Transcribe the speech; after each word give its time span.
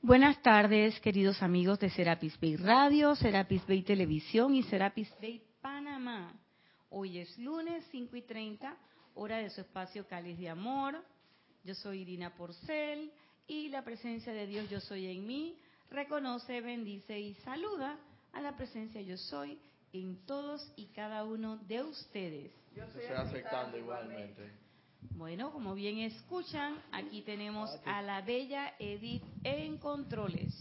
Buenas 0.00 0.40
tardes, 0.42 1.00
queridos 1.00 1.42
amigos 1.42 1.80
de 1.80 1.90
Serapis 1.90 2.38
Bay 2.40 2.54
Radio, 2.54 3.16
Serapis 3.16 3.66
Bay 3.66 3.82
Televisión 3.82 4.54
y 4.54 4.62
Serapis 4.62 5.12
Bay 5.20 5.42
Panamá. 5.60 6.32
Hoy 6.90 7.18
es 7.18 7.36
lunes 7.36 7.84
5 7.90 8.14
y 8.14 8.22
30, 8.22 8.76
hora 9.16 9.38
de 9.38 9.50
su 9.50 9.60
espacio 9.60 10.06
Cáliz 10.06 10.38
de 10.38 10.50
Amor. 10.50 11.02
Yo 11.64 11.74
soy 11.74 12.02
Irina 12.02 12.32
Porcel 12.36 13.10
y 13.48 13.70
la 13.70 13.82
presencia 13.82 14.32
de 14.32 14.46
Dios 14.46 14.70
Yo 14.70 14.78
Soy 14.80 15.08
en 15.08 15.26
mí 15.26 15.58
reconoce, 15.90 16.60
bendice 16.60 17.18
y 17.18 17.34
saluda 17.34 17.98
a 18.32 18.40
la 18.40 18.56
presencia 18.56 19.02
Yo 19.02 19.16
Soy 19.16 19.58
en 19.92 20.24
todos 20.26 20.72
y 20.76 20.86
cada 20.86 21.24
uno 21.24 21.56
de 21.66 21.82
ustedes. 21.82 22.52
Aceptando 23.16 23.76
igualmente. 23.76 24.67
Bueno, 25.00 25.52
como 25.52 25.74
bien 25.74 25.98
escuchan, 25.98 26.76
aquí 26.92 27.22
tenemos 27.22 27.70
a 27.84 28.02
la 28.02 28.20
bella 28.22 28.74
Edith 28.78 29.24
en 29.44 29.78
controles, 29.78 30.54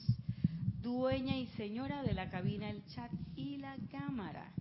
dueña 0.81 1.37
y 1.37 1.47
señora 1.57 2.03
de 2.03 2.13
la 2.13 2.29
cabina, 2.29 2.69
el 2.69 2.85
chat 2.87 3.11
y 3.35 3.57
la 3.57 3.75
cámara. 3.91 4.51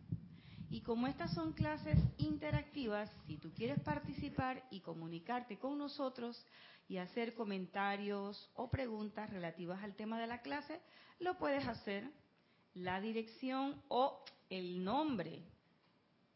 Y 0.70 0.80
como 0.80 1.06
estas 1.06 1.32
son 1.32 1.52
clases 1.52 1.98
interactivas, 2.18 3.10
si 3.26 3.36
tú 3.36 3.52
quieres 3.54 3.80
participar 3.80 4.62
y 4.70 4.80
comunicarte 4.80 5.58
con 5.58 5.78
nosotros 5.78 6.44
y 6.88 6.98
hacer 6.98 7.34
comentarios 7.34 8.50
o 8.54 8.68
preguntas 8.68 9.30
relativas 9.30 9.82
al 9.82 9.94
tema 9.94 10.20
de 10.20 10.26
la 10.26 10.42
clase, 10.42 10.80
lo 11.20 11.38
puedes 11.38 11.66
hacer. 11.66 12.10
La 12.74 13.00
dirección 13.00 13.80
o 13.88 14.22
el 14.50 14.84
nombre 14.84 15.42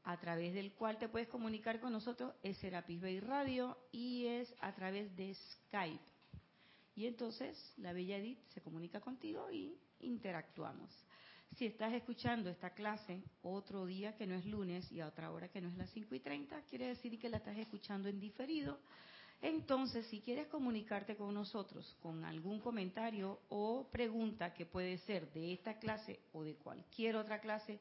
a 0.04 0.18
través 0.18 0.54
del 0.54 0.72
cual 0.72 0.98
te 0.98 1.08
puedes 1.08 1.28
comunicar 1.28 1.80
con 1.80 1.92
nosotros 1.92 2.34
es 2.42 2.56
Serapis 2.58 3.00
Bay 3.00 3.20
Radio 3.20 3.76
y 3.92 4.26
es 4.26 4.54
a 4.60 4.74
través 4.74 5.14
de 5.16 5.34
Skype. 5.34 6.04
Y 6.96 7.06
entonces 7.06 7.56
la 7.78 7.92
Bella 7.92 8.18
Edith 8.18 8.40
se 8.48 8.60
comunica 8.60 9.00
contigo 9.00 9.50
y 9.50 9.76
interactuamos. 10.00 10.90
Si 11.56 11.66
estás 11.66 11.92
escuchando 11.92 12.48
esta 12.48 12.70
clase 12.70 13.22
otro 13.42 13.84
día 13.84 14.16
que 14.16 14.26
no 14.26 14.34
es 14.34 14.46
lunes 14.46 14.90
y 14.92 15.00
a 15.00 15.08
otra 15.08 15.30
hora 15.32 15.48
que 15.48 15.60
no 15.60 15.68
es 15.68 15.76
las 15.76 15.90
5 15.90 16.14
y 16.14 16.20
30, 16.20 16.62
quiere 16.62 16.86
decir 16.88 17.18
que 17.18 17.28
la 17.28 17.38
estás 17.38 17.58
escuchando 17.58 18.08
en 18.08 18.20
diferido. 18.20 18.78
Entonces, 19.42 20.06
si 20.06 20.20
quieres 20.20 20.48
comunicarte 20.48 21.16
con 21.16 21.34
nosotros 21.34 21.96
con 22.02 22.24
algún 22.24 22.60
comentario 22.60 23.40
o 23.48 23.88
pregunta 23.90 24.52
que 24.52 24.66
puede 24.66 24.98
ser 24.98 25.32
de 25.32 25.54
esta 25.54 25.78
clase 25.78 26.20
o 26.32 26.42
de 26.42 26.54
cualquier 26.56 27.16
otra 27.16 27.40
clase 27.40 27.80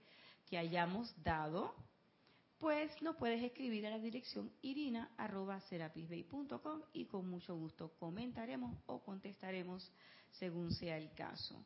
que 0.49 0.57
hayamos 0.57 1.13
dado, 1.21 1.75
pues 2.59 3.01
nos 3.01 3.15
puedes 3.15 3.41
escribir 3.41 3.87
a 3.87 3.89
la 3.89 3.97
dirección 3.99 4.51
irina.serapisbay.com 4.61 6.81
y 6.93 7.05
con 7.05 7.27
mucho 7.29 7.55
gusto 7.55 7.93
comentaremos 7.97 8.77
o 8.85 9.01
contestaremos 9.01 9.93
según 10.31 10.73
sea 10.73 10.97
el 10.97 11.13
caso. 11.13 11.63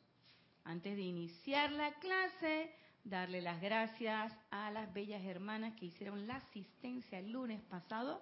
Antes 0.64 0.96
de 0.96 1.02
iniciar 1.02 1.72
la 1.72 1.96
clase, 1.96 2.72
darle 3.04 3.42
las 3.42 3.60
gracias 3.60 4.32
a 4.52 4.70
las 4.72 4.94
bellas 4.94 5.26
hermanas 5.26 5.74
que 5.76 5.88
hicieron 5.88 6.28
la 6.28 6.36
asistencia 6.36 7.18
el 7.20 7.32
lunes 7.32 7.62
pasado, 7.64 8.22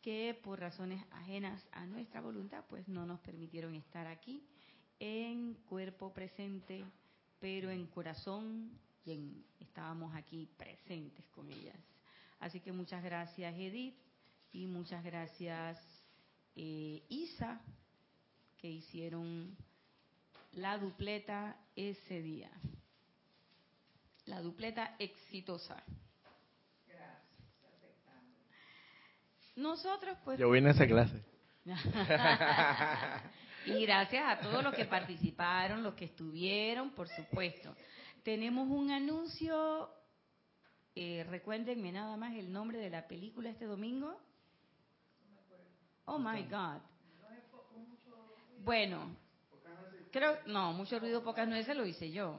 que 0.00 0.40
por 0.42 0.60
razones 0.60 1.04
ajenas 1.10 1.68
a 1.72 1.84
nuestra 1.86 2.20
voluntad, 2.20 2.64
pues 2.68 2.86
no 2.88 3.04
nos 3.04 3.18
permitieron 3.20 3.74
estar 3.74 4.06
aquí 4.06 4.46
en 5.00 5.54
cuerpo 5.68 6.14
presente, 6.14 6.84
pero 7.40 7.70
en 7.70 7.88
corazón 7.88 8.78
y 9.04 9.44
estábamos 9.60 10.14
aquí 10.14 10.48
presentes 10.56 11.26
con 11.28 11.50
ellas. 11.50 11.93
Así 12.40 12.60
que 12.60 12.72
muchas 12.72 13.02
gracias 13.02 13.54
Edith 13.54 13.96
y 14.52 14.66
muchas 14.66 15.02
gracias 15.02 15.80
eh, 16.56 17.02
Isa 17.08 17.60
que 18.58 18.70
hicieron 18.70 19.56
la 20.52 20.78
dupleta 20.78 21.56
ese 21.74 22.22
día. 22.22 22.50
La 24.26 24.40
dupleta 24.40 24.94
exitosa. 24.98 25.82
Nosotros 29.56 30.18
pues... 30.24 30.38
Yo 30.38 30.50
vine 30.50 30.68
a 30.68 30.72
esa 30.72 30.86
clase. 30.86 31.22
y 33.66 33.86
gracias 33.86 34.24
a 34.26 34.38
todos 34.40 34.62
los 34.62 34.74
que 34.74 34.84
participaron, 34.84 35.82
los 35.82 35.94
que 35.94 36.06
estuvieron, 36.06 36.90
por 36.90 37.08
supuesto. 37.08 37.74
Tenemos 38.22 38.68
un 38.68 38.90
anuncio 38.90 39.90
eh, 40.94 41.26
recuérdenme 41.28 41.92
nada 41.92 42.16
más 42.16 42.34
el 42.34 42.52
nombre 42.52 42.78
de 42.78 42.90
la 42.90 43.06
película 43.06 43.50
este 43.50 43.64
domingo. 43.64 44.16
Oh 46.06 46.18
my 46.18 46.42
God. 46.42 46.80
Bueno, 48.64 49.14
creo, 50.10 50.38
no, 50.46 50.72
mucho 50.72 50.98
ruido, 50.98 51.22
pocas 51.22 51.48
nueces 51.48 51.76
lo 51.76 51.84
hice 51.84 52.10
yo 52.10 52.38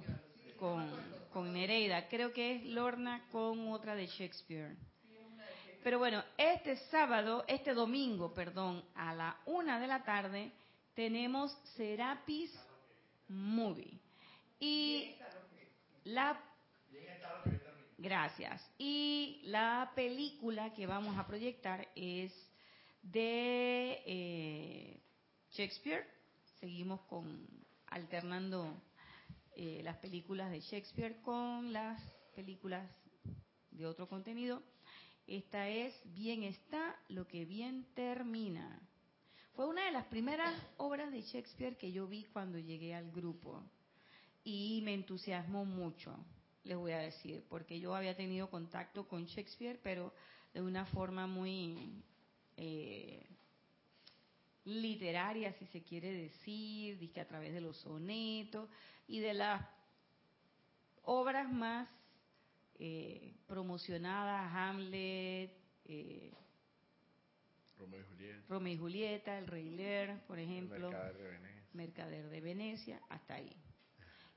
con, 0.60 0.90
con 1.34 1.54
Nereida. 1.54 2.08
Creo 2.08 2.32
que 2.34 2.56
es 2.56 2.66
Lorna 2.66 3.28
con 3.32 3.70
otra 3.70 3.96
de 3.96 4.08
Shakespeare. 4.08 4.76
Pero 5.84 6.00
bueno, 6.00 6.24
este 6.36 6.78
sábado, 6.90 7.44
este 7.48 7.74
domingo, 7.74 8.34
perdón, 8.34 8.84
a 8.96 9.14
la 9.14 9.38
una 9.46 9.80
de 9.80 9.86
la 9.86 10.04
tarde, 10.04 10.52
tenemos 10.96 11.56
Serapis 11.76 12.52
Movie. 13.28 14.00
Y 14.60 15.14
la 16.06 16.42
Gracias. 17.98 18.62
Y 18.78 19.42
la 19.46 19.92
película 19.96 20.74
que 20.74 20.86
vamos 20.86 21.18
a 21.18 21.26
proyectar 21.26 21.88
es 21.96 22.34
de 23.02 24.02
eh, 24.06 25.00
Shakespeare. 25.52 26.06
Seguimos 26.60 27.02
con 27.02 27.48
alternando 27.88 28.82
eh, 29.56 29.82
las 29.84 29.98
películas 29.98 30.52
de 30.52 30.60
Shakespeare 30.60 31.22
con 31.22 31.72
las 31.72 32.02
películas 32.36 32.86
de 33.72 33.86
otro 33.86 34.10
contenido. 34.10 34.62
Esta 35.28 35.70
es 35.70 35.94
Bien 36.14 36.44
está 36.44 37.00
lo 37.08 37.28
que 37.28 37.46
bien 37.46 37.88
termina. 37.96 38.82
Fue 39.56 39.66
una 39.68 39.86
de 39.86 39.92
las 39.92 40.06
primeras 40.08 40.54
obras 40.78 41.12
de 41.12 41.22
Shakespeare 41.22 41.78
que 41.78 41.94
yo 41.94 42.08
vi 42.08 42.26
cuando 42.26 42.60
llegué 42.60 42.94
al 42.94 43.10
grupo 43.12 43.64
y 44.44 44.82
me 44.84 44.94
entusiasmó 44.94 45.64
mucho 45.64 46.14
les 46.66 46.78
voy 46.78 46.92
a 46.92 47.00
decir, 47.00 47.44
porque 47.50 47.80
yo 47.80 47.96
había 47.96 48.16
tenido 48.16 48.50
contacto 48.50 49.08
con 49.08 49.26
Shakespeare, 49.26 49.80
pero 49.82 50.14
de 50.54 50.62
una 50.62 50.86
forma 50.86 51.28
muy 51.28 52.04
eh, 52.58 53.24
literaria, 54.66 55.54
si 55.54 55.66
se 55.68 55.84
quiere 55.84 56.12
decir, 56.12 57.12
a 57.20 57.26
través 57.26 57.54
de 57.54 57.62
los 57.62 57.78
sonetos 57.78 58.70
y 59.08 59.20
de 59.20 59.34
las 59.34 59.66
obras 61.04 61.52
más 61.52 61.88
eh, 62.80 63.36
promocionadas, 63.48 64.52
Hamlet, 64.54 65.52
eh, 65.86 66.34
Romeo, 67.78 68.74
y 68.74 68.78
Julieta. 68.78 69.38
El 69.38 69.48
Rey 69.48 69.70
Lear, 69.70 70.26
por 70.26 70.40
ejemplo, 70.40 70.92
Mercader 71.74 72.30
de 72.30 72.42
Venecia, 72.42 73.02
hasta 73.10 73.36
ahí. 73.36 73.56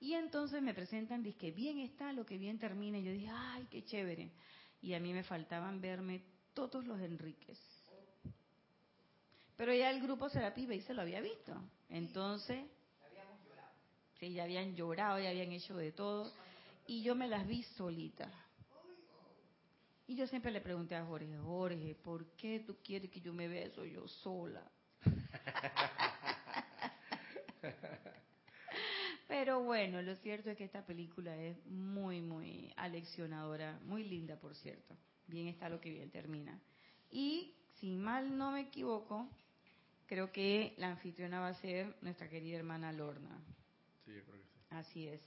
Y 0.01 0.15
entonces 0.15 0.63
me 0.63 0.75
presentan, 0.75 1.23
dice 1.23 1.39
que 1.39 1.51
bien 1.51 1.81
está 1.81 2.13
lo 2.13 2.25
que 2.25 2.39
bien 2.39 2.59
termina. 2.59 2.99
Y 2.99 3.05
yo 3.05 3.13
dije, 3.13 3.31
ay, 3.33 3.67
qué 3.71 3.85
chévere. 3.85 4.31
Y 4.81 4.95
a 4.95 5.01
mí 5.01 5.13
me 5.13 5.25
faltaban 5.25 5.81
verme 5.81 6.23
todos 6.55 6.85
los 6.87 7.01
Enríquez. 7.01 7.59
Pero 9.57 9.75
ya 9.75 9.91
el 9.91 10.01
grupo 10.01 10.29
Serapi 10.29 10.73
y 10.73 10.81
se 10.83 10.95
lo 10.95 11.03
había 11.03 11.21
visto. 11.21 11.53
Entonces, 11.89 12.65
sí, 14.21 14.33
ya 14.33 14.45
habían 14.45 14.77
llorado, 14.77 15.19
ya 15.19 15.31
habían 15.31 15.51
hecho 15.51 15.77
de 15.77 15.91
todo. 15.91 16.33
Y 16.87 17.03
yo 17.03 17.17
me 17.17 17.27
las 17.27 17.47
vi 17.47 17.65
solita. 17.65 18.31
Y 20.07 20.15
yo 20.15 20.27
siempre 20.27 20.53
le 20.53 20.61
pregunté 20.61 20.95
a 20.95 21.05
Jorge, 21.05 21.37
Jorge, 21.39 21.95
¿por 21.97 22.25
qué 22.37 22.61
tú 22.61 22.79
quieres 22.83 23.11
que 23.11 23.21
yo 23.21 23.35
me 23.35 23.47
vea 23.47 23.67
eso 23.67 23.85
yo 23.85 24.07
sola? 24.09 24.63
Pero 29.39 29.63
bueno, 29.63 30.03
lo 30.03 30.17
cierto 30.17 30.51
es 30.51 30.57
que 30.57 30.65
esta 30.65 30.85
película 30.85 31.37
es 31.37 31.65
muy, 31.67 32.21
muy 32.21 32.73
aleccionadora, 32.77 33.79
muy 33.85 34.03
linda, 34.03 34.35
por 34.35 34.57
cierto. 34.57 34.97
Bien 35.29 35.47
está 35.47 35.69
lo 35.69 35.81
que 35.81 35.91
bien 35.91 36.11
termina. 36.11 36.59
Y, 37.09 37.55
si 37.79 37.95
mal 37.95 38.37
no 38.37 38.51
me 38.51 38.63
equivoco, 38.63 39.29
creo 40.07 40.33
que 40.33 40.75
la 40.79 40.89
anfitriona 40.89 41.39
va 41.39 41.51
a 41.51 41.55
ser 41.55 41.95
nuestra 42.03 42.29
querida 42.29 42.57
hermana 42.57 42.91
Lorna. 42.93 43.39
Sí, 44.05 44.13
yo 44.13 44.25
creo 44.25 44.39
que 44.39 44.43
sí. 44.43 44.59
Así 44.71 45.07
es. 45.07 45.21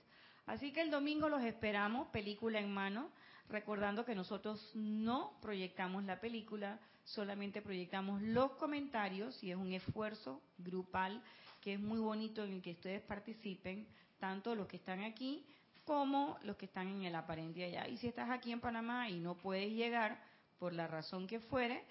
Así 0.46 0.74
que 0.74 0.82
el 0.82 0.92
domingo 0.92 1.30
los 1.30 1.44
esperamos, 1.44 2.10
película 2.10 2.60
en 2.60 2.70
mano, 2.70 3.10
recordando 3.48 4.04
que 4.04 4.14
nosotros 4.14 4.72
no 4.76 5.40
proyectamos 5.42 6.04
la 6.04 6.20
película, 6.20 6.82
solamente 7.06 7.62
proyectamos 7.62 8.22
los 8.22 8.52
comentarios 8.56 9.42
y 9.42 9.52
es 9.52 9.58
un 9.58 9.72
esfuerzo 9.72 10.42
grupal 10.58 11.24
que 11.62 11.76
es 11.76 11.80
muy 11.80 12.00
bonito 12.00 12.44
en 12.44 12.54
el 12.54 12.62
que 12.62 12.72
ustedes 12.72 13.02
participen, 13.04 13.88
tanto 14.22 14.56
los 14.56 14.68
que 14.68 14.78
están 14.78 15.04
aquí 15.04 15.46
como 15.84 16.38
los 16.44 16.56
que 16.56 16.68
están 16.68 16.88
en 16.88 17.04
el 17.04 17.16
aparente 17.16 17.66
allá. 17.66 17.90
Y 17.90 17.98
si 17.98 18.08
estás 18.08 18.30
aquí 18.30 18.54
en 18.54 18.62
Panamá 18.62 19.10
y 19.10 19.20
no 19.20 19.36
puedes 19.36 19.74
llegar 19.74 20.24
por 20.60 20.72
la 20.72 20.88
razón 20.88 21.28
que 21.28 21.42
fuere, 21.42 21.84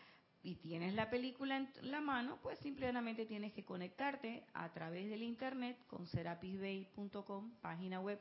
y 0.43 0.55
tienes 0.55 0.95
la 0.95 1.11
película 1.11 1.57
en 1.57 1.69
la 1.83 2.01
mano, 2.01 2.39
pues 2.43 2.59
simplemente 2.61 3.27
tienes 3.27 3.53
que 3.53 3.65
conectarte 3.65 4.47
a 4.55 4.73
través 4.73 5.11
del 5.11 5.23
internet 5.23 5.77
con 5.87 6.07
serapisbay.com, 6.07 7.51
página 7.61 8.01
web, 8.01 8.19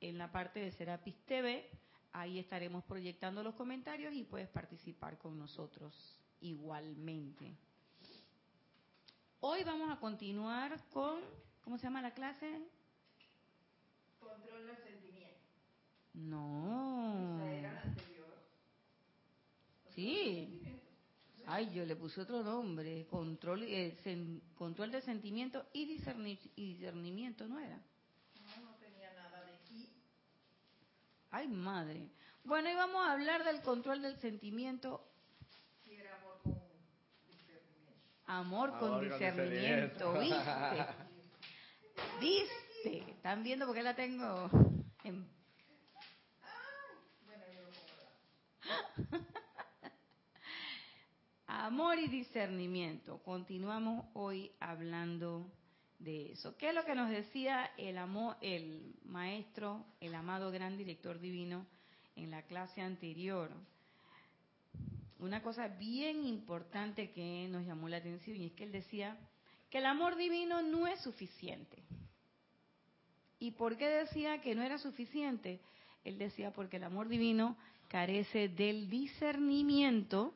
en 0.00 0.18
la 0.18 0.30
parte 0.30 0.60
de 0.60 0.72
Serapis 0.72 1.16
TV. 1.24 1.70
Ahí 2.12 2.38
estaremos 2.38 2.84
proyectando 2.84 3.42
los 3.42 3.54
comentarios 3.54 4.12
y 4.12 4.24
puedes 4.24 4.48
participar 4.48 5.16
con 5.16 5.38
nosotros 5.38 6.20
igualmente. 6.40 7.56
Hoy 9.40 9.64
vamos 9.64 9.90
a 9.90 9.98
continuar 9.98 10.84
con, 10.90 11.20
¿cómo 11.62 11.78
se 11.78 11.84
llama 11.84 12.02
la 12.02 12.12
clase? 12.12 12.60
Control 14.32 14.66
del 14.66 14.76
sentimiento. 14.78 15.38
No. 16.14 17.38
Esa 17.40 17.52
era 17.52 17.72
la 17.72 17.80
anterior. 17.82 18.26
Sí. 19.94 20.62
Ay, 21.46 21.72
yo 21.74 21.84
le 21.84 21.96
puse 21.96 22.20
otro 22.20 22.42
nombre, 22.42 23.06
control, 23.10 23.64
eh, 23.64 23.96
sen- 24.04 24.40
control 24.54 24.90
de 24.92 25.00
sentimiento 25.02 25.66
y, 25.72 25.86
discerni- 25.98 26.38
y 26.56 26.74
discernimiento, 26.74 27.46
¿no 27.48 27.58
era? 27.58 27.76
No, 27.76 28.62
no 28.64 28.74
tenía 28.76 29.12
nada 29.14 29.44
de 29.44 29.54
aquí. 29.56 29.88
Ay, 31.30 31.48
madre. 31.48 32.08
Bueno, 32.44 32.70
y 32.70 32.74
vamos 32.74 33.04
a 33.06 33.12
hablar 33.12 33.44
del 33.44 33.60
control 33.62 34.02
del 34.02 34.16
sentimiento, 34.20 35.04
Si 35.84 35.94
era 35.94 36.16
amor 36.16 36.38
con 36.42 36.54
discernimiento. 37.28 38.00
amor 38.26 38.70
con 38.70 38.78
Amor 38.78 38.80
con 38.80 39.00
discernimiento, 39.08 40.12
discernimiento. 40.20 40.20
¿viste? 42.20 42.60
¿Viste? 42.84 43.10
¿Están 43.10 43.42
viendo 43.42 43.66
por 43.66 43.74
qué 43.74 43.82
la 43.82 43.94
tengo 43.94 44.48
en. 45.04 45.26
Amor 51.46 51.98
y 51.98 52.08
discernimiento. 52.08 53.22
Continuamos 53.22 54.06
hoy 54.14 54.50
hablando 54.58 55.50
de 55.98 56.32
eso. 56.32 56.56
¿Qué 56.56 56.70
es 56.70 56.74
lo 56.74 56.84
que 56.84 56.94
nos 56.94 57.10
decía 57.10 57.70
el 57.76 57.98
amor, 57.98 58.36
el 58.40 58.96
maestro, 59.04 59.84
el 60.00 60.14
amado 60.14 60.50
gran 60.50 60.76
director 60.76 61.20
divino 61.20 61.66
en 62.16 62.30
la 62.30 62.42
clase 62.42 62.80
anterior? 62.80 63.50
Una 65.18 65.42
cosa 65.42 65.68
bien 65.68 66.24
importante 66.24 67.12
que 67.12 67.46
nos 67.48 67.64
llamó 67.64 67.88
la 67.88 67.98
atención 67.98 68.36
y 68.36 68.46
es 68.46 68.52
que 68.52 68.64
él 68.64 68.72
decía 68.72 69.16
que 69.70 69.78
el 69.78 69.86
amor 69.86 70.16
divino 70.16 70.62
no 70.62 70.88
es 70.88 71.00
suficiente. 71.00 71.82
¿Y 73.42 73.50
por 73.50 73.76
qué 73.76 73.88
decía 73.88 74.40
que 74.40 74.54
no 74.54 74.62
era 74.62 74.78
suficiente? 74.78 75.58
Él 76.04 76.16
decía 76.16 76.52
porque 76.52 76.76
el 76.76 76.84
amor 76.84 77.08
divino 77.08 77.56
carece 77.88 78.48
del 78.48 78.88
discernimiento 78.88 80.32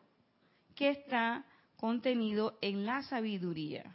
que 0.74 0.88
está 0.90 1.44
contenido 1.76 2.58
en 2.60 2.84
la 2.84 3.04
sabiduría. 3.04 3.94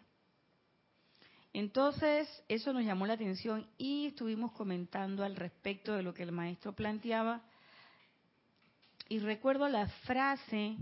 Entonces, 1.51 2.29
eso 2.47 2.71
nos 2.71 2.85
llamó 2.85 3.05
la 3.05 3.15
atención 3.15 3.67
y 3.77 4.05
estuvimos 4.05 4.53
comentando 4.53 5.25
al 5.25 5.35
respecto 5.35 5.91
de 5.93 6.03
lo 6.03 6.13
que 6.13 6.23
el 6.23 6.31
maestro 6.31 6.71
planteaba. 6.71 7.41
Y 9.09 9.19
recuerdo 9.19 9.67
la 9.67 9.89
frase, 10.05 10.77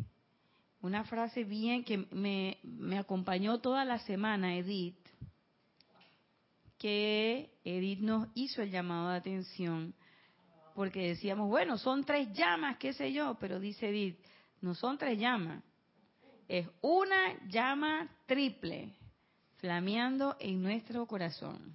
una 0.83 1.03
frase 1.03 1.45
bien 1.45 1.83
que 1.83 1.97
me, 2.11 2.59
me 2.61 2.99
acompañó 2.99 3.57
toda 3.57 3.85
la 3.85 3.97
semana, 3.97 4.55
Edith, 4.55 5.08
que 6.79 7.51
Edith 7.65 7.99
nos 7.99 8.29
hizo 8.33 8.61
el 8.61 8.71
llamado 8.71 9.09
de 9.09 9.17
atención, 9.17 9.93
porque 10.73 11.09
decíamos, 11.09 11.49
bueno, 11.49 11.77
son 11.77 12.05
tres 12.05 12.31
llamas, 12.31 12.77
qué 12.77 12.93
sé 12.93 13.11
yo, 13.11 13.37
pero 13.37 13.59
dice 13.59 13.89
Edith, 13.89 14.17
no 14.61 14.73
son 14.73 14.97
tres 14.97 15.19
llamas, 15.19 15.61
es 16.47 16.67
una 16.81 17.37
llama 17.47 18.09
triple 18.25 18.95
flameando 19.57 20.37
en 20.39 20.63
nuestro 20.63 21.05
corazón, 21.05 21.73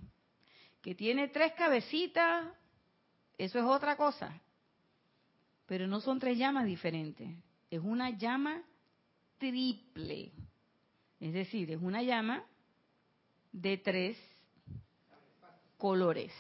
que 0.81 0.95
tiene 0.95 1.29
tres 1.29 1.53
cabecitas, 1.53 2.51
eso 3.37 3.59
es 3.59 3.65
otra 3.65 3.97
cosa, 3.97 4.41
pero 5.67 5.87
no 5.87 6.01
son 6.01 6.19
tres 6.19 6.39
llamas 6.39 6.65
diferentes, 6.65 7.29
es 7.71 7.81
una 7.81 8.09
llama 8.09 8.63
triple, 9.37 10.33
es 11.21 11.35
decir, 11.35 11.71
es 11.73 11.83
una 11.83 12.03
llama 12.03 12.43
de 13.53 13.77
tres 13.77 14.17
colores. 15.85 16.33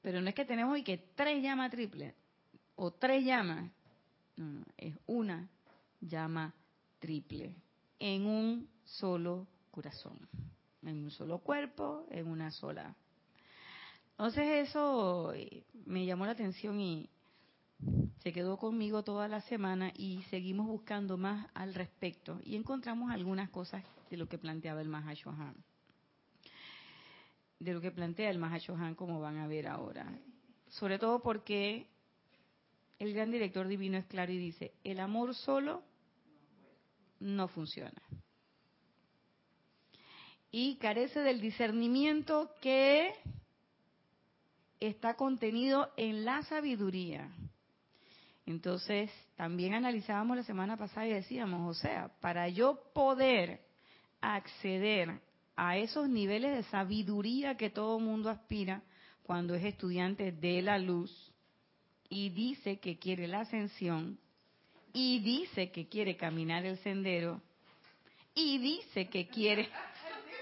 Pero 0.00 0.22
no 0.22 0.28
es 0.30 0.34
que 0.34 0.46
tenemos 0.46 0.78
y 0.78 0.82
que 0.82 0.96
tres 1.14 1.42
llamas 1.42 1.70
triples 1.70 2.14
o 2.76 2.90
tres 2.92 3.26
llamas, 3.26 3.70
no, 4.36 4.46
no, 4.46 4.64
es 4.78 4.94
una 5.06 5.46
llama 6.00 6.54
triple 6.98 7.54
en 7.98 8.24
un 8.24 8.70
solo 8.86 9.46
corazón, 9.70 10.18
en 10.82 11.04
un 11.04 11.10
solo 11.10 11.40
cuerpo, 11.40 12.06
en 12.08 12.26
una 12.26 12.50
sola. 12.50 12.96
Entonces 14.12 14.66
eso 14.66 15.34
eh, 15.34 15.64
me 15.84 16.06
llamó 16.06 16.24
la 16.24 16.32
atención 16.32 16.80
y 16.80 17.10
se 18.22 18.32
quedó 18.32 18.56
conmigo 18.56 19.02
toda 19.02 19.28
la 19.28 19.42
semana 19.42 19.92
y 19.94 20.22
seguimos 20.30 20.66
buscando 20.66 21.18
más 21.18 21.50
al 21.52 21.74
respecto 21.74 22.40
y 22.44 22.56
encontramos 22.56 23.10
algunas 23.10 23.50
cosas 23.50 23.84
de 24.08 24.16
lo 24.16 24.26
que 24.26 24.38
planteaba 24.38 24.80
el 24.80 24.88
Mahashohan. 24.88 25.67
De 27.58 27.72
lo 27.72 27.80
que 27.80 27.90
plantea 27.90 28.30
el 28.30 28.38
Mahashohan 28.38 28.94
como 28.94 29.20
van 29.20 29.38
a 29.38 29.46
ver 29.46 29.66
ahora. 29.66 30.06
Sobre 30.68 30.98
todo 30.98 31.20
porque 31.20 31.88
el 32.98 33.12
gran 33.14 33.30
director 33.30 33.66
divino 33.66 33.98
es 33.98 34.06
claro 34.06 34.32
y 34.32 34.38
dice, 34.38 34.72
el 34.84 35.00
amor 35.00 35.34
solo 35.34 35.82
no 37.20 37.48
funciona. 37.48 38.02
Y 40.50 40.76
carece 40.76 41.20
del 41.20 41.40
discernimiento 41.40 42.50
que 42.60 43.12
está 44.80 45.14
contenido 45.14 45.90
en 45.96 46.24
la 46.24 46.42
sabiduría. 46.42 47.30
Entonces, 48.46 49.10
también 49.36 49.74
analizábamos 49.74 50.38
la 50.38 50.42
semana 50.42 50.76
pasada 50.76 51.06
y 51.06 51.12
decíamos, 51.12 51.76
o 51.76 51.78
sea, 51.78 52.10
para 52.20 52.48
yo 52.48 52.80
poder 52.94 53.60
acceder 54.20 55.20
a 55.60 55.76
esos 55.76 56.08
niveles 56.08 56.54
de 56.54 56.62
sabiduría 56.70 57.56
que 57.56 57.68
todo 57.68 57.98
mundo 57.98 58.30
aspira 58.30 58.80
cuando 59.24 59.56
es 59.56 59.64
estudiante 59.64 60.30
de 60.30 60.62
la 60.62 60.78
luz 60.78 61.32
y 62.08 62.30
dice 62.30 62.78
que 62.78 62.96
quiere 62.96 63.26
la 63.26 63.40
ascensión 63.40 64.20
y 64.92 65.18
dice 65.18 65.72
que 65.72 65.88
quiere 65.88 66.16
caminar 66.16 66.64
el 66.64 66.78
sendero 66.78 67.42
y 68.36 68.58
dice 68.58 69.08
que 69.08 69.26
quiere 69.26 69.68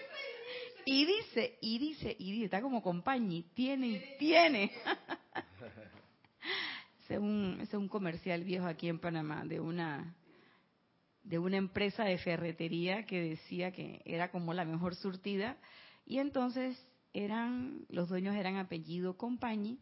y 0.84 1.06
dice 1.06 1.56
y 1.62 1.78
dice 1.78 2.14
y 2.18 2.32
dice 2.32 2.44
está 2.44 2.60
como 2.60 2.82
compañía 2.82 3.42
tiene 3.54 3.88
y 3.88 4.02
tiene. 4.18 4.70
Es 7.08 7.18
un 7.18 7.58
es 7.62 7.72
un 7.72 7.86
comercial 7.88 8.42
viejo 8.42 8.66
aquí 8.66 8.88
en 8.88 8.98
Panamá 8.98 9.44
de 9.44 9.60
una 9.60 10.12
de 11.26 11.38
una 11.40 11.56
empresa 11.56 12.04
de 12.04 12.18
ferretería 12.18 13.04
que 13.04 13.20
decía 13.20 13.72
que 13.72 14.00
era 14.04 14.30
como 14.30 14.54
la 14.54 14.64
mejor 14.64 14.94
surtida. 14.94 15.56
Y 16.06 16.18
entonces 16.18 16.80
eran 17.12 17.84
los 17.88 18.08
dueños 18.08 18.36
eran 18.36 18.56
apellido 18.56 19.16
Compañi. 19.16 19.78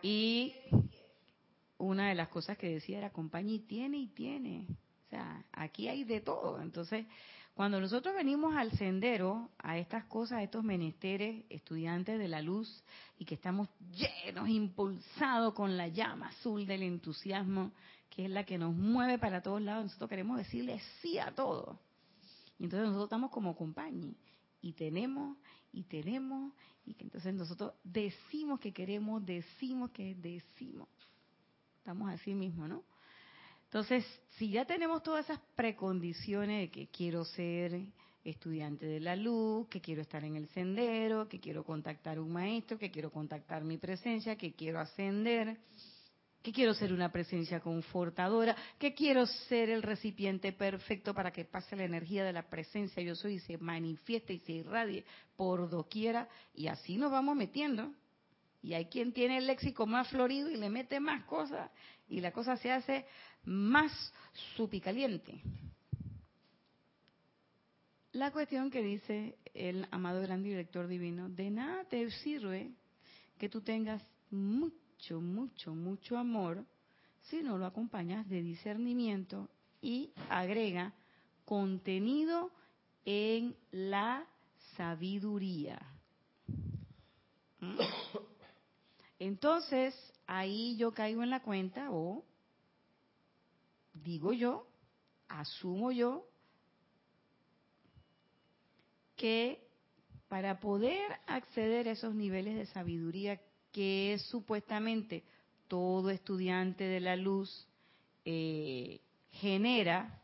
Y 0.00 0.54
una 1.76 2.08
de 2.08 2.14
las 2.14 2.28
cosas 2.28 2.56
que 2.56 2.68
decía 2.68 2.98
era 2.98 3.10
Compañi 3.10 3.58
tiene 3.60 3.98
y 3.98 4.08
tiene 4.08 4.66
o 4.70 5.10
sea 5.10 5.44
aquí 5.52 5.88
hay 5.88 6.04
de 6.04 6.20
todo. 6.20 6.60
Entonces 6.60 7.06
cuando 7.54 7.80
nosotros 7.80 8.14
venimos 8.14 8.54
al 8.54 8.70
sendero 8.78 9.50
a 9.58 9.78
estas 9.78 10.04
cosas 10.04 10.38
a 10.38 10.42
estos 10.44 10.62
menesteres 10.62 11.44
estudiantes 11.48 12.16
de 12.16 12.28
la 12.28 12.40
luz 12.40 12.84
y 13.18 13.24
que 13.24 13.34
estamos 13.34 13.68
llenos 13.90 14.48
impulsados 14.48 15.54
con 15.54 15.76
la 15.76 15.88
llama 15.88 16.28
azul 16.28 16.64
del 16.64 16.84
entusiasmo 16.84 17.72
que 18.10 18.24
es 18.24 18.30
la 18.30 18.44
que 18.44 18.58
nos 18.58 18.74
mueve 18.74 19.18
para 19.18 19.42
todos 19.42 19.60
lados, 19.60 19.84
nosotros 19.84 20.10
queremos 20.10 20.38
decirle 20.38 20.80
sí 21.00 21.18
a 21.18 21.34
todo. 21.34 21.78
Y 22.58 22.64
entonces 22.64 22.86
nosotros 22.86 23.06
estamos 23.06 23.30
como 23.30 23.56
compañía 23.56 24.14
y 24.60 24.72
tenemos 24.72 25.36
y 25.72 25.84
tenemos 25.84 26.52
y 26.84 26.94
que 26.94 27.04
entonces 27.04 27.34
nosotros 27.34 27.74
decimos 27.84 28.60
que 28.60 28.72
queremos, 28.72 29.24
decimos 29.24 29.90
que 29.90 30.14
decimos. 30.14 30.88
Estamos 31.78 32.10
así 32.10 32.34
mismo, 32.34 32.66
¿no? 32.66 32.82
Entonces, 33.64 34.04
si 34.38 34.50
ya 34.50 34.64
tenemos 34.64 35.02
todas 35.02 35.26
esas 35.26 35.40
precondiciones 35.54 36.62
de 36.62 36.70
que 36.70 36.86
quiero 36.88 37.24
ser 37.26 37.78
estudiante 38.24 38.86
de 38.86 39.00
la 39.00 39.14
luz, 39.14 39.68
que 39.68 39.80
quiero 39.80 40.00
estar 40.00 40.24
en 40.24 40.36
el 40.36 40.48
sendero, 40.48 41.28
que 41.28 41.38
quiero 41.38 41.64
contactar 41.64 42.18
un 42.18 42.32
maestro, 42.32 42.78
que 42.78 42.90
quiero 42.90 43.10
contactar 43.10 43.64
mi 43.64 43.76
presencia, 43.76 44.36
que 44.36 44.54
quiero 44.54 44.80
ascender, 44.80 45.58
que 46.42 46.52
quiero 46.52 46.72
ser 46.74 46.92
una 46.92 47.10
presencia 47.10 47.60
confortadora, 47.60 48.56
que 48.78 48.94
quiero 48.94 49.26
ser 49.26 49.70
el 49.70 49.82
recipiente 49.82 50.52
perfecto 50.52 51.12
para 51.12 51.32
que 51.32 51.44
pase 51.44 51.76
la 51.76 51.84
energía 51.84 52.24
de 52.24 52.32
la 52.32 52.48
presencia 52.48 53.02
yo 53.02 53.14
soy 53.14 53.34
y 53.34 53.40
se 53.40 53.58
manifieste 53.58 54.32
y 54.32 54.38
se 54.40 54.52
irradie 54.52 55.04
por 55.36 55.68
doquiera 55.68 56.28
y 56.54 56.68
así 56.68 56.96
nos 56.96 57.10
vamos 57.10 57.36
metiendo 57.36 57.92
Y 58.62 58.74
hay 58.74 58.86
quien 58.86 59.12
tiene 59.12 59.38
el 59.38 59.46
léxico 59.46 59.86
más 59.86 60.08
florido 60.08 60.50
y 60.50 60.56
le 60.56 60.70
mete 60.70 61.00
más 61.00 61.24
cosas 61.24 61.70
y 62.08 62.20
la 62.20 62.32
cosa 62.32 62.56
se 62.56 62.70
hace 62.70 63.04
más 63.44 63.92
supicaliente. 64.56 65.42
La 68.12 68.32
cuestión 68.32 68.70
que 68.70 68.82
dice 68.82 69.36
el 69.54 69.86
amado 69.90 70.20
gran 70.22 70.42
director 70.42 70.86
divino, 70.88 71.28
de 71.28 71.50
nada 71.50 71.84
te 71.84 72.10
sirve 72.10 72.70
que 73.38 73.48
tú 73.48 73.60
tengas 73.60 74.02
mucho, 74.30 74.76
mucho, 75.20 75.74
mucho 75.74 76.18
amor 76.18 76.64
si 77.22 77.42
no 77.42 77.58
lo 77.58 77.66
acompañas 77.66 78.28
de 78.28 78.42
discernimiento 78.42 79.48
y 79.80 80.12
agrega 80.28 80.92
contenido 81.44 82.50
en 83.04 83.56
la 83.70 84.26
sabiduría. 84.76 85.80
¿Mm? 87.60 87.78
Entonces, 89.18 89.94
ahí 90.26 90.76
yo 90.76 90.92
caigo 90.92 91.22
en 91.22 91.30
la 91.30 91.42
cuenta 91.42 91.90
o 91.90 92.24
digo 93.94 94.32
yo, 94.32 94.66
asumo 95.28 95.90
yo, 95.92 96.24
que 99.16 99.66
para 100.28 100.60
poder 100.60 101.10
acceder 101.26 101.88
a 101.88 101.92
esos 101.92 102.14
niveles 102.14 102.54
de 102.56 102.66
sabiduría 102.66 103.40
que 103.72 104.14
es 104.14 104.22
supuestamente 104.22 105.24
todo 105.68 106.10
estudiante 106.10 106.84
de 106.84 107.00
la 107.00 107.16
luz 107.16 107.66
eh, 108.24 109.00
genera, 109.30 110.20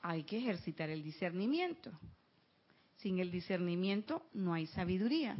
hay 0.00 0.24
que 0.24 0.38
ejercitar 0.38 0.90
el 0.90 1.02
discernimiento. 1.02 1.90
Sin 2.98 3.18
el 3.18 3.30
discernimiento 3.30 4.26
no 4.32 4.54
hay 4.54 4.66
sabiduría. 4.66 5.36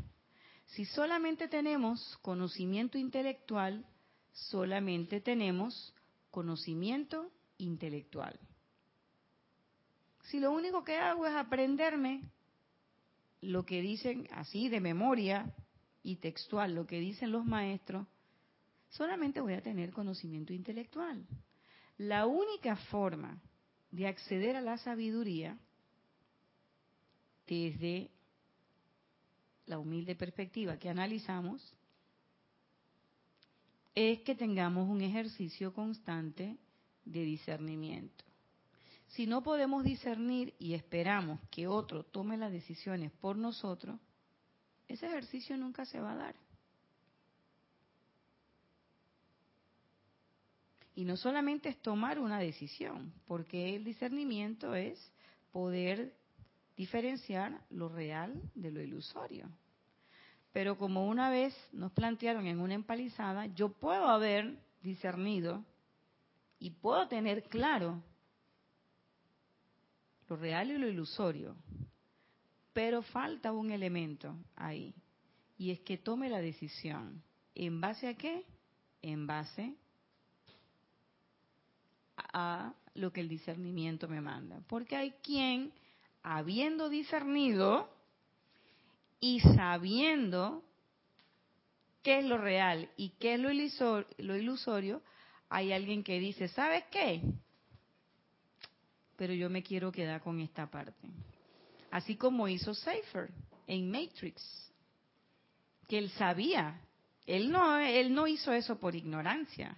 Si 0.67 0.85
solamente 0.85 1.49
tenemos 1.49 2.19
conocimiento 2.23 2.97
intelectual, 2.99 3.85
solamente 4.33 5.21
tenemos 5.21 5.95
conocimiento 6.31 7.31
intelectual. 7.59 8.39
Si 10.25 10.41
lo 10.41 10.53
único 10.53 10.83
que 10.83 10.97
hago 10.97 11.27
es 11.27 11.35
aprenderme 11.35 12.23
lo 13.43 13.67
que 13.67 13.83
dicen 13.83 14.27
así 14.33 14.69
de 14.69 14.81
memoria 14.81 15.55
y 16.03 16.17
textual, 16.17 16.75
lo 16.75 16.87
que 16.87 16.99
dicen 16.99 17.31
los 17.31 17.45
maestros, 17.45 18.07
solamente 18.89 19.41
voy 19.41 19.55
a 19.55 19.63
tener 19.63 19.93
conocimiento 19.93 20.53
intelectual. 20.53 21.27
La 21.99 22.27
única 22.27 22.77
forma 22.77 23.39
de 23.91 24.07
acceder 24.07 24.57
a 24.57 24.63
la 24.63 24.79
sabiduría 24.79 25.59
desde 27.47 28.11
la 29.67 29.79
humilde 29.79 30.15
perspectiva 30.15 30.79
que 30.79 30.89
analizamos, 30.89 31.63
es 33.95 34.21
que 34.21 34.35
tengamos 34.35 34.89
un 34.89 35.03
ejercicio 35.03 35.73
constante 35.73 36.57
de 37.05 37.25
discernimiento. 37.25 38.25
Si 39.13 39.27
no 39.27 39.43
podemos 39.43 39.85
discernir 39.85 40.55
y 40.59 40.73
esperamos 40.73 41.39
que 41.51 41.67
otro 41.67 42.03
tome 42.03 42.39
las 42.39 42.51
decisiones 42.51 43.13
por 43.13 43.37
nosotros, 43.37 44.01
ese 44.89 45.07
ejercicio 45.07 45.55
nunca 45.59 45.85
se 45.85 46.01
va 46.01 46.13
a 46.13 46.17
dar. 46.17 46.35
Y 50.95 51.05
no 51.05 51.19
solamente 51.19 51.69
es 51.69 51.81
tomar 51.83 52.19
una 52.19 52.39
decisión, 52.39 53.13
porque 53.27 53.77
el 53.77 53.85
discernimiento 53.85 54.75
es 54.75 55.13
poder 55.51 56.15
diferenciar 56.75 57.61
lo 57.69 57.91
real 57.91 58.41
de 58.55 58.71
lo 58.71 58.81
ilusorio. 58.81 59.47
Pero 60.53 60.79
como 60.79 61.07
una 61.07 61.29
vez 61.29 61.55
nos 61.73 61.93
plantearon 61.93 62.47
en 62.47 62.61
una 62.61 62.75
empalizada, 62.75 63.45
yo 63.47 63.75
puedo 63.75 64.07
haber 64.07 64.59
discernido 64.83 65.65
y 66.59 66.71
puedo 66.71 67.09
tener 67.09 67.43
claro 67.45 68.03
lo 70.33 70.37
real 70.37 70.71
y 70.71 70.79
lo 70.79 70.89
ilusorio, 70.89 71.55
pero 72.73 73.03
falta 73.03 73.53
un 73.53 73.71
elemento 73.71 74.35
ahí, 74.57 74.95
y 75.59 75.71
es 75.71 75.81
que 75.81 75.99
tome 75.99 76.31
la 76.31 76.41
decisión. 76.41 77.23
¿En 77.55 77.83
base 77.83 78.09
a 78.09 78.15
qué? 78.15 78.47
En 79.03 79.27
base 79.27 79.75
a 82.17 82.73
lo 82.95 83.13
que 83.13 83.21
el 83.21 83.29
discernimiento 83.29 84.09
me 84.09 84.23
manda. 84.23 84.63
Porque 84.69 84.97
hay 84.97 85.11
quien 85.23 85.71
habiendo 86.23 86.89
discernido 86.89 87.91
y 89.21 89.41
sabiendo 89.41 90.65
qué 92.03 92.21
es 92.21 92.25
lo 92.25 92.39
real 92.39 92.89
y 92.97 93.11
qué 93.21 93.35
es 93.35 93.41
lo 93.41 94.37
ilusorio, 94.37 95.03
hay 95.51 95.73
alguien 95.73 96.03
que 96.03 96.19
dice, 96.19 96.49
¿sabes 96.49 96.85
qué? 96.91 97.21
Pero 99.17 99.35
yo 99.35 99.51
me 99.51 99.63
quiero 99.63 99.93
quedar 99.93 100.21
con 100.23 100.41
esta 100.41 100.71
parte. 100.71 101.09
Así 101.91 102.17
como 102.17 102.49
hizo 102.49 102.75
Safer 102.75 103.31
en 103.67 103.91
Matrix, 103.91 104.43
que 105.89 105.99
él 105.99 106.11
sabía, 106.11 106.81
él 107.27 107.51
no, 107.51 107.79
él 107.79 108.15
no 108.15 108.27
hizo 108.27 108.53
eso 108.53 108.79
por 108.79 108.97
ignorancia, 108.97 109.77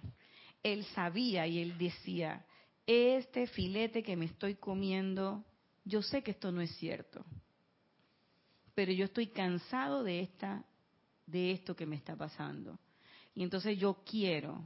él 0.63 0.85
sabía 0.95 1.45
y 1.45 1.59
él 1.59 1.77
decía, 1.77 2.45
este 2.87 3.47
filete 3.47 4.01
que 4.01 4.15
me 4.15 4.25
estoy 4.25 4.55
comiendo 4.55 5.43
yo 5.85 6.01
sé 6.01 6.23
que 6.23 6.31
esto 6.31 6.51
no 6.51 6.61
es 6.61 6.75
cierto, 6.77 7.23
pero 8.73 8.91
yo 8.91 9.05
estoy 9.05 9.27
cansado 9.27 10.03
de 10.03 10.21
esta 10.21 10.65
de 11.27 11.51
esto 11.51 11.75
que 11.75 11.85
me 11.85 11.95
está 11.95 12.15
pasando. 12.15 12.77
Y 13.33 13.43
entonces 13.43 13.77
yo 13.79 14.03
quiero 14.05 14.63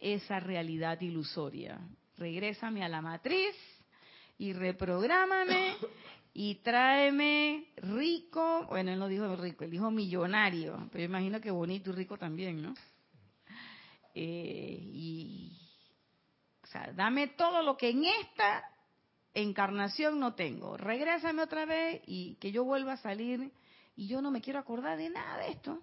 esa 0.00 0.40
realidad 0.40 1.00
ilusoria. 1.00 1.78
Regrésame 2.16 2.82
a 2.82 2.88
la 2.88 3.00
matriz 3.00 3.54
y 4.38 4.52
reprográmame 4.52 5.76
y 6.32 6.54
tráeme 6.56 7.72
rico, 7.76 8.66
bueno, 8.68 8.92
él 8.92 8.98
no 8.98 9.08
dijo 9.08 9.34
rico, 9.36 9.64
él 9.64 9.70
dijo 9.70 9.90
millonario, 9.90 10.88
pero 10.92 11.04
imagino 11.04 11.40
que 11.40 11.50
bonito 11.50 11.90
y 11.90 11.94
rico 11.94 12.16
también, 12.16 12.62
¿no? 12.62 12.74
Eh, 14.14 14.78
y, 14.80 15.58
o 16.62 16.66
sea, 16.66 16.92
dame 16.92 17.28
todo 17.28 17.62
lo 17.62 17.76
que 17.76 17.90
en 17.90 18.04
esta 18.04 18.64
encarnación 19.34 20.18
no 20.18 20.34
tengo. 20.34 20.76
Regrésame 20.76 21.42
otra 21.42 21.64
vez 21.64 22.02
y 22.06 22.36
que 22.36 22.52
yo 22.52 22.64
vuelva 22.64 22.94
a 22.94 22.98
salir 22.98 23.52
y 23.96 24.06
yo 24.06 24.22
no 24.22 24.30
me 24.30 24.40
quiero 24.40 24.58
acordar 24.58 24.96
de 24.96 25.10
nada 25.10 25.38
de 25.38 25.50
esto. 25.50 25.80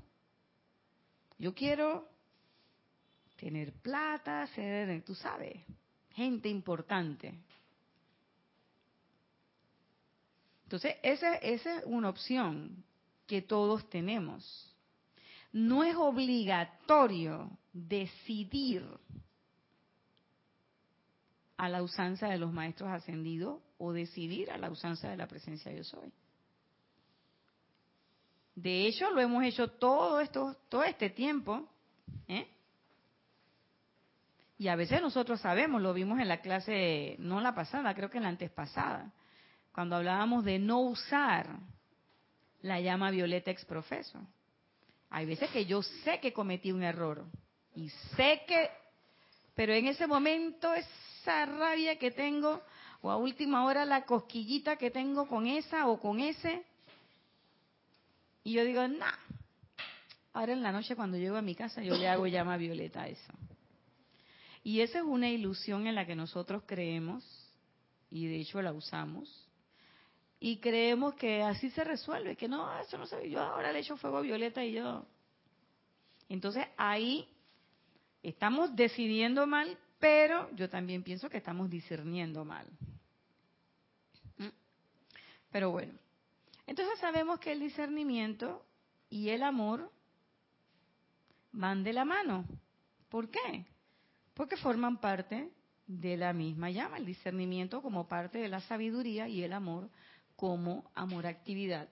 Yo 1.38 1.54
quiero 1.54 2.08
tener 3.36 3.74
plata, 3.74 4.48
ser, 4.48 5.04
tú 5.04 5.16
sabes, 5.16 5.62
gente 6.12 6.48
importante. 6.48 7.45
Entonces, 10.66 10.96
esa, 11.04 11.36
esa 11.36 11.78
es 11.78 11.84
una 11.86 12.10
opción 12.10 12.84
que 13.28 13.42
todos 13.42 13.88
tenemos. 13.90 14.76
No 15.52 15.84
es 15.84 15.96
obligatorio 15.96 17.50
decidir 17.72 18.84
a 21.58 21.70
la 21.70 21.84
usanza 21.84 22.28
de 22.28 22.38
los 22.38 22.52
maestros 22.52 22.90
ascendidos 22.90 23.62
o 23.78 23.94
decidir 23.94 24.52
a 24.52 24.58
la 24.58 24.70
usanza 24.70 25.10
de 25.10 25.18
la 25.18 25.28
presencia 25.28 25.72
yo 25.72 25.84
soy. 25.84 26.12
De 28.56 28.88
hecho, 28.88 29.12
lo 29.12 29.22
hemos 29.22 29.44
hecho 29.44 29.70
todo 29.70 30.20
esto, 30.20 30.58
todo 30.70 30.84
este 30.84 31.10
tiempo, 31.10 31.70
¿eh? 32.28 32.48
Y 34.58 34.70
a 34.70 34.76
veces 34.76 35.02
nosotros 35.02 35.42
sabemos, 35.42 35.82
lo 35.82 35.94
vimos 35.94 36.20
en 36.20 36.30
la 36.30 36.42
clase, 36.42 37.18
no 37.20 37.42
la 37.42 37.54
pasada, 37.54 37.94
creo 37.94 38.10
que 38.10 38.18
en 38.18 38.24
la 38.24 38.30
antes 38.30 38.50
pasada, 38.50 39.12
cuando 39.76 39.98
hablábamos 39.98 40.46
de 40.46 40.58
no 40.58 40.80
usar 40.80 41.50
la 42.62 42.80
llama 42.80 43.12
violeta 43.12 43.52
ex 43.52 43.66
profeso. 43.66 44.18
Hay 45.10 45.26
veces 45.26 45.50
que 45.50 45.66
yo 45.66 45.84
sé 45.84 46.22
que 46.22 46.32
cometí 46.32 46.72
un 46.72 46.82
error 46.82 47.26
y 47.76 47.90
sé 48.16 48.44
que, 48.48 48.70
pero 49.54 49.74
en 49.74 49.88
ese 49.88 50.08
momento 50.08 50.74
es 50.74 50.88
esa 51.22 51.46
rabia 51.46 52.00
que 52.00 52.12
tengo, 52.12 52.62
o 53.02 53.12
a 53.12 53.18
última 53.18 53.66
hora 53.66 53.84
la 53.84 54.06
cosquillita 54.06 54.78
que 54.78 54.92
tengo 54.92 55.28
con 55.28 55.46
esa 55.46 55.88
o 55.88 56.00
con 56.00 56.22
ese. 56.22 56.64
Y 58.46 58.54
yo 58.54 58.64
digo, 58.64 58.88
no. 58.88 59.06
Ahora 60.32 60.54
en 60.54 60.64
la 60.64 60.72
noche 60.72 60.96
cuando 60.96 61.18
llego 61.18 61.36
a 61.36 61.42
mi 61.42 61.54
casa 61.54 61.84
yo 61.84 61.98
le 61.98 62.08
hago 62.08 62.28
llama 62.28 62.56
violeta 62.56 63.02
a 63.02 63.08
eso. 63.10 63.34
Y 64.64 64.80
esa 64.80 65.00
es 65.00 65.04
una 65.04 65.30
ilusión 65.30 65.86
en 65.86 65.96
la 65.96 66.06
que 66.06 66.16
nosotros 66.16 66.64
creemos, 66.66 67.26
y 68.10 68.28
de 68.28 68.40
hecho 68.40 68.62
la 68.62 68.72
usamos, 68.72 69.45
y 70.48 70.58
creemos 70.58 71.16
que 71.16 71.42
así 71.42 71.72
se 71.72 71.84
resuelve, 71.84 72.36
que 72.36 72.48
no, 72.48 72.80
eso 72.80 73.00
no 73.00 73.08
se 73.08 73.28
yo 73.28 73.42
ahora 73.42 73.72
le 73.72 73.80
echo 73.80 73.98
fuego 73.98 74.22
violeta 74.22 74.64
y 74.64 74.74
yo. 74.74 75.04
Entonces 76.30 76.68
ahí 76.78 77.28
estamos 78.22 78.76
decidiendo 78.76 79.48
mal 79.48 79.76
pero 80.00 80.52
yo 80.56 80.70
también 80.70 81.02
pienso 81.02 81.32
que 81.32 81.38
estamos 81.38 81.68
discerniendo 81.68 82.46
mal. 82.46 82.68
¿Mm? 84.38 84.50
Pero 85.52 85.72
bueno, 85.72 85.94
Entonces 86.68 87.00
sabemos 87.00 87.40
que 87.40 87.52
el 87.52 87.60
discernimiento 87.60 88.64
y 89.10 89.30
el 89.30 89.42
amor 89.42 89.92
van 91.54 91.84
de 91.84 91.94
la 91.94 92.06
mano. 92.06 92.46
¿Por 93.10 93.32
qué? 93.32 93.66
Porque 94.36 94.58
forman 94.58 94.98
parte 94.98 95.50
de 95.88 96.18
la 96.18 96.34
misma 96.34 96.70
llama, 96.70 96.98
el 96.98 97.06
discernimiento 97.08 97.82
como 97.82 98.08
parte 98.08 98.38
de 98.38 98.48
la 98.48 98.60
sabiduría 98.62 99.28
y 99.28 99.42
el 99.42 99.54
amor 99.54 99.90
como 100.36 100.90
amor 100.96 101.26
actividad. 101.26 101.90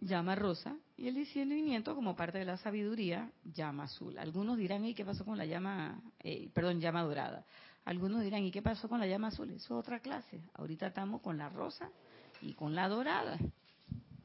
Llama 0.00 0.34
rosa 0.34 0.76
y 0.96 1.08
el 1.08 1.14
discernimiento 1.14 1.94
como 1.94 2.16
parte 2.16 2.38
de 2.38 2.44
la 2.44 2.56
sabiduría, 2.56 3.30
llama 3.44 3.84
azul. 3.84 4.18
Algunos 4.18 4.56
dirán, 4.56 4.84
¿y 4.84 4.94
qué 4.94 5.04
pasó 5.04 5.24
con 5.24 5.36
la 5.36 5.44
llama, 5.44 6.00
eh, 6.22 6.50
perdón, 6.54 6.80
llama 6.80 7.02
dorada? 7.02 7.44
Algunos 7.84 8.22
dirán, 8.22 8.44
¿y 8.44 8.50
qué 8.50 8.62
pasó 8.62 8.88
con 8.88 9.00
la 9.00 9.06
llama 9.06 9.28
azul? 9.28 9.50
Eso 9.50 9.56
es 9.56 9.70
otra 9.70 10.00
clase. 10.00 10.40
Ahorita 10.54 10.86
estamos 10.86 11.20
con 11.20 11.38
la 11.38 11.48
rosa 11.48 11.90
y 12.40 12.54
con 12.54 12.74
la 12.74 12.88
dorada. 12.88 13.38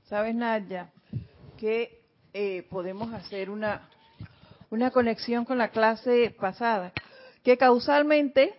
¿Sabes, 0.03 0.35
Nadia? 0.35 0.91
Que 1.57 2.01
eh, 2.33 2.63
podemos 2.69 3.13
hacer 3.13 3.49
una, 3.49 3.89
una 4.69 4.91
conexión 4.91 5.45
con 5.45 5.57
la 5.57 5.69
clase 5.69 6.35
pasada, 6.39 6.93
que 7.43 7.57
causalmente 7.57 8.53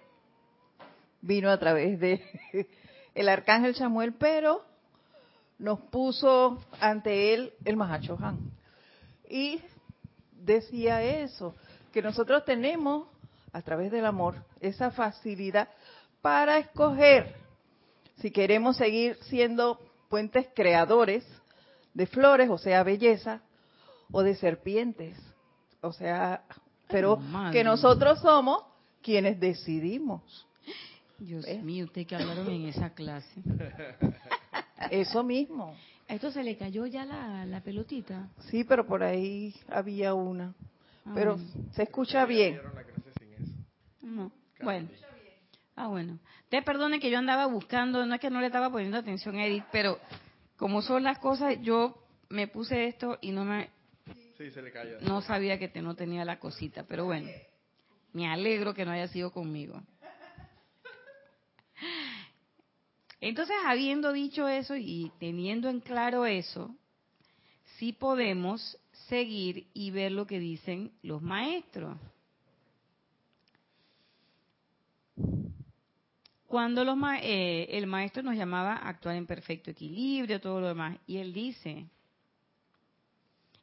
vino 1.21 1.51
a 1.51 1.59
través 1.59 2.01
de 2.01 2.23
el 3.17 3.31
arcángel 3.31 3.75
Samuel, 3.75 4.13
pero 4.13 4.63
nos 5.59 5.81
puso 5.81 6.63
ante 6.81 7.33
él 7.35 7.55
el 7.65 7.77
Mahacho 7.77 8.17
Han. 8.21 8.53
Y 9.29 9.61
decía 10.33 11.03
eso, 11.03 11.55
que 11.93 12.03
nosotros 12.03 12.45
tenemos 12.45 13.09
a 13.53 13.63
través 13.63 13.91
del 13.91 14.05
amor 14.05 14.35
esa 14.61 14.91
facilidad 14.91 15.69
para 16.21 16.59
escoger 16.59 17.35
si 18.19 18.31
queremos 18.31 18.77
seguir 18.77 19.17
siendo 19.23 19.81
puentes 20.11 20.47
creadores 20.55 21.27
de 21.95 22.07
flores, 22.07 22.51
o 22.51 22.59
sea, 22.59 22.83
belleza, 22.83 23.41
o 24.13 24.23
de 24.23 24.35
serpientes, 24.35 25.19
o 25.81 25.93
sea, 25.93 26.45
pero 26.89 27.19
que 27.51 27.65
nosotros 27.65 28.21
somos 28.21 28.63
quienes 29.03 29.41
decidimos. 29.41 30.46
Dios 31.19 31.47
mío, 31.63 31.87
usted 31.87 32.07
que 32.07 32.17
hablaron 32.17 32.49
en 32.51 32.67
esa 32.67 32.91
clase. 32.91 33.41
Eso 34.91 35.23
mismo. 35.23 35.75
¿A 36.09 36.15
esto 36.15 36.31
se 36.31 36.45
le 36.45 36.57
cayó 36.57 36.87
ya 36.87 37.05
la, 37.05 37.61
pelotita? 37.65 38.29
Sí, 38.51 38.65
pero 38.65 38.87
por 38.87 39.03
ahí 39.03 39.55
había 39.69 40.15
una. 40.15 40.55
Ah, 41.05 41.13
pero 41.15 41.39
se 41.73 41.83
escucha 41.83 42.25
bien. 42.27 42.61
Bueno. 44.63 44.89
Ah, 45.75 45.89
bueno. 45.89 46.19
Te 46.49 46.63
perdone 46.63 47.01
que 47.01 47.11
yo 47.11 47.19
andaba 47.19 47.47
buscando, 47.47 48.07
no 48.07 48.15
es 48.15 48.21
que 48.21 48.31
no 48.31 48.41
le 48.41 48.47
estaba 48.47 48.71
poniendo 48.71 48.97
atención 48.97 49.37
a 49.37 49.47
Edith, 49.47 49.65
pero 49.73 49.99
como 50.57 50.81
son 50.81 51.03
las 51.03 51.19
cosas, 51.19 51.61
yo 51.61 52.03
me 52.29 52.47
puse 52.47 52.87
esto 52.87 53.19
y 53.21 53.33
no 53.33 53.45
me... 53.45 53.71
Sí, 54.39 54.51
se 54.51 54.63
le 54.63 54.71
cayó. 54.71 55.01
No 55.01 55.23
sabía 55.23 55.59
que 55.59 55.69
te, 55.69 55.83
no 55.83 55.97
tenía 55.97 56.25
la 56.25 56.39
cosita, 56.39 56.85
pero 56.85 57.07
bueno. 57.07 57.29
Me 58.13 58.29
alegro 58.29 58.73
que 58.73 58.85
no 58.85 58.93
haya 58.93 59.09
sido 59.09 59.31
conmigo. 59.33 59.83
Entonces, 63.29 63.57
habiendo 63.65 64.13
dicho 64.13 64.47
eso 64.47 64.77
y 64.77 65.11
teniendo 65.19 65.69
en 65.69 65.81
claro 65.81 66.27
eso, 66.27 66.73
sí 67.77 67.93
podemos 67.93 68.79
seguir 69.09 69.67
y 69.75 69.91
ver 69.91 70.13
lo 70.13 70.29
que 70.29 70.39
dicen 70.39 70.93
los 71.03 71.21
maestros. 71.23 71.99
Cuando 76.47 76.85
los 76.85 76.97
eh, 77.21 77.67
el 77.71 77.89
maestro 77.89 78.23
nos 78.23 78.37
llamaba 78.37 78.75
a 78.75 78.91
actuar 78.91 79.17
en 79.17 79.27
perfecto 79.27 79.73
equilibrio, 79.73 80.41
todo 80.41 80.61
lo 80.61 80.69
demás, 80.69 80.97
y 81.09 81.17
él 81.17 81.33
dice, 81.33 81.89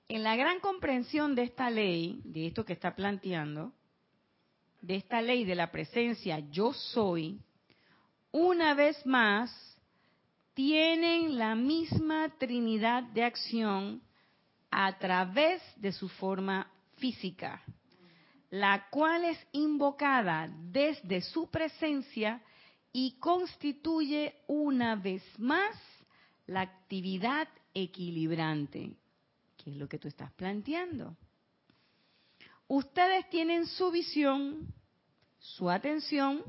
en 0.09 0.23
la 0.23 0.35
gran 0.35 0.59
comprensión 0.59 1.35
de 1.35 1.43
esta 1.43 1.69
ley, 1.69 2.19
de 2.25 2.47
esto 2.47 2.65
que 2.65 2.73
está 2.73 2.97
planteando, 2.97 3.71
de 4.81 4.95
esta 4.95 5.21
ley 5.21 5.45
de 5.45 5.55
la 5.55 5.71
presencia 5.71 6.39
yo 6.51 6.73
soy, 6.73 7.39
una 8.33 8.73
vez 8.73 9.05
más, 9.05 9.51
tienen 10.55 11.37
la 11.37 11.55
misma 11.55 12.29
trinidad 12.37 13.03
de 13.03 13.23
acción 13.23 14.01
a 14.71 14.97
través 14.97 15.61
de 15.77 15.91
su 15.91 16.09
forma 16.09 16.69
física, 16.97 17.61
la 18.49 18.89
cual 18.89 19.25
es 19.25 19.37
invocada 19.51 20.51
desde 20.71 21.21
su 21.21 21.49
presencia 21.49 22.41
y 22.91 23.17
constituye 23.19 24.35
una 24.47 24.95
vez 24.95 25.23
más 25.37 25.75
la 26.47 26.61
actividad 26.61 27.47
equilibrante, 27.73 28.95
que 29.57 29.69
es 29.71 29.77
lo 29.77 29.87
que 29.87 29.99
tú 29.99 30.07
estás 30.07 30.31
planteando. 30.33 31.15
Ustedes 32.67 33.29
tienen 33.29 33.67
su 33.67 33.91
visión, 33.91 34.73
su 35.37 35.69
atención, 35.69 36.43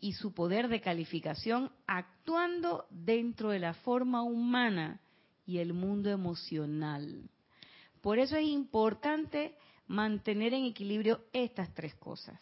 y 0.00 0.12
su 0.12 0.32
poder 0.32 0.68
de 0.68 0.80
calificación 0.80 1.72
actuando 1.86 2.86
dentro 2.90 3.50
de 3.50 3.58
la 3.58 3.74
forma 3.74 4.22
humana 4.22 5.00
y 5.46 5.58
el 5.58 5.72
mundo 5.72 6.10
emocional. 6.10 7.28
Por 8.00 8.18
eso 8.18 8.36
es 8.36 8.46
importante 8.46 9.56
mantener 9.86 10.54
en 10.54 10.64
equilibrio 10.64 11.24
estas 11.32 11.72
tres 11.74 11.94
cosas. 11.96 12.40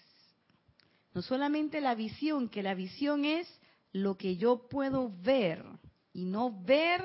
No 1.14 1.22
solamente 1.22 1.80
la 1.80 1.94
visión, 1.94 2.48
que 2.48 2.62
la 2.62 2.74
visión 2.74 3.24
es 3.24 3.48
lo 3.92 4.18
que 4.18 4.36
yo 4.36 4.68
puedo 4.68 5.10
ver 5.22 5.64
y 6.12 6.26
no 6.26 6.62
ver 6.62 7.00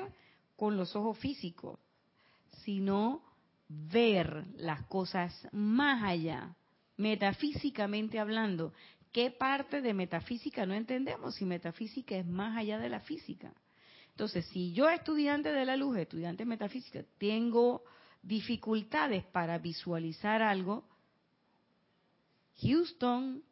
con 0.56 0.76
los 0.76 0.94
ojos 0.94 1.16
físicos, 1.18 1.78
sino 2.64 3.22
ver 3.68 4.46
las 4.56 4.84
cosas 4.86 5.48
más 5.52 6.02
allá, 6.02 6.54
metafísicamente 6.96 8.18
hablando, 8.18 8.74
¿Qué 9.12 9.30
parte 9.30 9.82
de 9.82 9.92
metafísica 9.92 10.64
no 10.64 10.74
entendemos 10.74 11.34
si 11.34 11.44
metafísica 11.44 12.16
es 12.16 12.26
más 12.26 12.56
allá 12.56 12.78
de 12.78 12.88
la 12.88 13.00
física? 13.00 13.52
Entonces, 14.10 14.46
si 14.46 14.72
yo 14.72 14.88
estudiante 14.88 15.52
de 15.52 15.64
la 15.64 15.76
luz, 15.76 15.96
estudiante 15.98 16.44
de 16.44 16.48
metafísica, 16.48 17.04
tengo 17.18 17.82
dificultades 18.22 19.24
para 19.24 19.58
visualizar 19.58 20.42
algo, 20.42 20.84
Houston, 22.62 23.42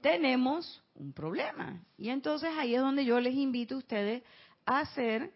tenemos 0.00 0.82
un 0.94 1.12
problema. 1.12 1.84
Y 1.96 2.10
entonces 2.10 2.50
ahí 2.56 2.74
es 2.74 2.80
donde 2.80 3.04
yo 3.04 3.20
les 3.20 3.34
invito 3.34 3.76
a 3.76 3.78
ustedes 3.78 4.22
a 4.66 4.80
hacer 4.80 5.32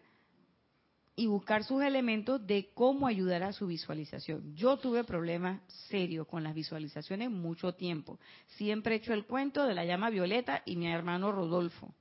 y 1.19 1.25
buscar 1.25 1.63
sus 1.63 1.81
elementos 1.81 2.45
de 2.45 2.69
cómo 2.75 3.07
ayudar 3.07 3.41
a 3.41 3.51
su 3.51 3.65
visualización. 3.65 4.55
Yo 4.55 4.77
tuve 4.77 5.03
problemas 5.03 5.59
serios 5.89 6.27
con 6.27 6.43
las 6.43 6.53
visualizaciones 6.53 7.31
mucho 7.31 7.73
tiempo. 7.73 8.19
Siempre 8.49 8.93
he 8.93 8.97
hecho 8.99 9.13
el 9.13 9.25
cuento 9.25 9.65
de 9.65 9.73
la 9.73 9.83
llama 9.83 10.11
violeta 10.11 10.61
y 10.63 10.75
mi 10.75 10.87
hermano 10.87 11.31
Rodolfo. 11.31 11.91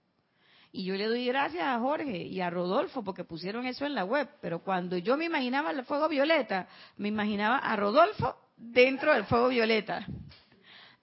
Y 0.70 0.84
yo 0.84 0.94
le 0.96 1.06
doy 1.06 1.24
gracias 1.24 1.64
a 1.64 1.80
Jorge 1.80 2.24
y 2.24 2.42
a 2.42 2.50
Rodolfo 2.50 3.02
porque 3.02 3.24
pusieron 3.24 3.64
eso 3.64 3.86
en 3.86 3.94
la 3.94 4.04
web. 4.04 4.28
Pero 4.42 4.62
cuando 4.62 4.98
yo 4.98 5.16
me 5.16 5.24
imaginaba 5.24 5.70
el 5.70 5.82
fuego 5.86 6.10
violeta, 6.10 6.68
me 6.98 7.08
imaginaba 7.08 7.56
a 7.56 7.74
Rodolfo 7.74 8.36
dentro 8.58 9.14
del 9.14 9.24
fuego 9.24 9.48
violeta. 9.48 10.06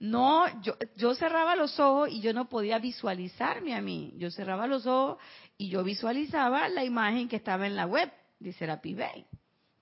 No, 0.00 0.44
yo, 0.62 0.76
yo 0.96 1.14
cerraba 1.14 1.56
los 1.56 1.78
ojos 1.78 2.10
y 2.10 2.20
yo 2.20 2.32
no 2.32 2.48
podía 2.48 2.78
visualizarme 2.78 3.74
a 3.74 3.80
mí. 3.80 4.12
Yo 4.16 4.30
cerraba 4.30 4.66
los 4.66 4.86
ojos 4.86 5.18
y 5.56 5.68
yo 5.68 5.84
visualizaba 5.84 6.68
la 6.68 6.84
imagen 6.84 7.28
que 7.28 7.36
estaba 7.36 7.66
en 7.66 7.76
la 7.76 7.86
web 7.86 8.12
de 8.38 8.52
Serapi 8.52 8.94
Bay, 8.94 9.26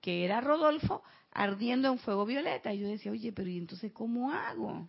que 0.00 0.24
era 0.24 0.40
Rodolfo 0.40 1.02
ardiendo 1.32 1.88
en 1.88 1.98
fuego 1.98 2.26
violeta. 2.26 2.72
Y 2.72 2.80
yo 2.80 2.88
decía, 2.88 3.10
oye, 3.10 3.32
pero 3.32 3.48
¿y 3.48 3.58
entonces 3.58 3.92
cómo 3.92 4.30
hago? 4.30 4.86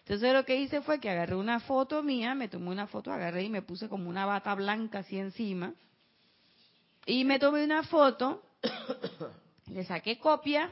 Entonces 0.00 0.32
lo 0.32 0.44
que 0.44 0.56
hice 0.56 0.80
fue 0.80 1.00
que 1.00 1.10
agarré 1.10 1.36
una 1.36 1.60
foto 1.60 2.02
mía, 2.02 2.34
me 2.34 2.48
tomé 2.48 2.70
una 2.70 2.86
foto, 2.86 3.12
agarré 3.12 3.44
y 3.44 3.50
me 3.50 3.62
puse 3.62 3.88
como 3.88 4.08
una 4.08 4.26
bata 4.26 4.54
blanca 4.54 5.00
así 5.00 5.18
encima. 5.18 5.74
Y 7.06 7.24
me 7.24 7.38
tomé 7.38 7.64
una 7.64 7.82
foto, 7.82 8.42
le 9.66 9.84
saqué 9.84 10.18
copia 10.18 10.70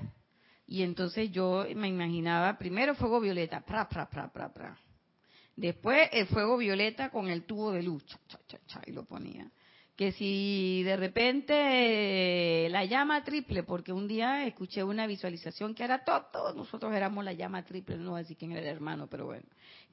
y 0.70 0.84
entonces 0.84 1.32
yo 1.32 1.66
me 1.74 1.88
imaginaba 1.88 2.56
primero 2.56 2.94
fuego 2.94 3.20
violeta, 3.20 3.60
pra, 3.60 3.88
pra, 3.88 4.08
pra, 4.08 4.30
pra. 4.30 4.78
Después 5.56 6.08
el 6.12 6.28
fuego 6.28 6.56
violeta 6.56 7.10
con 7.10 7.26
el 7.26 7.42
tubo 7.42 7.72
de 7.72 7.82
luz, 7.82 8.06
cha, 8.06 8.38
cha, 8.46 8.58
cha, 8.68 8.80
y 8.86 8.92
lo 8.92 9.04
ponía. 9.04 9.50
Que 9.96 10.12
si 10.12 10.84
de 10.84 10.96
repente 10.96 12.68
la 12.70 12.84
llama 12.84 13.24
triple, 13.24 13.64
porque 13.64 13.92
un 13.92 14.06
día 14.06 14.46
escuché 14.46 14.84
una 14.84 15.08
visualización 15.08 15.74
que 15.74 15.82
era 15.82 16.04
todo, 16.04 16.26
todos 16.32 16.54
nosotros 16.54 16.94
éramos 16.94 17.24
la 17.24 17.32
llama 17.32 17.64
triple, 17.64 17.96
no 17.98 18.12
voy 18.12 18.20
a 18.20 18.22
decir 18.22 18.36
quién 18.36 18.52
era 18.52 18.60
el 18.60 18.68
hermano, 18.68 19.08
pero 19.08 19.26
bueno. 19.26 19.46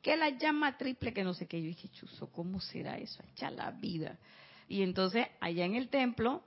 Que 0.03 0.15
la 0.15 0.29
llama 0.29 0.77
triple, 0.77 1.11
que 1.11 1.23
no 1.23 1.33
sé 1.33 1.47
qué. 1.47 1.59
Yo 1.59 1.69
dije, 1.69 1.89
chuzo, 1.89 2.31
¿cómo 2.31 2.61
será 2.61 2.99
eso? 2.99 3.23
Echa 3.31 3.49
la 3.49 3.71
vida. 3.71 4.19
Y 4.67 4.83
entonces 4.83 5.25
allá 5.39 5.65
en 5.65 5.73
el 5.73 5.89
templo 5.89 6.43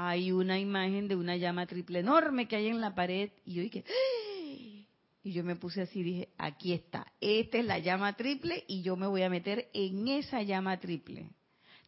hay 0.00 0.30
una 0.30 0.60
imagen 0.60 1.08
de 1.08 1.16
una 1.16 1.36
llama 1.36 1.66
triple 1.66 1.98
enorme 1.98 2.46
que 2.46 2.54
hay 2.54 2.68
en 2.68 2.80
la 2.80 2.94
pared 2.94 3.32
y 3.44 3.54
yo 3.54 3.62
dije, 3.62 3.84
¡Ah!". 3.84 4.86
y 5.24 5.32
yo 5.32 5.42
me 5.42 5.56
puse 5.56 5.82
así, 5.82 6.04
dije, 6.04 6.28
aquí 6.38 6.72
está, 6.72 7.12
esta 7.20 7.58
es 7.58 7.64
la 7.64 7.80
llama 7.80 8.12
triple 8.12 8.64
y 8.68 8.82
yo 8.82 8.94
me 8.94 9.08
voy 9.08 9.22
a 9.22 9.28
meter 9.28 9.68
en 9.72 10.06
esa 10.06 10.40
llama 10.42 10.78
triple. 10.78 11.32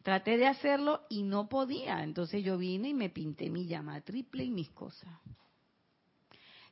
Traté 0.03 0.35
de 0.35 0.45
hacerlo 0.45 1.05
y 1.09 1.23
no 1.23 1.47
podía. 1.47 2.03
Entonces 2.03 2.43
yo 2.43 2.57
vine 2.57 2.89
y 2.89 2.93
me 2.93 3.09
pinté 3.09 3.49
mi 3.49 3.65
llama 3.65 4.01
triple 4.01 4.43
y 4.43 4.51
mis 4.51 4.69
cosas. 4.71 5.09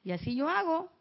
Y 0.04 0.12
así 0.12 0.36
yo 0.36 0.50
hago. 0.50 0.92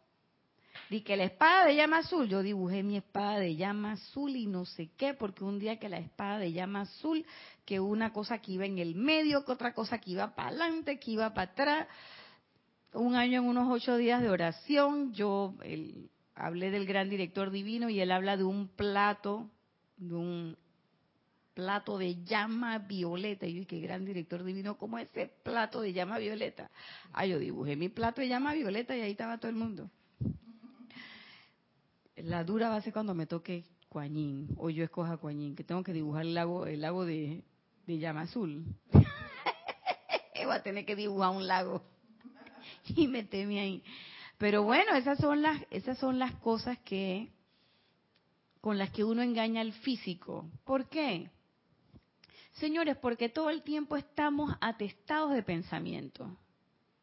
Di 0.89 1.01
que 1.01 1.15
la 1.15 1.25
espada 1.25 1.65
de 1.65 1.75
llama 1.75 1.99
azul, 1.99 2.27
yo 2.27 2.41
dibujé 2.41 2.83
mi 2.83 2.97
espada 2.97 3.39
de 3.39 3.55
llama 3.55 3.93
azul 3.93 4.35
y 4.35 4.47
no 4.47 4.65
sé 4.65 4.89
qué, 4.97 5.13
porque 5.13 5.43
un 5.43 5.59
día 5.59 5.77
que 5.77 5.89
la 5.89 5.99
espada 5.99 6.39
de 6.39 6.51
llama 6.51 6.81
azul, 6.81 7.25
que 7.65 7.79
una 7.79 8.11
cosa 8.11 8.39
que 8.39 8.53
iba 8.53 8.65
en 8.65 8.79
el 8.79 8.95
medio, 8.95 9.45
que 9.45 9.51
otra 9.51 9.73
cosa 9.73 9.99
que 9.99 10.11
iba 10.11 10.33
para 10.35 10.49
adelante, 10.49 10.99
que 10.99 11.11
iba 11.11 11.33
para 11.33 11.51
atrás. 11.51 11.87
Un 12.93 13.15
año 13.15 13.41
en 13.41 13.47
unos 13.47 13.71
ocho 13.71 13.97
días 13.97 14.21
de 14.21 14.29
oración, 14.29 15.13
yo 15.13 15.53
hablé 16.33 16.71
del 16.71 16.87
gran 16.87 17.09
director 17.09 17.51
divino 17.51 17.89
y 17.89 17.99
él 17.99 18.11
habla 18.11 18.35
de 18.35 18.43
un 18.43 18.67
plato, 18.67 19.49
de 19.97 20.15
un 20.15 20.57
plato 21.53 21.99
de 21.99 22.23
llama 22.23 22.79
violeta. 22.79 23.45
Y 23.45 23.53
yo 23.53 23.59
dije, 23.59 23.79
gran 23.79 24.05
director 24.05 24.43
divino, 24.43 24.77
¿cómo 24.77 24.97
es 24.97 25.07
ese 25.11 25.27
plato 25.43 25.81
de 25.81 25.93
llama 25.93 26.17
violeta? 26.17 26.71
Ah, 27.11 27.27
yo 27.27 27.37
dibujé 27.37 27.75
mi 27.75 27.89
plato 27.89 28.21
de 28.21 28.29
llama 28.29 28.53
violeta 28.53 28.97
y 28.97 29.01
ahí 29.01 29.11
estaba 29.11 29.37
todo 29.37 29.49
el 29.49 29.57
mundo. 29.57 29.91
La 32.23 32.43
dura 32.43 32.69
va 32.69 32.77
a 32.77 32.81
ser 32.81 32.93
cuando 32.93 33.13
me 33.13 33.25
toque 33.25 33.65
Cuañín, 33.87 34.49
o 34.57 34.69
yo 34.69 34.83
escoja 34.83 35.17
Cuañín, 35.17 35.55
que 35.55 35.63
tengo 35.63 35.83
que 35.83 35.93
dibujar 35.93 36.23
el 36.23 36.33
lago, 36.33 36.65
el 36.65 36.81
lago 36.81 37.05
de, 37.05 37.43
llama 37.87 38.21
azul. 38.21 38.65
Voy 40.43 40.55
a 40.55 40.63
tener 40.63 40.85
que 40.85 40.95
dibujar 40.95 41.31
un 41.31 41.47
lago 41.47 41.83
y 42.95 43.07
meterme 43.07 43.59
ahí. 43.59 43.83
Pero 44.37 44.63
bueno, 44.63 44.95
esas 44.95 45.17
son 45.19 45.41
las, 45.41 45.61
esas 45.69 45.97
son 45.97 46.17
las 46.17 46.33
cosas 46.35 46.77
que 46.79 47.29
con 48.61 48.77
las 48.77 48.89
que 48.91 49.03
uno 49.03 49.21
engaña 49.21 49.61
al 49.61 49.73
físico. 49.73 50.49
¿Por 50.65 50.89
qué? 50.89 51.29
Señores, 52.53 52.97
porque 52.97 53.29
todo 53.29 53.49
el 53.49 53.63
tiempo 53.63 53.95
estamos 53.95 54.53
atestados 54.59 55.33
de 55.33 55.43
pensamiento, 55.43 56.35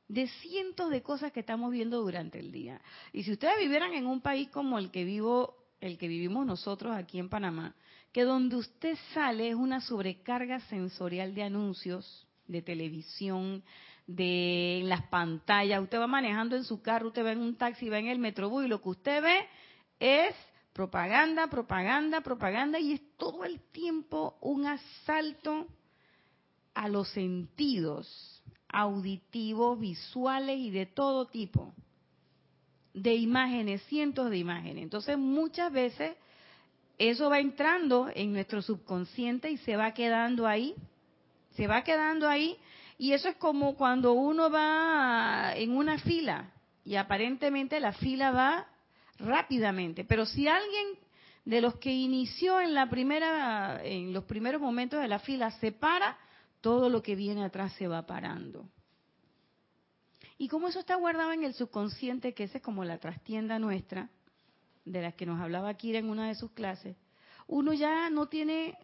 de 0.08 0.28
cientos 0.28 0.90
de 0.90 1.02
cosas 1.02 1.32
que 1.32 1.40
estamos 1.40 1.72
viendo 1.72 2.00
durante 2.00 2.38
el 2.38 2.52
día. 2.52 2.80
Y 3.12 3.24
si 3.24 3.32
ustedes 3.32 3.58
vivieran 3.58 3.92
en 3.94 4.06
un 4.06 4.20
país 4.20 4.48
como 4.50 4.78
el 4.78 4.90
que 4.90 5.04
vivo, 5.04 5.56
el 5.80 5.98
que 5.98 6.08
vivimos 6.08 6.46
nosotros 6.46 6.94
aquí 6.94 7.18
en 7.18 7.28
Panamá, 7.28 7.74
que 8.12 8.24
donde 8.24 8.56
usted 8.56 8.96
sale 9.12 9.50
es 9.50 9.54
una 9.54 9.80
sobrecarga 9.80 10.60
sensorial 10.60 11.34
de 11.34 11.42
anuncios, 11.42 12.26
de 12.46 12.62
televisión, 12.62 13.62
de 14.06 14.82
las 14.84 15.02
pantallas, 15.08 15.82
usted 15.82 15.98
va 15.98 16.06
manejando 16.06 16.56
en 16.56 16.64
su 16.64 16.80
carro, 16.80 17.08
usted 17.08 17.24
va 17.24 17.32
en 17.32 17.40
un 17.40 17.56
taxi, 17.56 17.88
va 17.88 17.98
en 17.98 18.06
el 18.06 18.20
metrobús 18.20 18.64
y 18.64 18.68
lo 18.68 18.80
que 18.80 18.90
usted 18.90 19.22
ve 19.22 19.48
es 19.98 20.34
propaganda, 20.72 21.48
propaganda, 21.48 22.20
propaganda, 22.20 22.78
y 22.78 22.92
es 22.92 23.00
todo 23.16 23.44
el 23.44 23.60
tiempo 23.72 24.36
un 24.40 24.66
asalto 24.66 25.66
a 26.74 26.88
los 26.88 27.08
sentidos 27.08 28.35
auditivos, 28.68 29.78
visuales 29.78 30.58
y 30.58 30.70
de 30.70 30.86
todo 30.86 31.26
tipo, 31.26 31.74
de 32.94 33.14
imágenes, 33.14 33.82
cientos 33.84 34.30
de 34.30 34.38
imágenes. 34.38 34.82
Entonces 34.82 35.18
muchas 35.18 35.72
veces 35.72 36.16
eso 36.98 37.28
va 37.28 37.40
entrando 37.40 38.10
en 38.14 38.32
nuestro 38.32 38.62
subconsciente 38.62 39.50
y 39.50 39.58
se 39.58 39.76
va 39.76 39.92
quedando 39.92 40.46
ahí, 40.46 40.74
se 41.54 41.66
va 41.66 41.82
quedando 41.82 42.28
ahí, 42.28 42.56
y 42.98 43.12
eso 43.12 43.28
es 43.28 43.36
como 43.36 43.74
cuando 43.76 44.12
uno 44.12 44.50
va 44.50 45.52
en 45.54 45.76
una 45.76 45.98
fila 45.98 46.52
y 46.84 46.96
aparentemente 46.96 47.78
la 47.80 47.92
fila 47.92 48.30
va 48.30 48.66
rápidamente. 49.18 50.04
Pero 50.04 50.24
si 50.24 50.48
alguien 50.48 50.86
de 51.44 51.60
los 51.60 51.76
que 51.76 51.92
inició 51.92 52.60
en 52.60 52.74
la 52.74 52.88
primera, 52.88 53.80
en 53.84 54.12
los 54.12 54.24
primeros 54.24 54.60
momentos 54.60 55.00
de 55.00 55.08
la 55.08 55.18
fila 55.18 55.50
se 55.52 55.72
para, 55.72 56.16
todo 56.66 56.88
lo 56.88 57.00
que 57.00 57.14
viene 57.14 57.44
atrás 57.44 57.72
se 57.74 57.86
va 57.86 58.06
parando. 58.06 58.68
Y 60.36 60.48
como 60.48 60.66
eso 60.66 60.80
está 60.80 60.96
guardado 60.96 61.30
en 61.30 61.44
el 61.44 61.54
subconsciente, 61.54 62.34
que 62.34 62.42
esa 62.42 62.58
es 62.58 62.64
como 62.64 62.84
la 62.84 62.98
trastienda 62.98 63.60
nuestra, 63.60 64.10
de 64.84 65.00
la 65.00 65.12
que 65.12 65.26
nos 65.26 65.40
hablaba 65.40 65.72
Kira 65.74 66.00
en 66.00 66.08
una 66.08 66.26
de 66.26 66.34
sus 66.34 66.50
clases, 66.50 66.96
uno 67.46 67.72
ya 67.72 68.10
no 68.10 68.26
tiene 68.26 68.76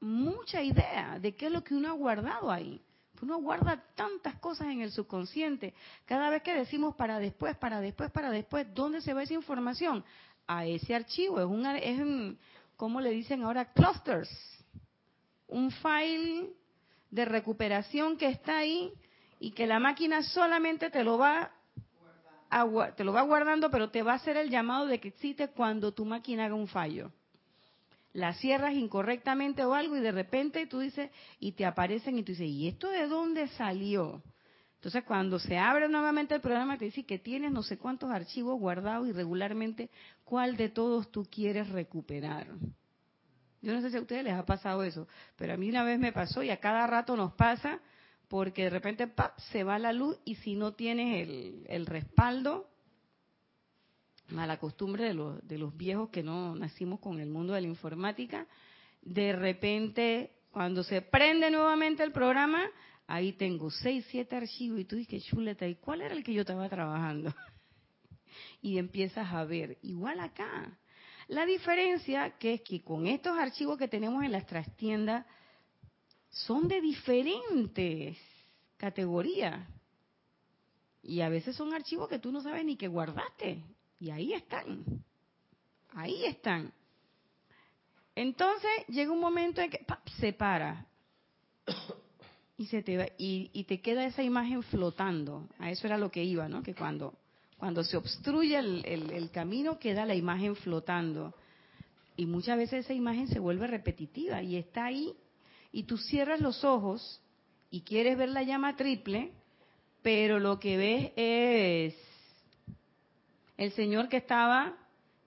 mucha 0.00 0.60
idea 0.60 1.20
de 1.20 1.36
qué 1.36 1.46
es 1.46 1.52
lo 1.52 1.62
que 1.62 1.76
uno 1.76 1.88
ha 1.88 1.92
guardado 1.92 2.50
ahí. 2.50 2.82
Uno 3.20 3.38
guarda 3.38 3.84
tantas 3.94 4.40
cosas 4.40 4.66
en 4.66 4.80
el 4.80 4.90
subconsciente. 4.90 5.74
Cada 6.04 6.30
vez 6.30 6.42
que 6.42 6.52
decimos 6.52 6.96
para 6.96 7.20
después, 7.20 7.56
para 7.58 7.80
después, 7.80 8.10
para 8.10 8.32
después, 8.32 8.66
¿dónde 8.74 9.02
se 9.02 9.14
va 9.14 9.22
esa 9.22 9.34
información? 9.34 10.04
A 10.48 10.66
ese 10.66 10.96
archivo. 10.96 11.38
Es 11.38 11.46
un, 11.46 11.64
es 11.64 12.00
un 12.00 12.36
¿cómo 12.74 13.00
le 13.00 13.10
dicen 13.10 13.44
ahora? 13.44 13.72
Clusters. 13.72 14.28
Un 15.46 15.70
file 15.70 16.56
de 17.12 17.24
recuperación 17.24 18.16
que 18.16 18.26
está 18.26 18.58
ahí 18.58 18.92
y 19.38 19.52
que 19.52 19.68
la 19.68 19.78
máquina 19.78 20.24
solamente 20.24 20.90
te 20.90 21.04
lo 21.04 21.18
va 21.18 21.52
te 22.96 23.04
lo 23.04 23.14
va 23.14 23.22
guardando, 23.22 23.70
pero 23.70 23.88
te 23.88 24.02
va 24.02 24.12
a 24.12 24.16
hacer 24.16 24.36
el 24.36 24.50
llamado 24.50 24.86
de 24.86 25.00
que 25.00 25.08
existe 25.08 25.48
cuando 25.48 25.92
tu 25.92 26.04
máquina 26.04 26.44
haga 26.44 26.54
un 26.54 26.68
fallo 26.68 27.10
la 28.12 28.34
cierras 28.34 28.74
incorrectamente 28.74 29.64
o 29.64 29.74
algo 29.74 29.96
y 29.96 30.00
de 30.00 30.12
repente 30.12 30.66
tú 30.66 30.80
dices, 30.80 31.10
y 31.40 31.52
te 31.52 31.64
aparecen 31.64 32.18
y 32.18 32.22
tú 32.22 32.32
dices, 32.32 32.48
¿y 32.48 32.68
esto 32.68 32.90
de 32.90 33.06
dónde 33.06 33.48
salió? 33.48 34.22
Entonces 34.74 35.04
cuando 35.04 35.38
se 35.38 35.58
abre 35.58 35.88
nuevamente 35.88 36.34
el 36.34 36.40
programa 36.40 36.76
te 36.76 36.86
dice 36.86 37.04
que 37.04 37.18
tienes 37.18 37.52
no 37.52 37.62
sé 37.62 37.78
cuántos 37.78 38.10
archivos 38.10 38.58
guardados 38.58 39.08
y 39.08 39.12
regularmente 39.12 39.90
cuál 40.24 40.56
de 40.56 40.68
todos 40.68 41.10
tú 41.10 41.26
quieres 41.30 41.68
recuperar. 41.68 42.48
Yo 43.62 43.72
no 43.72 43.80
sé 43.80 43.90
si 43.90 43.96
a 43.96 44.00
ustedes 44.00 44.24
les 44.24 44.34
ha 44.34 44.44
pasado 44.44 44.82
eso, 44.82 45.08
pero 45.36 45.54
a 45.54 45.56
mí 45.56 45.68
una 45.70 45.84
vez 45.84 45.98
me 45.98 46.12
pasó 46.12 46.42
y 46.42 46.50
a 46.50 46.60
cada 46.60 46.86
rato 46.86 47.16
nos 47.16 47.32
pasa 47.32 47.80
porque 48.28 48.64
de 48.64 48.70
repente 48.70 49.08
se 49.50 49.62
va 49.64 49.78
la 49.78 49.92
luz 49.92 50.18
y 50.24 50.34
si 50.36 50.54
no 50.54 50.72
tienes 50.72 51.28
el, 51.28 51.64
el 51.68 51.86
respaldo 51.86 52.68
mala 54.32 54.58
costumbre 54.58 55.04
de 55.04 55.14
los, 55.14 55.46
de 55.46 55.58
los 55.58 55.76
viejos 55.76 56.10
que 56.10 56.22
no 56.22 56.54
nacimos 56.54 57.00
con 57.00 57.20
el 57.20 57.28
mundo 57.28 57.52
de 57.52 57.60
la 57.60 57.68
informática, 57.68 58.46
de 59.02 59.32
repente 59.32 60.32
cuando 60.50 60.82
se 60.82 61.02
prende 61.02 61.50
nuevamente 61.50 62.02
el 62.02 62.12
programa, 62.12 62.64
ahí 63.06 63.32
tengo 63.32 63.70
seis, 63.70 64.06
siete 64.10 64.36
archivos 64.36 64.80
y 64.80 64.84
tú 64.84 64.96
dices, 64.96 65.24
chuleta, 65.24 65.66
¿y 65.66 65.76
cuál 65.76 66.02
era 66.02 66.14
el 66.14 66.22
que 66.22 66.34
yo 66.34 66.42
estaba 66.42 66.68
trabajando? 66.68 67.34
y 68.62 68.78
empiezas 68.78 69.32
a 69.32 69.44
ver, 69.44 69.78
igual 69.82 70.20
acá. 70.20 70.78
La 71.32 71.46
diferencia 71.46 72.36
que 72.38 72.52
es 72.52 72.60
que 72.60 72.82
con 72.82 73.06
estos 73.06 73.38
archivos 73.38 73.78
que 73.78 73.88
tenemos 73.88 74.22
en 74.22 74.32
las 74.32 74.44
trastiendas 74.44 75.24
son 76.28 76.68
de 76.68 76.78
diferentes 76.82 78.18
categorías. 78.76 79.66
Y 81.02 81.22
a 81.22 81.30
veces 81.30 81.56
son 81.56 81.72
archivos 81.72 82.10
que 82.10 82.18
tú 82.18 82.30
no 82.30 82.42
sabes 82.42 82.66
ni 82.66 82.76
que 82.76 82.86
guardaste. 82.86 83.64
Y 83.98 84.10
ahí 84.10 84.34
están. 84.34 84.84
Ahí 85.94 86.26
están. 86.26 86.70
Entonces 88.14 88.70
llega 88.88 89.10
un 89.10 89.20
momento 89.20 89.62
en 89.62 89.70
que 89.70 89.86
se 90.20 90.34
para 90.34 90.84
y 92.58 92.66
se 92.66 92.82
te 92.82 93.14
y, 93.16 93.64
te 93.64 93.80
queda 93.80 94.04
esa 94.04 94.22
imagen 94.22 94.62
flotando. 94.64 95.48
A 95.58 95.70
eso 95.70 95.86
era 95.86 95.96
lo 95.96 96.10
que 96.10 96.24
iba, 96.24 96.46
¿no? 96.46 96.62
Que 96.62 96.74
cuando 96.74 97.14
cuando 97.62 97.84
se 97.84 97.96
obstruye 97.96 98.58
el, 98.58 99.30
camino 99.30 99.78
queda 99.78 100.04
la 100.04 100.16
imagen 100.16 100.56
flotando 100.56 101.32
y 102.16 102.26
muchas 102.26 102.58
veces 102.58 102.84
esa 102.84 102.92
imagen 102.92 103.28
se 103.28 103.38
vuelve 103.38 103.68
repetitiva 103.68 104.42
y 104.42 104.56
está 104.56 104.86
ahí 104.86 105.14
y 105.70 105.84
tú 105.84 105.96
cierras 105.96 106.40
los 106.40 106.64
ojos 106.64 107.20
y 107.70 107.82
quieres 107.82 108.18
ver 108.18 108.30
la 108.30 108.42
llama 108.42 108.74
triple, 108.74 109.30
pero 110.02 110.40
lo 110.40 110.58
que 110.58 110.76
ves 110.76 111.12
es 111.14 111.94
el 113.56 113.70
señor 113.74 114.08
que 114.08 114.16
estaba 114.16 114.76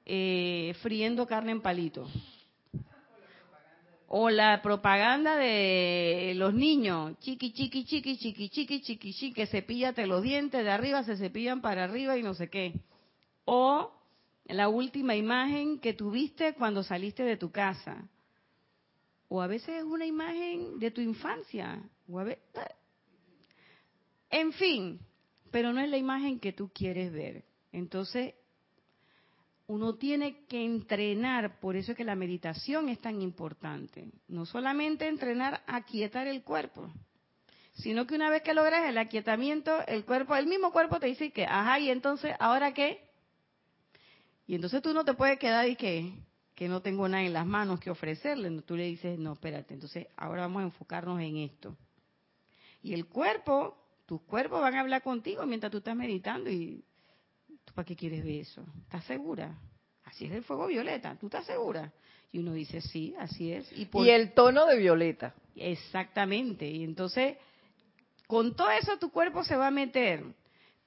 eh, 0.05 0.75
friendo 0.81 1.25
carne 1.25 1.53
en 1.53 1.61
palito. 1.61 2.05
O 4.07 4.29
la 4.29 4.61
propaganda 4.61 5.35
de 5.35 6.33
los 6.35 6.53
niños, 6.53 7.17
chiqui, 7.19 7.51
chiqui, 7.51 7.85
chiqui, 7.85 8.17
chiqui, 8.17 8.49
chiqui, 8.49 8.81
chiqui, 8.81 9.13
chiqui, 9.13 9.45
cepíllate 9.47 10.05
los 10.05 10.21
dientes 10.21 10.63
de 10.63 10.69
arriba, 10.69 11.03
se 11.03 11.17
cepillan 11.17 11.61
para 11.61 11.85
arriba 11.85 12.17
y 12.17 12.23
no 12.23 12.33
sé 12.33 12.49
qué. 12.49 12.73
O 13.45 13.91
la 14.45 14.69
última 14.69 15.15
imagen 15.15 15.79
que 15.79 15.93
tuviste 15.93 16.53
cuando 16.53 16.83
saliste 16.83 17.23
de 17.23 17.37
tu 17.37 17.51
casa. 17.51 18.07
O 19.27 19.41
a 19.41 19.47
veces 19.47 19.77
es 19.77 19.83
una 19.83 20.05
imagen 20.05 20.77
de 20.79 20.91
tu 20.91 21.01
infancia. 21.01 21.81
O 22.07 22.19
a 22.19 22.27
En 24.29 24.53
fin, 24.53 24.99
pero 25.51 25.73
no 25.73 25.81
es 25.81 25.89
la 25.89 25.97
imagen 25.97 26.39
que 26.39 26.53
tú 26.53 26.69
quieres 26.73 27.11
ver. 27.11 27.43
Entonces, 27.71 28.35
uno 29.67 29.95
tiene 29.95 30.45
que 30.45 30.63
entrenar, 30.63 31.59
por 31.59 31.75
eso 31.75 31.91
es 31.91 31.97
que 31.97 32.03
la 32.03 32.15
meditación 32.15 32.89
es 32.89 32.99
tan 32.99 33.21
importante. 33.21 34.11
No 34.27 34.45
solamente 34.45 35.07
entrenar 35.07 35.63
a 35.65 35.83
quietar 35.83 36.27
el 36.27 36.43
cuerpo, 36.43 36.91
sino 37.73 38.05
que 38.05 38.15
una 38.15 38.29
vez 38.29 38.43
que 38.43 38.53
logras 38.53 38.87
el 38.87 38.97
aquietamiento, 38.97 39.85
el 39.87 40.05
cuerpo, 40.05 40.35
el 40.35 40.47
mismo 40.47 40.71
cuerpo 40.71 40.99
te 40.99 41.07
dice 41.07 41.31
que, 41.31 41.45
ajá, 41.45 41.79
y 41.79 41.89
entonces, 41.89 42.35
¿ahora 42.39 42.73
qué? 42.73 43.09
Y 44.47 44.55
entonces 44.55 44.81
tú 44.81 44.93
no 44.93 45.03
te 45.03 45.15
puedes 45.15 45.39
quedar 45.39 45.67
y 45.67 45.75
que, 45.75 46.13
que 46.53 46.69
no 46.69 46.81
tengo 46.81 47.07
nada 47.09 47.23
en 47.23 47.33
las 47.33 47.45
manos 47.45 47.79
que 47.79 47.89
ofrecerle. 47.89 48.61
Tú 48.61 48.77
le 48.77 48.85
dices, 48.85 49.17
no, 49.17 49.33
espérate, 49.33 49.73
entonces 49.73 50.07
ahora 50.15 50.43
vamos 50.43 50.61
a 50.61 50.65
enfocarnos 50.65 51.19
en 51.19 51.37
esto. 51.37 51.75
Y 52.83 52.93
el 52.93 53.07
cuerpo, 53.07 53.75
tus 54.05 54.21
cuerpos 54.21 54.61
van 54.61 54.75
a 54.75 54.81
hablar 54.81 55.01
contigo 55.01 55.45
mientras 55.47 55.71
tú 55.71 55.79
estás 55.79 55.95
meditando 55.95 56.51
y 56.51 56.85
¿tú 56.85 56.94
para 57.75 57.85
qué 57.85 57.95
quieres 57.95 58.23
ver 58.23 58.41
eso? 58.41 58.65
¿Estás 58.83 59.03
segura? 59.05 59.55
Así 60.05 60.25
es 60.25 60.31
el 60.31 60.43
fuego 60.43 60.67
violeta, 60.67 61.15
¿tú 61.19 61.27
estás 61.27 61.45
segura? 61.45 61.91
Y 62.31 62.39
uno 62.39 62.53
dice, 62.53 62.81
sí, 62.81 63.13
así 63.19 63.51
es. 63.51 63.71
Y, 63.73 63.87
y 63.93 64.09
el 64.09 64.33
tono 64.33 64.65
de 64.65 64.77
violeta. 64.77 65.35
Exactamente. 65.55 66.67
Y 66.67 66.83
entonces, 66.83 67.37
con 68.27 68.55
todo 68.55 68.71
eso 68.71 68.97
tu 68.97 69.09
cuerpo 69.11 69.43
se 69.43 69.55
va 69.55 69.67
a 69.67 69.71
meter. 69.71 70.23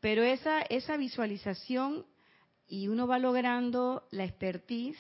Pero 0.01 0.23
esa, 0.23 0.63
esa 0.63 0.97
visualización 0.97 2.07
y 2.69 2.89
uno 2.89 3.07
va 3.07 3.19
logrando 3.19 4.07
la 4.11 4.25
expertise 4.25 4.99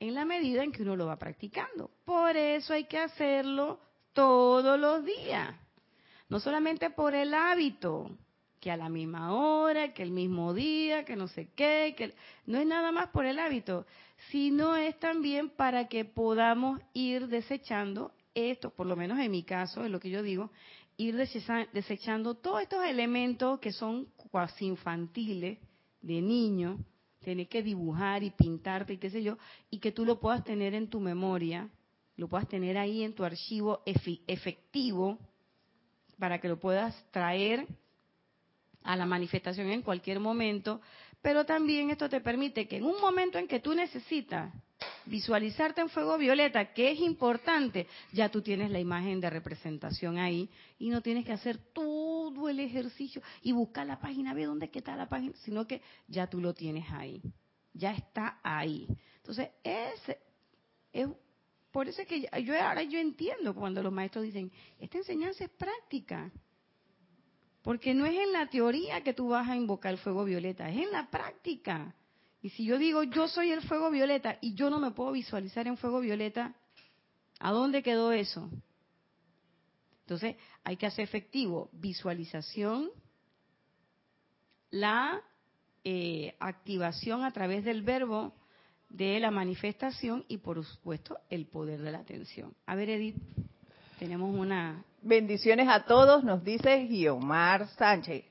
en 0.00 0.14
la 0.14 0.24
medida 0.24 0.64
en 0.64 0.72
que 0.72 0.82
uno 0.82 0.96
lo 0.96 1.06
va 1.06 1.16
practicando. 1.16 1.90
Por 2.04 2.36
eso 2.36 2.74
hay 2.74 2.84
que 2.84 2.98
hacerlo 2.98 3.80
todos 4.12 4.78
los 4.78 5.04
días. 5.04 5.54
No 6.28 6.40
solamente 6.40 6.90
por 6.90 7.14
el 7.14 7.34
hábito, 7.34 8.10
que 8.60 8.70
a 8.70 8.76
la 8.76 8.88
misma 8.88 9.32
hora, 9.32 9.94
que 9.94 10.02
el 10.02 10.10
mismo 10.10 10.52
día, 10.52 11.04
que 11.04 11.16
no 11.16 11.28
sé 11.28 11.48
qué, 11.56 11.94
que 11.96 12.14
no 12.46 12.58
es 12.58 12.66
nada 12.66 12.92
más 12.92 13.08
por 13.08 13.24
el 13.24 13.38
hábito, 13.38 13.86
sino 14.30 14.76
es 14.76 14.98
también 14.98 15.48
para 15.48 15.88
que 15.88 16.04
podamos 16.04 16.80
ir 16.92 17.28
desechando 17.28 18.12
esto, 18.34 18.70
por 18.70 18.86
lo 18.86 18.96
menos 18.96 19.18
en 19.18 19.30
mi 19.30 19.42
caso, 19.42 19.84
es 19.84 19.90
lo 19.90 19.98
que 19.98 20.10
yo 20.10 20.22
digo, 20.22 20.50
ir 20.98 21.16
desechando 21.16 22.34
todos 22.34 22.60
estos 22.60 22.84
elementos 22.84 23.58
que 23.60 23.72
son 23.72 24.06
cuasi 24.30 24.66
infantiles 24.66 25.58
de 26.02 26.20
niño, 26.20 26.78
tener 27.20 27.48
que 27.48 27.62
dibujar 27.62 28.22
y 28.22 28.30
pintarte 28.30 28.94
y 28.94 28.98
qué 28.98 29.10
sé 29.10 29.22
yo, 29.22 29.38
y 29.70 29.78
que 29.78 29.92
tú 29.92 30.04
lo 30.04 30.20
puedas 30.20 30.44
tener 30.44 30.74
en 30.74 30.88
tu 30.88 31.00
memoria, 31.00 31.70
lo 32.16 32.28
puedas 32.28 32.48
tener 32.48 32.76
ahí 32.76 33.02
en 33.02 33.14
tu 33.14 33.24
archivo 33.24 33.82
efectivo 33.86 35.18
para 36.18 36.38
que 36.38 36.48
lo 36.48 36.60
puedas 36.60 36.94
traer 37.10 37.66
a 38.82 38.96
la 38.96 39.06
manifestación 39.06 39.68
en 39.68 39.82
cualquier 39.82 40.20
momento, 40.20 40.80
pero 41.22 41.44
también 41.44 41.90
esto 41.90 42.08
te 42.08 42.20
permite 42.20 42.66
que 42.66 42.76
en 42.76 42.84
un 42.84 43.00
momento 43.00 43.38
en 43.38 43.46
que 43.46 43.60
tú 43.60 43.74
necesitas 43.74 44.52
visualizarte 45.04 45.80
en 45.80 45.88
fuego 45.88 46.16
violeta, 46.16 46.72
que 46.72 46.90
es 46.92 47.00
importante, 47.00 47.86
ya 48.12 48.30
tú 48.30 48.40
tienes 48.40 48.70
la 48.70 48.80
imagen 48.80 49.20
de 49.20 49.28
representación 49.28 50.18
ahí 50.18 50.48
y 50.78 50.88
no 50.88 51.02
tienes 51.02 51.26
que 51.26 51.32
hacer 51.32 51.58
todo 51.72 52.48
el 52.48 52.60
ejercicio 52.60 53.22
y 53.42 53.52
buscar 53.52 53.86
la 53.86 54.00
página, 54.00 54.32
ver 54.32 54.46
dónde 54.46 54.70
está 54.72 54.96
la 54.96 55.08
página, 55.08 55.34
sino 55.44 55.66
que 55.66 55.82
ya 56.08 56.26
tú 56.26 56.40
lo 56.40 56.54
tienes 56.54 56.90
ahí, 56.90 57.20
ya 57.74 57.92
está 57.92 58.40
ahí. 58.42 58.86
Entonces, 59.16 59.50
es, 59.62 60.16
es 60.92 61.08
por 61.70 61.88
eso 61.88 62.02
que 62.06 62.22
yo 62.42 62.60
ahora 62.60 62.82
yo 62.82 62.98
entiendo 62.98 63.54
cuando 63.54 63.82
los 63.82 63.92
maestros 63.92 64.24
dicen, 64.24 64.50
esta 64.78 64.98
enseñanza 64.98 65.44
es 65.44 65.50
práctica. 65.50 66.30
Porque 67.62 67.94
no 67.94 68.06
es 68.06 68.16
en 68.16 68.32
la 68.32 68.46
teoría 68.48 69.02
que 69.02 69.12
tú 69.12 69.28
vas 69.28 69.48
a 69.48 69.56
invocar 69.56 69.92
el 69.92 69.98
fuego 69.98 70.24
violeta, 70.24 70.68
es 70.68 70.78
en 70.78 70.92
la 70.92 71.10
práctica. 71.10 71.94
Y 72.42 72.50
si 72.50 72.64
yo 72.64 72.78
digo 72.78 73.02
yo 73.02 73.28
soy 73.28 73.50
el 73.50 73.62
fuego 73.62 73.90
violeta 73.90 74.38
y 74.40 74.54
yo 74.54 74.70
no 74.70 74.80
me 74.80 74.92
puedo 74.92 75.12
visualizar 75.12 75.66
en 75.66 75.76
fuego 75.76 76.00
violeta, 76.00 76.54
¿a 77.38 77.52
dónde 77.52 77.82
quedó 77.82 78.12
eso? 78.12 78.48
Entonces 80.02 80.36
hay 80.64 80.76
que 80.76 80.86
hacer 80.86 81.04
efectivo 81.04 81.68
visualización, 81.72 82.90
la 84.70 85.22
eh, 85.84 86.34
activación 86.40 87.24
a 87.24 87.32
través 87.32 87.64
del 87.64 87.82
verbo 87.82 88.34
de 88.88 89.20
la 89.20 89.30
manifestación 89.30 90.24
y 90.28 90.38
por 90.38 90.64
supuesto 90.64 91.18
el 91.28 91.46
poder 91.46 91.80
de 91.80 91.92
la 91.92 92.00
atención. 92.00 92.54
A 92.66 92.74
ver 92.74 92.90
Edith, 92.90 93.16
tenemos 94.00 94.34
una... 94.34 94.82
Bendiciones 95.02 95.68
a 95.68 95.84
todos, 95.84 96.24
nos 96.24 96.42
dice 96.42 96.86
Guiomar 96.86 97.68
Sánchez. 97.76 98.24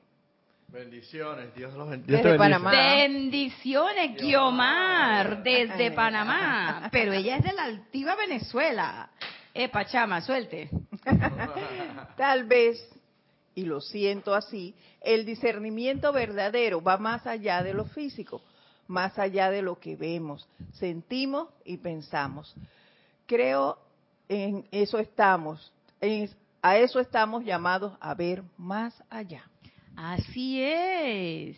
Bendiciones, 0.68 1.54
Dios 1.56 1.74
los 1.76 1.90
bendiga. 1.90 2.18
Desde 2.18 2.38
Panamá. 2.38 2.72
Bendiciones, 2.72 4.20
Guiomar, 4.20 5.44
desde 5.44 5.92
Panamá. 5.92 6.90
Pero 6.92 7.14
ella 7.14 7.38
es 7.38 7.44
de 7.44 7.54
la 7.54 7.66
altiva 7.66 8.16
Venezuela. 8.16 9.10
Eh, 9.54 9.70
Pachama, 9.70 10.22
suelte. 10.22 10.70
Tal 12.18 12.46
vez, 12.46 12.84
y 13.54 13.66
lo 13.66 13.80
siento 13.80 14.34
así, 14.34 14.76
el 15.02 15.24
discernimiento 15.24 16.12
verdadero 16.12 16.82
va 16.82 16.98
más 16.98 17.28
allá 17.28 17.62
de 17.62 17.74
lo 17.74 17.86
físico, 17.86 18.42
más 18.88 19.20
allá 19.20 19.52
de 19.52 19.62
lo 19.62 19.80
que 19.80 19.96
vemos, 19.96 20.48
sentimos 20.74 21.50
y 21.64 21.78
pensamos. 21.78 22.56
Creo 23.28 23.89
en 24.30 24.68
eso 24.72 25.00
estamos, 25.00 25.74
a 26.62 26.78
eso 26.78 27.00
estamos 27.00 27.44
llamados 27.44 27.98
a 28.00 28.14
ver 28.14 28.44
más 28.58 28.94
allá. 29.10 29.44
Así 29.96 30.62
es, 30.62 31.58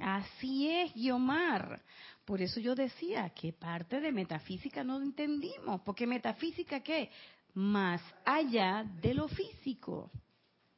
así 0.00 0.70
es, 0.70 0.94
Guiomar. 0.94 1.82
Por 2.24 2.40
eso 2.40 2.58
yo 2.60 2.74
decía 2.74 3.28
que 3.30 3.52
parte 3.52 4.00
de 4.00 4.10
metafísica 4.10 4.82
no 4.82 5.02
entendimos, 5.02 5.82
porque 5.82 6.06
metafísica 6.06 6.80
qué? 6.80 7.10
Más 7.52 8.00
allá 8.24 8.86
de 9.02 9.12
lo 9.12 9.28
físico. 9.28 10.10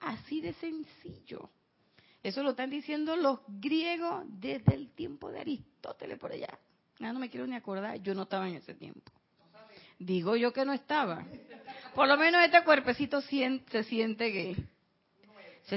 Así 0.01 0.41
de 0.41 0.53
sencillo. 0.55 1.51
Eso 2.23 2.43
lo 2.43 2.51
están 2.51 2.71
diciendo 2.71 3.15
los 3.15 3.41
griegos 3.47 4.25
desde 4.27 4.75
el 4.75 4.91
tiempo 4.91 5.31
de 5.31 5.41
Aristóteles 5.41 6.19
por 6.19 6.33
allá. 6.33 6.59
Ah, 7.01 7.13
no 7.13 7.21
me 7.21 7.31
quiero 7.31 7.47
ni 7.47 7.55
acordar, 7.55 8.03
yo 8.03 8.15
no 8.15 8.23
estaba 8.23 8.49
en 8.49 8.57
ese 8.57 8.75
tiempo. 8.75 9.13
Digo 9.99 10.37
yo 10.37 10.53
que 10.53 10.65
no 10.65 10.73
estaba. 10.73 11.25
Por 11.95 12.09
lo 12.09 12.17
menos 12.17 12.45
este 12.45 12.63
cuerpecito 12.63 13.21
se 13.21 13.83
siente 13.85 14.33
que 14.33 14.57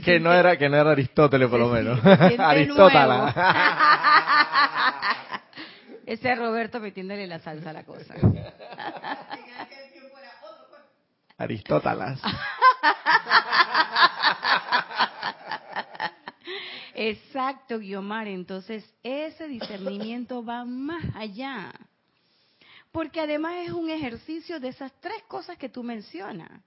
que 0.03 0.19
no 0.19 0.31
era 0.31 0.55
que 0.57 0.69
no 0.69 0.77
era 0.77 0.91
Aristóteles 0.91 1.49
por 1.49 1.59
lo 1.59 1.69
menos. 1.69 1.99
Aristóteles. 2.05 3.33
Ese 6.05 6.31
es 6.31 6.37
Roberto 6.37 6.79
metiéndole 6.79 7.25
la 7.25 7.39
salsa 7.39 7.71
a 7.71 7.73
la 7.73 7.83
cosa. 7.83 8.13
Aristóteles. 11.37 12.19
Exacto, 16.93 17.79
Guiomar. 17.79 18.27
Entonces, 18.27 18.83
ese 19.03 19.47
discernimiento 19.47 20.43
va 20.43 20.65
más 20.65 21.03
allá. 21.15 21.71
Porque 22.91 23.21
además 23.21 23.67
es 23.67 23.71
un 23.71 23.89
ejercicio 23.89 24.59
de 24.59 24.69
esas 24.69 24.91
tres 24.99 25.23
cosas 25.27 25.57
que 25.57 25.69
tú 25.69 25.83
mencionas. 25.83 26.63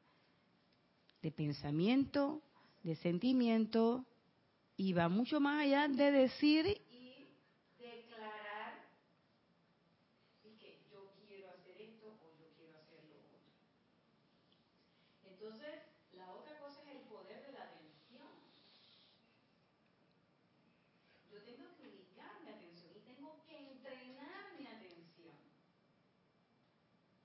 De 1.20 1.30
pensamiento, 1.30 2.42
de 2.82 2.96
sentimiento 2.96 4.04
y 4.76 4.92
va 4.92 5.08
mucho 5.08 5.38
más 5.40 5.62
allá 5.62 5.86
de 5.88 6.10
decir 6.10 6.66
y 6.90 7.28
declarar 7.78 8.82
que 10.42 10.80
yo 10.90 11.12
quiero 11.26 11.50
hacer 11.50 11.80
esto 11.80 12.08
o 12.08 12.38
yo 12.38 12.48
quiero 12.56 12.74
hacer 12.78 13.04
lo 13.04 13.16
otro. 13.22 13.38
Entonces, 15.30 15.82
la 16.16 16.32
otra 16.32 16.58
cosa 16.58 16.82
es 16.82 16.96
el 16.96 17.02
poder 17.02 17.46
de 17.46 17.52
la 17.52 17.64
atención. 17.64 18.26
Yo 21.30 21.38
tengo 21.42 21.68
que 21.76 21.88
ubicar 21.88 22.42
mi 22.42 22.50
atención 22.50 22.90
y 22.96 23.00
tengo 23.06 23.44
que 23.46 23.56
entrenar 23.56 24.58
mi 24.58 24.66
atención. 24.66 25.36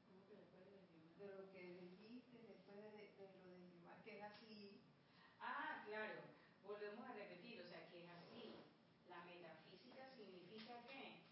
¿Cómo 0.05 0.21
que 0.27 0.35
después 0.35 0.61
de, 0.69 1.25
de 1.25 1.31
lo 1.33 1.51
que 1.51 1.61
dijiste, 1.81 2.37
después 2.45 2.77
de, 2.77 2.91
de, 3.17 3.25
de 3.25 3.49
lo 3.49 3.95
de 3.97 4.03
que 4.03 4.17
es 4.19 4.23
así, 4.23 4.77
Ah, 5.39 5.83
claro. 5.85 6.21
Volvemos 6.63 7.05
a 7.07 7.13
repetir, 7.13 7.61
o 7.61 7.67
sea, 7.67 7.87
que 7.89 8.03
es 8.03 8.09
así. 8.09 8.55
La 9.09 9.23
metafísica 9.23 10.09
significa 10.15 10.83
qué? 10.87 11.23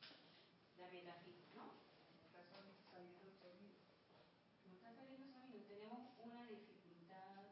La 0.80 0.88
metafísica, 0.90 1.56
¿no? 1.56 1.66
no 1.66 2.72
está 2.72 2.88
saliendo 2.92 3.28
el 3.28 3.36
sonido. 3.36 3.76
No 4.66 4.76
está 4.76 4.94
saliendo 4.96 5.28
sonido. 5.34 5.64
Tenemos 5.68 6.00
una 6.24 6.48
dificultad. 6.48 7.52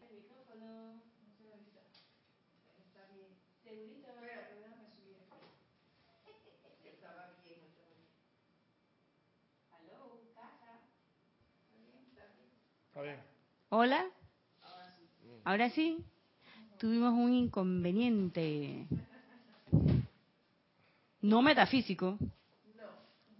El 0.00 0.16
micrófono. 0.16 1.02
No 1.02 1.28
sé 1.36 1.50
ahorita. 1.50 1.82
Está 2.86 3.06
bien. 3.14 3.34
¿Segurita? 3.62 4.14
Espérate, 4.14 4.54
déjame 4.54 4.86
subir 4.94 5.16
aquí. 5.18 5.42
Estaba 6.86 7.34
bien, 7.42 7.60
estaba 7.66 7.88
bien. 7.90 8.06
Aló, 9.74 10.22
casa. 10.34 10.86
Está 11.66 11.78
bien, 11.82 12.06
está 12.10 12.26
bien. 12.30 12.50
Está 12.86 13.02
bien. 13.02 13.32
Hola. 13.74 14.04
Ahora 15.44 15.70
sí, 15.70 16.04
tuvimos 16.78 17.14
un 17.14 17.32
inconveniente. 17.32 18.86
No 21.22 21.40
metafísico, 21.40 22.18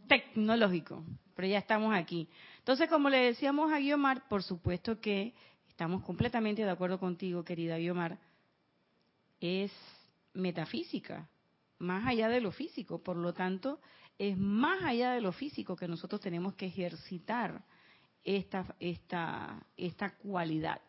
tecnológico, 0.09 1.05
pero 1.37 1.49
ya 1.49 1.59
estamos 1.59 1.95
aquí. 1.95 2.31
Entonces, 2.61 2.89
como 2.89 3.11
le 3.11 3.19
decíamos 3.19 3.71
a 3.71 3.79
Guiomar, 3.79 4.27
por 4.27 4.43
supuesto 4.43 4.99
que 5.03 5.35
estamos 5.69 6.03
completamente 6.03 6.65
de 6.65 6.71
acuerdo 6.71 6.99
contigo, 6.99 7.45
querida 7.45 7.77
Guiomar, 7.77 8.17
es 9.39 9.71
metafísica, 10.33 11.29
más 11.79 12.07
allá 12.07 12.31
de 12.31 12.41
lo 12.41 12.53
físico. 12.53 13.03
Por 13.03 13.19
lo 13.19 13.35
tanto, 13.35 13.81
es 14.17 14.39
más 14.39 14.83
allá 14.83 15.13
de 15.13 15.21
lo 15.21 15.33
físico 15.33 15.77
que 15.77 15.89
nosotros 15.89 16.23
tenemos 16.23 16.55
que 16.55 16.69
ejercitar 16.69 17.63
esta, 18.25 18.75
esta, 18.81 19.67
esta 19.77 20.17
cualidad. 20.17 20.81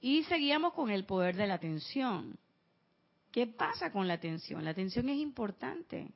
Y 0.00 0.22
seguíamos 0.24 0.72
con 0.72 0.90
el 0.90 1.04
poder 1.04 1.36
de 1.36 1.46
la 1.46 1.54
atención. 1.54 2.38
¿Qué 3.30 3.46
pasa 3.46 3.92
con 3.92 4.08
la 4.08 4.14
atención? 4.14 4.64
La 4.64 4.70
atención 4.70 5.08
es 5.08 5.18
importante. 5.18 6.10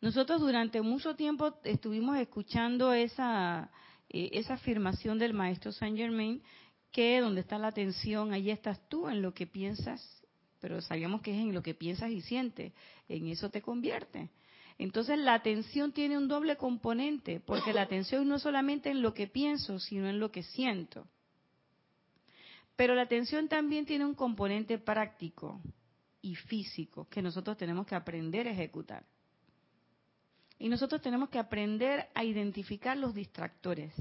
Nosotros 0.00 0.40
durante 0.40 0.80
mucho 0.80 1.14
tiempo 1.14 1.54
estuvimos 1.64 2.16
escuchando 2.16 2.92
esa, 2.92 3.70
eh, 4.08 4.30
esa 4.32 4.54
afirmación 4.54 5.18
del 5.18 5.34
maestro 5.34 5.72
Saint 5.72 5.96
Germain, 5.96 6.42
que 6.90 7.20
donde 7.20 7.42
está 7.42 7.58
la 7.58 7.68
atención, 7.68 8.32
ahí 8.32 8.50
estás 8.50 8.80
tú 8.88 9.08
en 9.08 9.20
lo 9.20 9.34
que 9.34 9.46
piensas, 9.46 10.00
pero 10.60 10.80
sabíamos 10.80 11.20
que 11.20 11.32
es 11.32 11.40
en 11.40 11.52
lo 11.52 11.62
que 11.62 11.74
piensas 11.74 12.10
y 12.10 12.22
sientes, 12.22 12.72
en 13.08 13.26
eso 13.28 13.50
te 13.50 13.60
convierte. 13.60 14.30
Entonces 14.80 15.18
la 15.18 15.34
atención 15.34 15.92
tiene 15.92 16.16
un 16.16 16.26
doble 16.26 16.56
componente, 16.56 17.38
porque 17.38 17.74
la 17.74 17.82
atención 17.82 18.26
no 18.26 18.36
es 18.36 18.42
solamente 18.42 18.88
en 18.88 19.02
lo 19.02 19.12
que 19.12 19.26
pienso, 19.26 19.78
sino 19.78 20.08
en 20.08 20.18
lo 20.18 20.32
que 20.32 20.42
siento. 20.42 21.06
Pero 22.76 22.94
la 22.94 23.02
atención 23.02 23.46
también 23.46 23.84
tiene 23.84 24.06
un 24.06 24.14
componente 24.14 24.78
práctico 24.78 25.60
y 26.22 26.34
físico 26.34 27.06
que 27.10 27.20
nosotros 27.20 27.58
tenemos 27.58 27.86
que 27.86 27.94
aprender 27.94 28.48
a 28.48 28.52
ejecutar. 28.52 29.04
Y 30.58 30.70
nosotros 30.70 31.02
tenemos 31.02 31.28
que 31.28 31.38
aprender 31.38 32.08
a 32.14 32.24
identificar 32.24 32.96
los 32.96 33.14
distractores. 33.14 33.92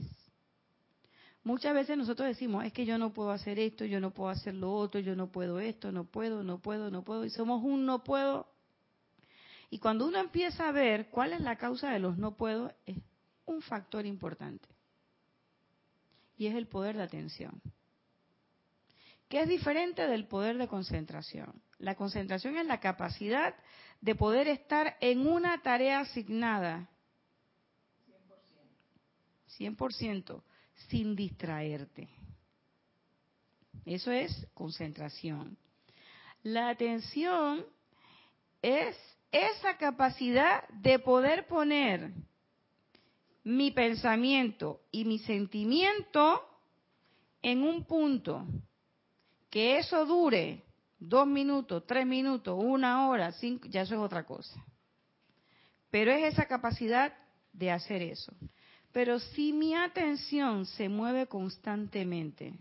Muchas 1.44 1.74
veces 1.74 1.98
nosotros 1.98 2.30
decimos, 2.30 2.64
es 2.64 2.72
que 2.72 2.86
yo 2.86 2.98
no 2.98 3.12
puedo 3.12 3.32
hacer 3.32 3.60
esto, 3.60 3.84
yo 3.84 4.00
no 4.00 4.12
puedo 4.12 4.30
hacer 4.30 4.54
lo 4.56 4.74
otro, 4.74 5.02
yo 5.02 5.14
no 5.14 5.30
puedo 5.30 5.60
esto, 5.60 5.92
no 5.92 6.06
puedo, 6.06 6.42
no 6.42 6.60
puedo, 6.60 6.90
no 6.90 7.04
puedo, 7.04 7.26
y 7.26 7.32
somos 7.32 7.62
un 7.66 7.86
no 7.86 8.06
puedo. 8.06 8.48
Y 9.70 9.80
cuando 9.80 10.08
uno 10.08 10.20
empieza 10.20 10.68
a 10.68 10.72
ver 10.72 11.10
cuál 11.10 11.34
es 11.34 11.42
la 11.42 11.58
causa 11.58 11.92
de 11.92 12.00
los 12.00 12.18
no 12.18 12.36
puedo, 12.36 12.74
es 12.86 12.98
un 13.46 13.62
factor 13.62 14.06
importante. 14.06 14.68
Y 16.38 16.48
es 16.48 16.56
el 16.56 16.68
poder 16.68 16.98
de 16.98 17.04
atención. 17.04 17.62
Que 19.28 19.42
es 19.42 19.48
diferente 19.48 20.08
del 20.08 20.28
poder 20.28 20.58
de 20.58 20.68
concentración. 20.68 21.62
La 21.78 21.96
concentración 21.96 22.58
es 22.58 22.66
la 22.66 22.80
capacidad 22.80 23.56
de 24.02 24.16
poder 24.16 24.48
estar 24.48 24.98
en 25.02 25.28
una 25.28 25.62
tarea 25.62 26.00
asignada 26.00 26.90
100%, 29.60 30.42
sin 30.88 31.16
distraerte. 31.16 32.10
Eso 33.86 34.12
es 34.12 34.48
concentración. 34.54 35.58
La 36.44 36.70
atención 36.70 37.66
es 38.62 38.96
esa 39.32 39.78
capacidad 39.78 40.68
de 40.70 41.00
poder 41.00 41.48
poner 41.48 42.12
mi 43.44 43.72
pensamiento 43.72 44.82
y 44.92 45.06
mi 45.06 45.20
sentimiento 45.20 46.46
en 47.42 47.64
un 47.64 47.86
punto, 47.86 48.46
que 49.50 49.78
eso 49.78 50.06
dure 50.06 50.64
dos 51.00 51.26
minutos, 51.26 51.84
tres 51.88 52.06
minutos, 52.06 52.58
una 52.62 53.08
hora, 53.08 53.32
cinco, 53.34 53.68
ya 53.68 53.82
eso 53.82 53.96
es 53.96 54.02
otra 54.02 54.26
cosa. 54.26 54.64
Pero 55.90 56.12
es 56.12 56.34
esa 56.34 56.46
capacidad 56.46 57.14
de 57.54 57.72
hacer 57.72 58.02
eso. 58.02 58.34
Pero 58.92 59.20
si 59.20 59.54
mi 59.54 59.76
atención 59.76 60.66
se 60.66 60.90
mueve 60.90 61.28
constantemente, 61.28 62.54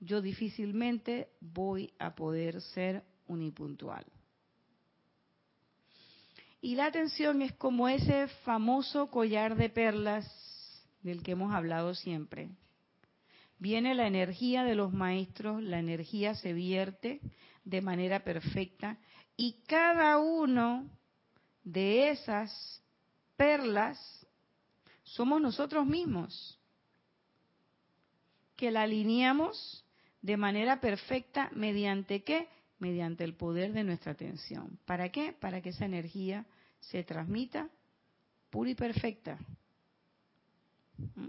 yo 0.00 0.20
difícilmente 0.22 1.28
voy 1.40 1.92
a 1.98 2.14
poder 2.14 2.60
ser 2.60 3.02
unipuntual. 3.26 4.04
Y 6.60 6.74
la 6.74 6.86
atención 6.86 7.42
es 7.42 7.52
como 7.54 7.88
ese 7.88 8.28
famoso 8.44 9.10
collar 9.10 9.56
de 9.56 9.70
perlas 9.70 10.26
del 11.02 11.22
que 11.22 11.32
hemos 11.32 11.54
hablado 11.54 11.94
siempre 11.94 12.50
viene 13.58 13.94
la 13.94 14.06
energía 14.06 14.64
de 14.64 14.74
los 14.74 14.92
maestros, 14.92 15.62
la 15.62 15.78
energía 15.78 16.34
se 16.34 16.52
vierte 16.52 17.20
de 17.64 17.80
manera 17.82 18.20
perfecta 18.24 18.98
y 19.36 19.62
cada 19.66 20.18
uno 20.18 20.88
de 21.64 22.10
esas 22.10 22.82
perlas 23.36 23.98
somos 25.02 25.40
nosotros 25.40 25.86
mismos, 25.86 26.58
que 28.56 28.70
la 28.70 28.82
alineamos 28.82 29.84
de 30.22 30.36
manera 30.36 30.80
perfecta 30.80 31.50
mediante 31.52 32.22
qué? 32.22 32.48
Mediante 32.78 33.24
el 33.24 33.34
poder 33.34 33.72
de 33.72 33.84
nuestra 33.84 34.12
atención. 34.12 34.78
¿Para 34.84 35.10
qué? 35.10 35.32
Para 35.32 35.60
que 35.60 35.70
esa 35.70 35.84
energía 35.84 36.46
se 36.80 37.02
transmita 37.02 37.68
pura 38.50 38.70
y 38.70 38.74
perfecta. 38.74 39.38
¿Mm? 40.96 41.28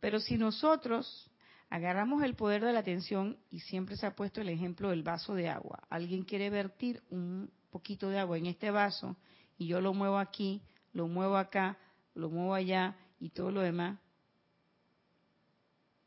Pero 0.00 0.18
si 0.20 0.36
nosotros 0.36 1.30
agarramos 1.70 2.22
el 2.22 2.34
poder 2.34 2.64
de 2.64 2.72
la 2.72 2.80
atención, 2.80 3.38
y 3.50 3.60
siempre 3.60 3.96
se 3.96 4.06
ha 4.06 4.14
puesto 4.14 4.40
el 4.40 4.48
ejemplo 4.48 4.90
del 4.90 5.02
vaso 5.02 5.34
de 5.34 5.48
agua, 5.48 5.82
alguien 5.88 6.24
quiere 6.24 6.50
vertir 6.50 7.02
un 7.08 7.50
poquito 7.70 8.10
de 8.10 8.18
agua 8.18 8.36
en 8.36 8.46
este 8.46 8.70
vaso 8.70 9.16
y 9.56 9.68
yo 9.68 9.80
lo 9.80 9.94
muevo 9.94 10.18
aquí, 10.18 10.60
lo 10.92 11.08
muevo 11.08 11.36
acá, 11.36 11.78
lo 12.14 12.28
muevo 12.28 12.52
allá 12.52 12.96
y 13.18 13.30
todo 13.30 13.50
lo 13.50 13.60
demás, 13.60 13.98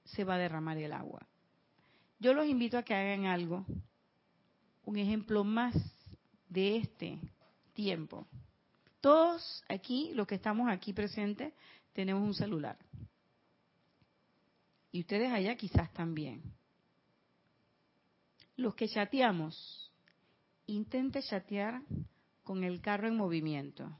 se 0.04 0.24
va 0.24 0.36
a 0.36 0.39
derramar 0.39 0.78
el 0.78 0.93
agua. 0.93 1.26
Yo 2.19 2.34
los 2.34 2.45
invito 2.45 2.78
a 2.78 2.84
que 2.84 2.93
hagan 2.93 3.26
algo, 3.26 3.65
un 4.86 4.98
ejemplo 4.98 5.43
más 5.43 5.76
de 6.50 6.78
este 6.78 7.19
tiempo. 7.74 8.26
Todos 9.02 9.63
aquí, 9.69 10.12
los 10.13 10.26
que 10.26 10.36
estamos 10.36 10.69
aquí 10.69 10.93
presentes, 10.93 11.54
tenemos 11.93 12.24
un 12.24 12.34
celular. 12.34 12.78
Y 14.91 15.02
ustedes 15.02 15.32
allá 15.32 15.56
quizás 15.56 15.91
también. 15.93 16.41
Los 18.56 18.76
que 18.76 18.88
chateamos, 18.88 19.91
intente 20.67 21.21
chatear 21.21 21.82
con 22.43 22.63
el 22.63 22.80
carro 22.82 23.08
en 23.08 23.17
movimiento. 23.17 23.95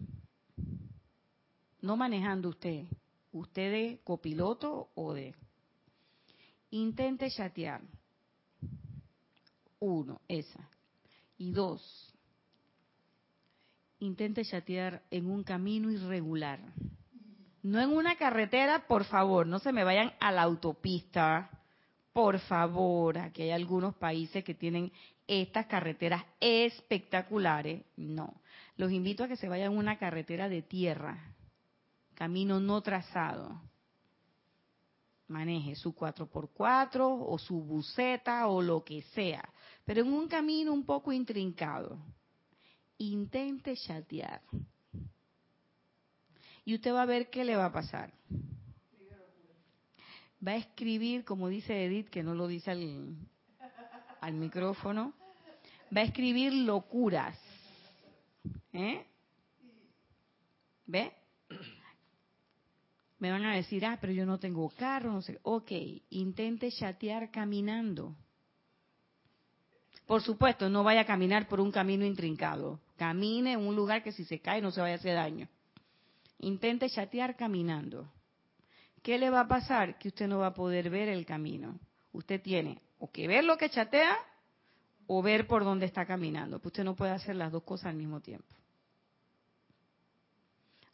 No 1.82 1.98
manejando 1.98 2.50
usted, 2.50 2.86
usted 3.32 3.72
de 3.72 4.02
copiloto 4.04 4.90
o 4.96 5.14
de... 5.14 5.36
Intente 6.72 7.30
chatear. 7.30 7.82
Uno, 9.80 10.20
esa. 10.28 10.70
Y 11.38 11.52
dos, 11.52 12.14
intente 14.00 14.46
chatear 14.46 15.04
en 15.12 15.30
un 15.30 15.44
camino 15.44 15.92
irregular. 15.92 16.60
No 17.62 17.82
en 17.82 17.92
una 17.92 18.16
carretera, 18.16 18.88
por 18.88 19.06
favor, 19.06 19.48
no 19.48 19.60
se 19.60 19.72
me 19.72 19.84
vayan 19.84 20.14
a 20.20 20.32
la 20.32 20.44
autopista. 20.44 21.50
Por 22.14 22.40
favor, 22.40 23.18
aquí 23.18 23.42
hay 23.42 23.52
algunos 23.52 23.96
países 23.96 24.44
que 24.44 24.54
tienen 24.54 24.92
estas 25.28 25.66
carreteras 25.66 26.24
espectaculares. 26.40 27.84
No, 27.98 28.42
los 28.78 28.92
invito 28.92 29.24
a 29.24 29.28
que 29.28 29.36
se 29.36 29.50
vayan 29.50 29.74
a 29.74 29.78
una 29.80 29.98
carretera 29.98 30.48
de 30.48 30.62
tierra, 30.62 31.34
camino 32.14 32.60
no 32.60 32.82
trazado. 32.82 33.62
Maneje 35.28 35.76
su 35.76 35.96
4x4 35.96 37.00
o 37.02 37.38
su 37.40 37.60
buceta 37.62 38.48
o 38.48 38.62
lo 38.62 38.84
que 38.84 39.02
sea, 39.02 39.50
pero 39.86 40.02
en 40.02 40.12
un 40.12 40.28
camino 40.28 40.74
un 40.74 40.86
poco 40.86 41.12
intrincado. 41.12 41.98
Intente 42.98 43.76
chatear 43.76 44.42
y 46.66 46.74
usted 46.74 46.92
va 46.92 47.04
a 47.04 47.06
ver 47.06 47.30
qué 47.30 47.46
le 47.46 47.56
va 47.56 47.66
a 47.66 47.72
pasar. 47.72 48.12
Va 50.46 50.54
a 50.54 50.56
escribir, 50.56 51.24
como 51.24 51.48
dice 51.48 51.86
Edith, 51.86 52.10
que 52.10 52.24
no 52.24 52.34
lo 52.34 52.48
dice 52.48 52.72
al, 52.72 53.16
al 54.20 54.34
micrófono, 54.34 55.14
va 55.96 56.02
a 56.02 56.06
escribir 56.06 56.52
locuras. 56.54 57.40
¿Eh? 58.74 59.06
¿Ve? 60.88 61.14
Me 63.20 63.32
van 63.32 63.46
a 63.46 63.56
decir, 63.56 63.86
ah, 63.86 63.98
pero 64.02 64.12
yo 64.12 64.26
no 64.26 64.40
tengo 64.40 64.70
carro, 64.72 65.12
no 65.12 65.22
sé. 65.22 65.40
Ok, 65.44 65.72
intente 66.10 66.72
chatear 66.72 67.32
caminando. 67.32 68.16
Por 70.06 70.22
supuesto, 70.22 70.70
no 70.70 70.84
vaya 70.84 71.02
a 71.02 71.06
caminar 71.06 71.48
por 71.48 71.60
un 71.60 71.72
camino 71.72 72.06
intrincado. 72.06 72.80
Camine 72.98 73.54
en 73.54 73.66
un 73.66 73.76
lugar 73.76 74.04
que 74.04 74.12
si 74.12 74.24
se 74.24 74.40
cae 74.40 74.62
no 74.62 74.72
se 74.72 74.82
vaya 74.82 74.96
a 74.96 74.98
hacer 74.98 75.16
daño. 75.16 75.48
Intente 76.40 76.90
chatear 76.90 77.36
caminando. 77.36 78.08
¿Qué 79.02 79.18
le 79.18 79.30
va 79.30 79.42
a 79.42 79.48
pasar? 79.48 79.98
Que 79.98 80.10
usted 80.10 80.28
no 80.28 80.40
va 80.40 80.48
a 80.48 80.54
poder 80.54 80.90
ver 80.90 81.10
el 81.10 81.26
camino. 81.26 81.80
Usted 82.12 82.42
tiene 82.42 82.82
o 83.00 83.12
que 83.12 83.28
ver 83.28 83.44
lo 83.44 83.58
que 83.58 83.70
chatea 83.70 84.16
o 85.08 85.22
ver 85.22 85.48
por 85.48 85.64
dónde 85.64 85.86
está 85.86 86.06
caminando. 86.06 86.60
Pues 86.60 86.74
usted 86.74 86.84
no 86.84 86.96
puede 86.96 87.12
hacer 87.12 87.36
las 87.36 87.52
dos 87.52 87.64
cosas 87.64 87.88
al 87.88 87.96
mismo 87.96 88.20
tiempo. 88.22 88.54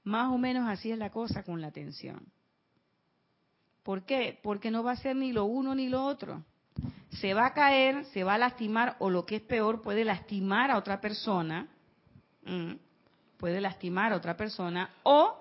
Más 0.03 0.31
o 0.31 0.37
menos 0.37 0.67
así 0.67 0.91
es 0.91 0.97
la 0.97 1.11
cosa 1.11 1.43
con 1.43 1.61
la 1.61 1.67
atención. 1.67 2.25
¿Por 3.83 4.03
qué? 4.03 4.39
Porque 4.41 4.71
no 4.71 4.83
va 4.83 4.91
a 4.91 4.97
ser 4.97 5.15
ni 5.15 5.31
lo 5.31 5.45
uno 5.45 5.75
ni 5.75 5.89
lo 5.89 6.03
otro. 6.03 6.43
Se 7.19 7.33
va 7.33 7.47
a 7.47 7.53
caer, 7.53 8.05
se 8.05 8.23
va 8.23 8.35
a 8.35 8.37
lastimar 8.37 8.95
o 8.99 9.09
lo 9.09 9.25
que 9.25 9.37
es 9.37 9.41
peor, 9.41 9.81
puede 9.81 10.05
lastimar 10.05 10.71
a 10.71 10.77
otra 10.77 11.01
persona. 11.01 11.67
Mm 12.43 12.73
puede 13.41 13.59
lastimar 13.59 14.13
a 14.13 14.17
otra 14.17 14.37
persona 14.37 14.91
o 15.01 15.35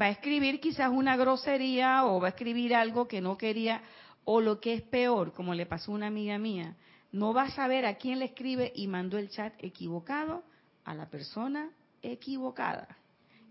va 0.00 0.06
a 0.06 0.08
escribir 0.10 0.60
quizás 0.60 0.90
una 0.90 1.14
grosería 1.14 2.06
o 2.06 2.18
va 2.18 2.28
a 2.28 2.30
escribir 2.30 2.74
algo 2.74 3.06
que 3.06 3.20
no 3.20 3.36
quería 3.36 3.82
o 4.24 4.40
lo 4.40 4.60
que 4.60 4.72
es 4.72 4.82
peor, 4.82 5.34
como 5.34 5.52
le 5.52 5.66
pasó 5.66 5.92
a 5.92 5.94
una 5.94 6.06
amiga 6.06 6.38
mía, 6.38 6.74
no 7.12 7.34
va 7.34 7.42
a 7.42 7.50
saber 7.50 7.84
a 7.84 7.96
quién 7.96 8.18
le 8.18 8.24
escribe 8.24 8.72
y 8.74 8.86
mandó 8.86 9.18
el 9.18 9.28
chat 9.28 9.52
equivocado 9.58 10.42
a 10.84 10.94
la 10.94 11.10
persona 11.10 11.70
equivocada. 12.00 12.96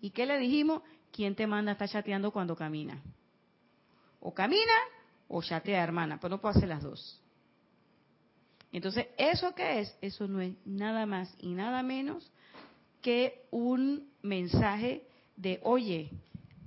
¿Y 0.01 0.09
qué 0.09 0.25
le 0.25 0.39
dijimos? 0.39 0.81
¿Quién 1.11 1.35
te 1.35 1.45
manda 1.45 1.71
a 1.71 1.73
estar 1.73 1.87
chateando 1.87 2.31
cuando 2.31 2.55
camina? 2.55 2.99
O 4.21 4.33
camina 4.33 4.73
o 5.31 5.41
chatea, 5.41 5.83
hermana, 5.83 6.19
pero 6.19 6.35
no 6.35 6.41
puedo 6.41 6.55
hacer 6.55 6.69
las 6.69 6.83
dos. 6.83 7.21
Entonces, 8.71 9.07
¿eso 9.17 9.53
qué 9.55 9.81
es? 9.81 9.97
Eso 10.01 10.27
no 10.27 10.41
es 10.41 10.53
nada 10.65 11.05
más 11.05 11.33
y 11.39 11.53
nada 11.53 11.83
menos 11.83 12.31
que 13.01 13.45
un 13.51 14.09
mensaje 14.21 15.07
de, 15.35 15.59
oye, 15.63 16.11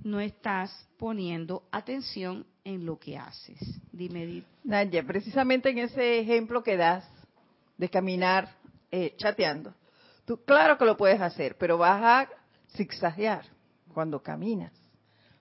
no 0.03 0.19
estás 0.19 0.87
poniendo 0.97 1.63
atención 1.71 2.45
en 2.63 2.85
lo 2.85 2.99
que 2.99 3.17
haces. 3.17 3.59
Dime, 3.91 4.23
Edith. 4.23 4.45
Nadia, 4.63 5.03
precisamente 5.03 5.69
en 5.69 5.79
ese 5.79 6.19
ejemplo 6.19 6.63
que 6.63 6.77
das 6.77 7.07
de 7.77 7.89
caminar 7.89 8.49
eh, 8.91 9.15
chateando, 9.17 9.73
tú 10.25 10.43
claro 10.43 10.77
que 10.77 10.85
lo 10.85 10.97
puedes 10.97 11.21
hacer, 11.21 11.57
pero 11.57 11.77
vas 11.77 12.01
a 12.03 12.29
zigzaguear 12.75 13.45
cuando 13.93 14.21
caminas. 14.21 14.73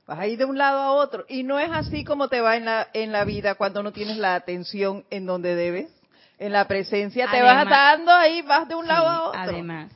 Vas 0.07 0.19
a 0.19 0.27
ir 0.27 0.39
de 0.39 0.45
un 0.45 0.59
lado 0.59 0.81
a 0.81 0.93
otro. 0.93 1.25
Y 1.29 1.43
no 1.43 1.59
es 1.59 1.71
así 1.71 2.05
como 2.05 2.29
te 2.29 2.41
va 2.41 2.57
en 2.57 2.67
la, 2.67 2.89
en 2.93 3.13
la 3.13 3.25
vida 3.25 3.55
cuando 3.55 3.83
no 3.83 3.93
tienes 3.93 4.19
la 4.19 4.35
atención 4.35 5.05
en 5.11 5.27
donde 5.27 5.55
debes. 5.55 5.91
En 6.39 6.53
la 6.53 6.67
presencia 6.67 7.31
te 7.31 7.41
vas 7.43 7.69
dando 7.69 8.13
ahí, 8.13 8.43
vas 8.43 8.69
de 8.69 8.75
un 8.75 8.87
lado 8.87 9.09
a 9.09 9.29
otro. 9.29 9.41
Además, 9.41 9.93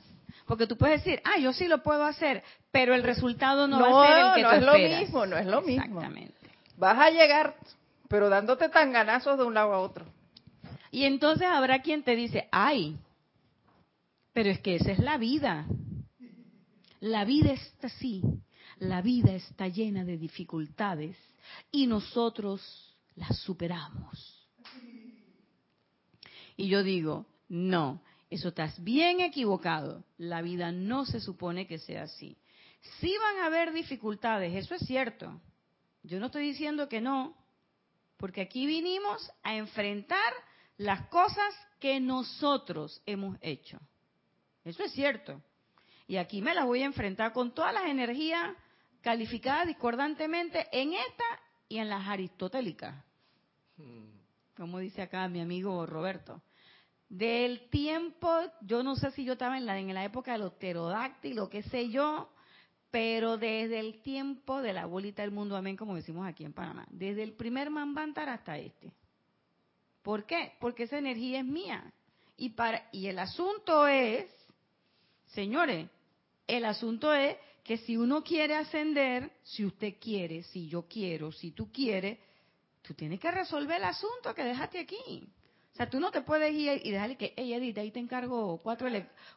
porque 0.48 0.66
tú 0.66 0.78
puedes 0.78 1.04
decir, 1.04 1.20
ah, 1.24 1.38
yo 1.38 1.52
sí 1.52 1.68
lo 1.68 1.82
puedo 1.82 2.04
hacer, 2.04 2.42
pero 2.70 2.94
el 2.94 3.02
resultado 3.02 3.68
no, 3.68 3.78
va 3.80 4.02
a 4.02 4.06
ser 4.06 4.18
el 4.18 4.34
que 4.34 4.42
no 4.42 4.48
tú 4.48 4.54
es 4.54 4.62
esperas. 4.62 4.90
lo 4.90 5.00
mismo, 5.00 5.26
no 5.26 5.36
es 5.36 5.46
lo 5.46 5.60
mismo. 5.60 5.84
Exactamente. 5.84 6.34
Vas 6.78 6.98
a 6.98 7.10
llegar, 7.10 7.54
pero 8.08 8.30
dándote 8.30 8.70
tan 8.70 8.92
ganazos 8.92 9.36
de 9.36 9.44
un 9.44 9.52
lado 9.52 9.74
a 9.74 9.78
otro. 9.80 10.06
Y 10.90 11.04
entonces 11.04 11.46
habrá 11.46 11.82
quien 11.82 12.02
te 12.02 12.16
dice, 12.16 12.48
ay, 12.50 12.96
pero 14.32 14.48
es 14.48 14.58
que 14.60 14.76
esa 14.76 14.92
es 14.92 15.00
la 15.00 15.18
vida. 15.18 15.66
La 17.00 17.24
vida 17.24 17.52
está 17.52 17.88
así, 17.88 18.22
la 18.80 19.02
vida 19.02 19.34
está 19.34 19.68
llena 19.68 20.04
de 20.04 20.16
dificultades 20.16 21.16
y 21.70 21.86
nosotros 21.86 22.96
las 23.16 23.36
superamos. 23.38 24.48
Y 26.56 26.68
yo 26.68 26.82
digo, 26.82 27.26
no, 27.48 28.02
eso 28.30 28.48
estás 28.48 28.82
bien 28.82 29.20
equivocado. 29.20 30.04
La 30.16 30.42
vida 30.42 30.72
no 30.72 31.04
se 31.04 31.20
supone 31.20 31.66
que 31.66 31.78
sea 31.78 32.04
así. 32.04 32.36
Sí 33.00 33.14
van 33.20 33.42
a 33.42 33.46
haber 33.46 33.72
dificultades, 33.72 34.54
eso 34.54 34.74
es 34.74 34.82
cierto. 34.86 35.40
Yo 36.02 36.20
no 36.20 36.26
estoy 36.26 36.44
diciendo 36.44 36.88
que 36.88 37.00
no, 37.00 37.36
porque 38.16 38.40
aquí 38.40 38.66
vinimos 38.66 39.30
a 39.42 39.56
enfrentar 39.56 40.32
las 40.76 41.08
cosas 41.08 41.54
que 41.80 42.00
nosotros 42.00 43.02
hemos 43.06 43.36
hecho. 43.40 43.78
Eso 44.64 44.82
es 44.84 44.92
cierto. 44.92 45.42
Y 46.06 46.16
aquí 46.16 46.40
me 46.40 46.54
las 46.54 46.66
voy 46.66 46.82
a 46.82 46.86
enfrentar 46.86 47.32
con 47.32 47.52
todas 47.52 47.74
las 47.74 47.86
energías 47.86 48.54
calificadas 49.00 49.66
discordantemente 49.66 50.66
en 50.72 50.94
esta 50.94 51.24
y 51.68 51.78
en 51.78 51.88
las 51.88 52.06
aristotélicas. 52.06 53.04
Como 54.56 54.78
dice 54.80 55.02
acá 55.02 55.28
mi 55.28 55.40
amigo 55.40 55.86
Roberto. 55.86 56.42
Del 57.08 57.70
tiempo, 57.70 58.28
yo 58.60 58.82
no 58.82 58.96
sé 58.96 59.10
si 59.12 59.24
yo 59.24 59.34
estaba 59.34 59.56
en 59.56 59.66
la, 59.66 59.78
en 59.78 59.94
la 59.94 60.04
época 60.04 60.32
de 60.32 60.38
los 60.38 60.52
pterodáctilos, 60.54 61.48
qué 61.48 61.62
sé 61.62 61.88
yo, 61.88 62.30
pero 62.90 63.38
desde 63.38 63.80
el 63.80 64.02
tiempo 64.02 64.60
de 64.60 64.72
la 64.72 64.86
bolita 64.86 65.22
del 65.22 65.30
mundo, 65.30 65.56
amén, 65.56 65.76
como 65.76 65.94
decimos 65.94 66.26
aquí 66.26 66.44
en 66.44 66.52
Panamá, 66.52 66.86
desde 66.90 67.22
el 67.22 67.32
primer 67.32 67.70
Mambantar 67.70 68.28
hasta 68.28 68.58
este. 68.58 68.92
¿Por 70.02 70.26
qué? 70.26 70.54
Porque 70.60 70.84
esa 70.84 70.98
energía 70.98 71.40
es 71.40 71.44
mía. 71.44 71.92
Y, 72.36 72.50
para, 72.50 72.88
y 72.92 73.08
el 73.08 73.18
asunto 73.18 73.86
es, 73.86 74.26
señores, 75.26 75.88
el 76.46 76.64
asunto 76.64 77.12
es 77.12 77.36
que 77.68 77.76
si 77.76 77.98
uno 77.98 78.24
quiere 78.24 78.54
ascender, 78.54 79.30
si 79.42 79.62
usted 79.62 79.96
quiere, 80.00 80.42
si 80.44 80.70
yo 80.70 80.88
quiero, 80.88 81.30
si 81.30 81.50
tú 81.50 81.70
quieres, 81.70 82.18
tú 82.80 82.94
tienes 82.94 83.20
que 83.20 83.30
resolver 83.30 83.76
el 83.76 83.84
asunto 83.84 84.34
que 84.34 84.42
dejaste 84.42 84.78
aquí. 84.78 85.30
O 85.74 85.76
sea, 85.76 85.90
tú 85.90 86.00
no 86.00 86.10
te 86.10 86.22
puedes 86.22 86.50
ir 86.54 86.80
y 86.82 86.90
dejarle 86.90 87.18
que, 87.18 87.34
hey 87.36 87.52
Edith, 87.52 87.76
ahí 87.76 87.90
te 87.90 88.00
encargo 88.00 88.58
cuatro, 88.62 88.88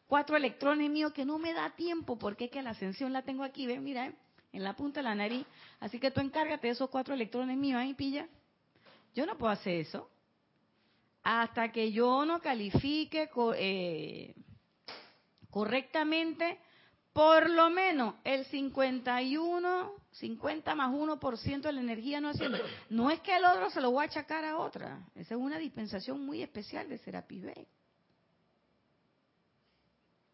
cuatro 0.07 0.37
electrones 0.37 0.89
míos 0.89 1.11
que 1.11 1.25
no 1.25 1.39
me 1.39 1.51
da 1.51 1.71
tiempo 1.71 2.17
porque 2.17 2.45
es 2.45 2.51
que 2.51 2.61
la 2.61 2.69
ascensión 2.69 3.11
la 3.11 3.23
tengo 3.23 3.43
aquí, 3.43 3.67
ven, 3.67 3.83
mira, 3.83 4.13
en 4.53 4.63
la 4.63 4.77
punta 4.77 5.01
de 5.01 5.03
la 5.03 5.15
nariz. 5.15 5.45
Así 5.81 5.99
que 5.99 6.09
tú 6.09 6.21
encárgate 6.21 6.67
de 6.67 6.73
esos 6.73 6.89
cuatro 6.89 7.13
electrones 7.13 7.57
míos 7.57 7.81
ahí, 7.81 7.93
pilla. 7.95 8.29
Yo 9.13 9.25
no 9.25 9.37
puedo 9.37 9.51
hacer 9.51 9.73
eso. 9.73 10.09
Hasta 11.21 11.69
que 11.73 11.91
yo 11.91 12.23
no 12.23 12.39
califique 12.39 13.29
eh, 13.57 14.35
correctamente 15.49 16.59
por 17.13 17.49
lo 17.49 17.69
menos 17.69 18.15
el 18.23 18.45
51, 18.45 19.93
50 20.11 20.75
más 20.75 20.91
1% 20.91 21.61
de 21.61 21.71
la 21.71 21.81
energía 21.81 22.21
no 22.21 22.29
haciendo. 22.29 22.57
No 22.89 23.11
es 23.11 23.19
que 23.19 23.35
el 23.35 23.43
otro 23.43 23.69
se 23.69 23.81
lo 23.81 23.91
voy 23.91 24.03
a 24.03 24.07
achacar 24.07 24.45
a 24.45 24.57
otra. 24.57 25.05
Esa 25.15 25.35
es 25.35 25.41
una 25.41 25.57
dispensación 25.57 26.25
muy 26.25 26.41
especial 26.41 26.87
de 26.87 26.97
Serapis 26.99 27.43
Bay. 27.43 27.67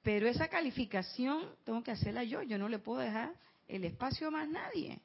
Pero 0.03 0.27
esa 0.27 0.47
calificación 0.47 1.55
tengo 1.65 1.83
que 1.83 1.91
hacerla 1.91 2.23
yo. 2.23 2.43
Yo 2.43 2.57
no 2.57 2.69
le 2.69 2.79
puedo 2.79 2.99
dejar 2.99 3.33
el 3.67 3.83
espacio 3.83 4.27
a 4.27 4.31
más 4.31 4.47
nadie. 4.47 5.01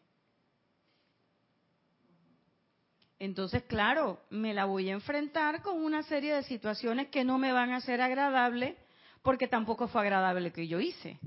Entonces, 3.19 3.63
claro, 3.65 4.21
me 4.31 4.53
la 4.53 4.65
voy 4.65 4.91
a 4.91 4.95
enfrentar 4.95 5.63
con 5.63 5.83
una 5.83 6.03
serie 6.03 6.35
de 6.35 6.43
situaciones 6.43 7.09
que 7.09 7.25
no 7.25 7.39
me 7.39 7.53
van 7.53 7.71
a 7.71 7.81
ser 7.81 8.01
agradables 8.01 8.77
porque 9.23 9.49
tampoco 9.49 9.89
fue 9.89 10.03
agradable 10.03 10.49
lo 10.49 10.53
que 10.53 10.67
yo 10.67 10.81
hice. 10.81 11.19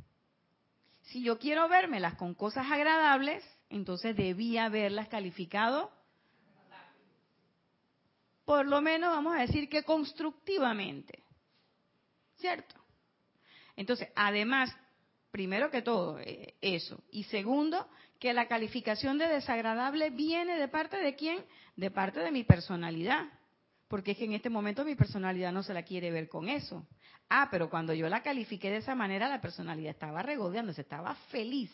Si 1.06 1.24
yo 1.24 1.38
quiero 1.38 1.68
vérmelas 1.68 2.16
con 2.16 2.34
cosas 2.34 2.70
agradables, 2.72 3.44
entonces 3.70 4.16
debía 4.16 4.66
haberlas 4.66 5.08
calificado, 5.08 5.92
por 8.46 8.66
lo 8.66 8.82
menos 8.82 9.10
vamos 9.10 9.36
a 9.36 9.42
decir 9.42 9.70
que 9.70 9.84
constructivamente. 9.84 11.24
¿Cierto? 12.38 12.76
Entonces, 13.76 14.10
además, 14.16 14.76
primero 15.32 15.72
que 15.72 15.82
todo, 15.82 16.20
eh, 16.20 16.56
eso. 16.62 17.02
Y 17.12 17.24
segundo, 17.24 17.88
que 18.20 18.34
la 18.34 18.48
calificación 18.48 19.18
de 19.18 19.28
desagradable 19.28 20.10
viene 20.10 20.58
de 20.58 20.68
parte 20.68 20.98
de 20.98 21.16
quién? 21.16 21.44
De 21.76 21.92
parte 21.92 22.20
de 22.20 22.32
mi 22.32 22.44
personalidad. 22.44 23.26
Porque 23.88 24.12
es 24.12 24.18
que 24.18 24.26
en 24.26 24.34
este 24.34 24.50
momento 24.50 24.84
mi 24.84 24.96
personalidad 24.96 25.52
no 25.52 25.64
se 25.64 25.74
la 25.74 25.84
quiere 25.84 26.12
ver 26.12 26.28
con 26.28 26.50
eso. 26.50 26.86
Ah, 27.30 27.48
pero 27.52 27.70
cuando 27.70 27.94
yo 27.94 28.10
la 28.10 28.24
califiqué 28.24 28.70
de 28.70 28.78
esa 28.78 28.96
manera, 28.96 29.30
la 29.30 29.42
personalidad 29.42 29.92
estaba 29.92 30.22
regodeándose, 30.22 30.82
estaba 30.82 31.16
feliz. 31.30 31.72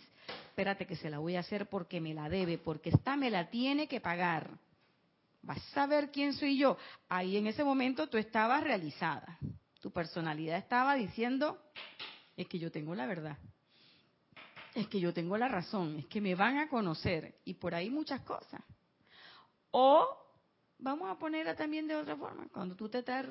Espérate 0.47 0.85
que 0.85 0.95
se 0.95 1.09
la 1.09 1.19
voy 1.19 1.35
a 1.35 1.41
hacer 1.41 1.67
porque 1.67 1.99
me 1.99 2.13
la 2.13 2.29
debe, 2.29 2.57
porque 2.57 2.89
esta 2.89 3.15
me 3.15 3.29
la 3.29 3.49
tiene 3.49 3.87
que 3.87 4.01
pagar. 4.01 4.49
Vas 5.41 5.77
a 5.77 5.87
ver 5.87 6.11
quién 6.11 6.33
soy 6.33 6.57
yo. 6.57 6.77
Ahí 7.09 7.37
en 7.37 7.47
ese 7.47 7.63
momento 7.63 8.07
tú 8.07 8.17
estabas 8.17 8.63
realizada. 8.63 9.37
Tu 9.81 9.91
personalidad 9.91 10.57
estaba 10.57 10.95
diciendo, 10.95 11.57
es 12.37 12.47
que 12.47 12.59
yo 12.59 12.71
tengo 12.71 12.93
la 12.93 13.07
verdad. 13.07 13.37
Es 14.75 14.87
que 14.87 14.99
yo 14.99 15.13
tengo 15.13 15.37
la 15.37 15.47
razón, 15.47 15.97
es 15.99 16.05
que 16.05 16.21
me 16.21 16.35
van 16.35 16.59
a 16.59 16.69
conocer. 16.69 17.35
Y 17.43 17.55
por 17.55 17.73
ahí 17.73 17.89
muchas 17.89 18.21
cosas. 18.21 18.61
O 19.71 20.20
vamos 20.81 21.09
a 21.09 21.17
ponerla 21.17 21.55
también 21.55 21.87
de 21.87 21.95
otra 21.95 22.15
forma. 22.17 22.47
Cuando 22.51 22.75
tú 22.75 22.89
te 22.89 22.99
estás 22.99 23.25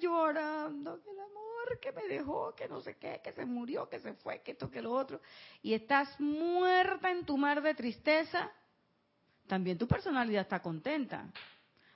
llorando, 0.00 1.00
que 1.02 1.10
el 1.10 1.20
amor 1.20 1.78
que 1.80 1.92
me 1.92 2.08
dejó, 2.08 2.54
que 2.54 2.68
no 2.68 2.80
sé 2.80 2.96
qué, 2.96 3.20
que 3.22 3.32
se 3.32 3.44
murió, 3.44 3.88
que 3.88 4.00
se 4.00 4.14
fue, 4.14 4.40
que 4.42 4.52
esto, 4.52 4.70
que 4.70 4.82
lo 4.82 4.92
otro, 4.92 5.20
y 5.62 5.74
estás 5.74 6.18
muerta 6.18 7.10
en 7.10 7.24
tu 7.24 7.36
mar 7.36 7.62
de 7.62 7.74
tristeza, 7.74 8.50
también 9.46 9.78
tu 9.78 9.86
personalidad 9.86 10.42
está 10.42 10.60
contenta. 10.60 11.30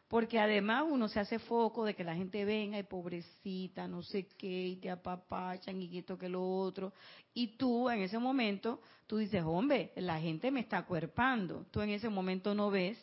Porque 0.06 0.38
además 0.38 0.84
uno 0.88 1.08
se 1.08 1.18
hace 1.18 1.38
foco 1.38 1.84
de 1.84 1.94
que 1.94 2.04
la 2.04 2.14
gente 2.14 2.44
venga 2.44 2.78
y 2.78 2.82
pobrecita, 2.84 3.88
no 3.88 4.02
sé 4.02 4.28
qué, 4.36 4.66
y 4.66 4.76
te 4.76 4.90
apapachan 4.90 5.80
y 5.80 5.98
esto 5.98 6.16
que 6.18 6.28
lo 6.28 6.46
otro. 6.58 6.92
Y 7.32 7.56
tú 7.56 7.88
en 7.88 8.02
ese 8.02 8.18
momento, 8.18 8.80
tú 9.06 9.16
dices, 9.16 9.42
hombre, 9.44 9.92
la 9.96 10.20
gente 10.20 10.50
me 10.50 10.60
está 10.60 10.84
cuerpando. 10.84 11.66
Tú 11.70 11.80
en 11.80 11.90
ese 11.90 12.10
momento 12.10 12.54
no 12.54 12.70
ves 12.70 13.02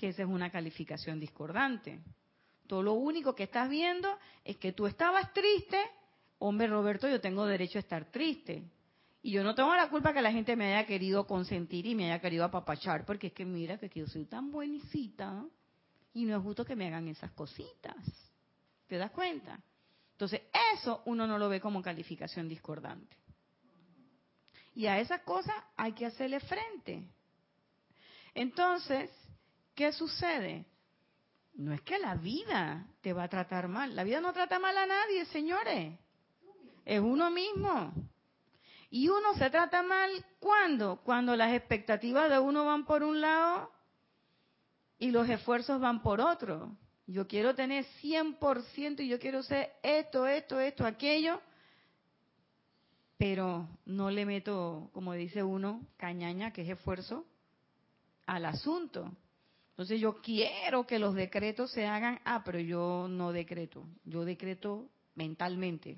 que 0.00 0.08
esa 0.08 0.22
es 0.22 0.28
una 0.30 0.48
calificación 0.48 1.20
discordante. 1.20 2.00
Todo 2.66 2.82
lo 2.82 2.94
único 2.94 3.34
que 3.34 3.42
estás 3.42 3.68
viendo 3.68 4.08
es 4.42 4.56
que 4.56 4.72
tú 4.72 4.86
estabas 4.86 5.30
triste, 5.34 5.78
hombre 6.38 6.68
Roberto, 6.68 7.06
yo 7.06 7.20
tengo 7.20 7.44
derecho 7.44 7.76
a 7.78 7.80
estar 7.80 8.06
triste. 8.06 8.64
Y 9.20 9.32
yo 9.32 9.44
no 9.44 9.54
tengo 9.54 9.74
la 9.74 9.90
culpa 9.90 10.14
que 10.14 10.22
la 10.22 10.32
gente 10.32 10.56
me 10.56 10.72
haya 10.74 10.86
querido 10.86 11.26
consentir 11.26 11.84
y 11.84 11.94
me 11.94 12.06
haya 12.06 12.18
querido 12.18 12.44
apapachar, 12.46 13.04
porque 13.04 13.26
es 13.26 13.34
que 13.34 13.44
mira 13.44 13.76
que 13.76 13.90
yo 13.94 14.06
soy 14.06 14.24
tan 14.24 14.50
buenicita 14.50 15.44
y 16.14 16.24
no 16.24 16.38
es 16.38 16.42
justo 16.42 16.64
que 16.64 16.74
me 16.74 16.86
hagan 16.86 17.06
esas 17.06 17.32
cositas. 17.32 17.94
¿Te 18.86 18.96
das 18.96 19.10
cuenta? 19.10 19.60
Entonces, 20.12 20.40
eso 20.74 21.02
uno 21.04 21.26
no 21.26 21.36
lo 21.36 21.50
ve 21.50 21.60
como 21.60 21.82
calificación 21.82 22.48
discordante. 22.48 23.18
Y 24.74 24.86
a 24.86 24.98
esas 24.98 25.20
cosas 25.24 25.56
hay 25.76 25.92
que 25.92 26.06
hacerle 26.06 26.40
frente. 26.40 27.04
Entonces, 28.32 29.10
¿qué 29.74 29.92
sucede? 29.92 30.66
No 31.54 31.72
es 31.72 31.80
que 31.82 31.98
la 31.98 32.14
vida 32.14 32.86
te 33.00 33.12
va 33.12 33.24
a 33.24 33.28
tratar 33.28 33.68
mal. 33.68 33.94
La 33.94 34.04
vida 34.04 34.20
no 34.20 34.32
trata 34.32 34.58
mal 34.58 34.76
a 34.76 34.86
nadie, 34.86 35.24
señores. 35.26 35.98
Es 36.84 37.00
uno 37.00 37.30
mismo. 37.30 37.92
Y 38.90 39.08
uno 39.08 39.34
se 39.34 39.50
trata 39.50 39.82
mal 39.82 40.10
cuando? 40.38 40.96
Cuando 41.04 41.36
las 41.36 41.52
expectativas 41.52 42.30
de 42.30 42.38
uno 42.38 42.64
van 42.64 42.84
por 42.84 43.02
un 43.02 43.20
lado 43.20 43.70
y 44.98 45.10
los 45.10 45.28
esfuerzos 45.28 45.80
van 45.80 46.02
por 46.02 46.20
otro. 46.20 46.76
Yo 47.06 47.26
quiero 47.26 47.54
tener 47.54 47.84
100% 48.02 49.00
y 49.00 49.08
yo 49.08 49.18
quiero 49.18 49.42
ser 49.42 49.72
esto, 49.82 50.26
esto, 50.26 50.60
esto, 50.60 50.86
aquello, 50.86 51.40
pero 53.16 53.68
no 53.84 54.10
le 54.10 54.24
meto, 54.24 54.90
como 54.92 55.12
dice 55.14 55.42
uno, 55.42 55.86
cañaña, 55.96 56.52
que 56.52 56.62
es 56.62 56.68
esfuerzo, 56.68 57.26
al 58.26 58.44
asunto. 58.44 59.12
Entonces 59.80 59.98
yo 59.98 60.20
quiero 60.20 60.86
que 60.86 60.98
los 60.98 61.14
decretos 61.14 61.70
se 61.70 61.86
hagan, 61.86 62.20
ah, 62.26 62.42
pero 62.44 62.58
yo 62.60 63.06
no 63.08 63.32
decreto, 63.32 63.86
yo 64.04 64.26
decreto 64.26 64.90
mentalmente, 65.14 65.96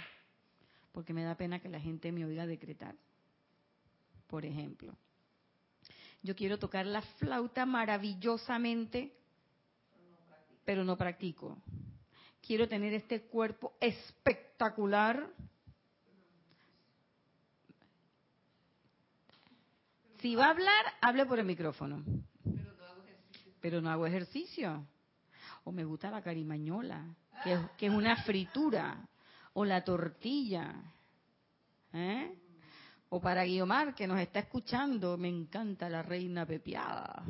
porque 0.93 1.13
me 1.13 1.25
da 1.25 1.35
pena 1.35 1.59
que 1.59 1.69
la 1.69 1.81
gente 1.81 2.13
me 2.13 2.25
oiga 2.25 2.47
decretar, 2.47 2.95
por 4.29 4.45
ejemplo. 4.47 4.97
Yo 6.23 6.37
quiero 6.37 6.61
tocar 6.61 6.87
la 6.87 7.03
flauta 7.03 7.67
maravillosamente, 7.67 9.13
pero 10.65 10.85
no 10.85 10.97
practico. 10.97 11.59
Quiero 12.41 12.69
tener 12.69 12.95
este 12.95 13.23
cuerpo 13.23 13.75
espectacular. 13.81 15.29
Si 20.21 20.37
va 20.37 20.47
a 20.47 20.51
hablar, 20.51 20.85
hable 21.01 21.27
por 21.27 21.41
el 21.41 21.47
micrófono. 21.47 22.05
Pero 23.63 23.81
no 23.81 23.89
hago 23.91 24.07
ejercicio. 24.07 24.87
O 25.65 25.73
me 25.73 25.85
gusta 25.85 26.11
la 26.11 26.21
carimañola, 26.21 27.07
que 27.43 27.55
es, 27.55 27.61
que 27.79 27.87
es 27.87 27.93
una 27.93 28.17
fritura. 28.25 29.09
O 29.55 29.65
la 29.65 29.83
tortilla. 29.83 30.75
¿Eh? 31.95 32.35
O 33.09 33.21
para 33.21 33.45
Guiomar, 33.45 33.95
que 33.95 34.07
nos 34.07 34.19
está 34.19 34.41
escuchando, 34.41 35.17
me 35.17 35.29
encanta 35.29 35.89
la 35.89 36.03
reina 36.03 36.45
pepiada. 36.45 37.23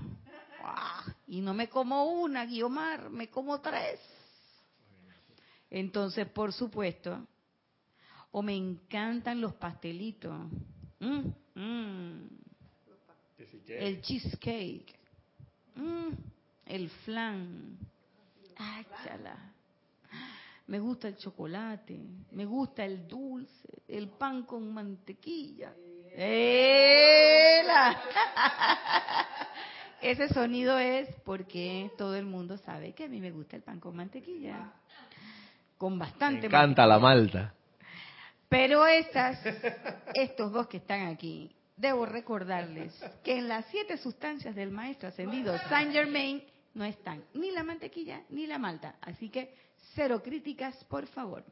Y 1.26 1.40
no 1.40 1.54
me 1.54 1.68
como 1.68 2.04
una, 2.04 2.46
Guiomar, 2.46 3.10
me 3.10 3.28
como 3.28 3.60
tres. 3.60 4.00
Entonces, 5.68 6.28
por 6.28 6.52
supuesto, 6.52 7.26
o 8.30 8.42
me 8.42 8.54
encantan 8.54 9.40
los 9.40 9.54
pastelitos. 9.54 10.34
Mm, 11.00 11.28
mm. 11.54 12.28
El 13.66 14.00
cheesecake. 14.02 15.01
Mm, 15.74 16.10
el 16.66 16.88
flan. 16.88 17.78
Ay, 18.56 18.86
chala. 19.04 19.36
Me 20.66 20.78
gusta 20.78 21.08
el 21.08 21.16
chocolate, 21.16 21.98
me 22.30 22.44
gusta 22.44 22.84
el 22.84 23.06
dulce, 23.08 23.82
el 23.88 24.08
pan 24.08 24.44
con 24.44 24.72
mantequilla. 24.72 25.72
Ese 30.00 30.28
sonido 30.28 30.78
es 30.78 31.08
porque 31.24 31.90
todo 31.96 32.14
el 32.16 32.26
mundo 32.26 32.56
sabe 32.58 32.92
que 32.92 33.04
a 33.04 33.08
mí 33.08 33.20
me 33.20 33.30
gusta 33.30 33.56
el 33.56 33.62
pan 33.62 33.80
con 33.80 33.96
mantequilla. 33.96 34.72
Con 35.78 35.98
bastante 35.98 36.42
Me 36.42 36.46
encanta 36.46 36.86
la 36.86 36.98
malta. 36.98 37.54
Pero 38.48 38.86
estas, 38.86 39.40
estos 40.14 40.52
dos 40.52 40.68
que 40.68 40.76
están 40.76 41.06
aquí, 41.06 41.50
debo 41.76 42.06
recordarles 42.06 42.92
que 43.24 43.38
en 43.38 43.48
las 43.48 43.66
siete 43.66 43.96
sustancias 43.96 44.54
del 44.54 44.70
maestro 44.70 45.08
ascendido 45.08 45.56
Saint 45.68 45.92
Germain 45.92 46.42
no 46.74 46.84
están 46.84 47.24
ni 47.34 47.50
la 47.50 47.62
mantequilla 47.62 48.22
ni 48.30 48.46
la 48.46 48.58
malta. 48.58 48.96
Así 49.00 49.28
que 49.28 49.54
cero 49.94 50.22
críticas, 50.22 50.84
por 50.84 51.06
favor. 51.08 51.44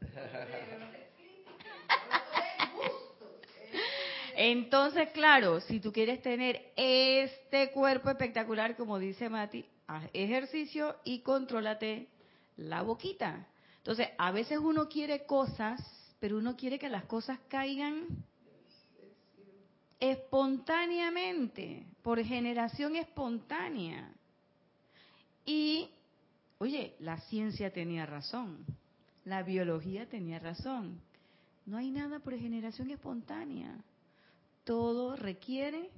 Entonces, 4.37 5.11
claro, 5.11 5.61
si 5.61 5.81
tú 5.81 5.93
quieres 5.93 6.23
tener 6.23 6.73
este 6.77 7.71
cuerpo 7.73 8.09
espectacular, 8.09 8.75
como 8.77 8.99
dice 8.99 9.29
Mati, 9.29 9.67
haz 9.87 10.09
ejercicio 10.15 10.97
y 11.05 11.21
contrólate 11.21 12.09
la 12.57 12.81
boquita. 12.83 13.47
Entonces, 13.79 14.09
a 14.17 14.31
veces 14.31 14.59
uno 14.59 14.89
quiere 14.89 15.27
cosas, 15.27 15.81
pero 16.21 16.39
uno 16.39 16.57
quiere 16.57 16.79
que 16.79 16.89
las 16.89 17.05
cosas 17.05 17.39
caigan 17.49 18.07
espontáneamente, 20.01 21.87
por 22.03 22.23
generación 22.25 22.97
espontánea. 22.97 24.11
Y, 25.45 25.91
oye, 26.59 26.97
la 26.99 27.21
ciencia 27.21 27.73
tenía 27.73 28.07
razón, 28.07 28.65
la 29.25 29.43
biología 29.43 30.09
tenía 30.09 30.39
razón. 30.39 31.01
No 31.67 31.77
hay 31.77 31.91
nada 31.91 32.19
por 32.19 32.37
generación 32.37 32.91
espontánea. 32.91 33.77
Todo 34.65 35.15
requiere 35.15 35.91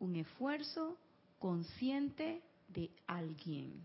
un 0.00 0.16
esfuerzo 0.16 0.96
consciente 1.38 2.42
de 2.68 2.90
alguien. 3.06 3.80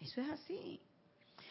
Eso 0.00 0.20
es 0.20 0.28
así. 0.28 0.80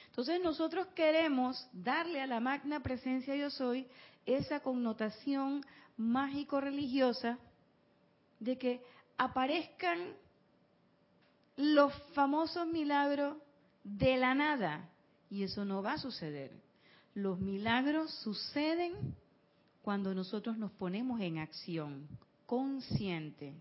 Entonces 0.07 0.39
nosotros 0.41 0.87
queremos 0.95 1.67
darle 1.73 2.21
a 2.21 2.27
la 2.27 2.39
magna 2.39 2.81
presencia 2.81 3.35
yo 3.35 3.49
soy 3.49 3.85
esa 4.25 4.61
connotación 4.61 5.65
mágico-religiosa 5.97 7.37
de 8.39 8.57
que 8.57 8.81
aparezcan 9.17 9.99
los 11.57 11.93
famosos 12.13 12.67
milagros 12.67 13.37
de 13.83 14.17
la 14.17 14.35
nada. 14.35 14.89
Y 15.29 15.43
eso 15.43 15.65
no 15.65 15.81
va 15.81 15.93
a 15.93 15.97
suceder. 15.97 16.51
Los 17.13 17.39
milagros 17.39 18.11
suceden 18.23 19.15
cuando 19.81 20.13
nosotros 20.13 20.57
nos 20.57 20.71
ponemos 20.71 21.21
en 21.21 21.37
acción 21.37 22.07
consciente. 22.45 23.53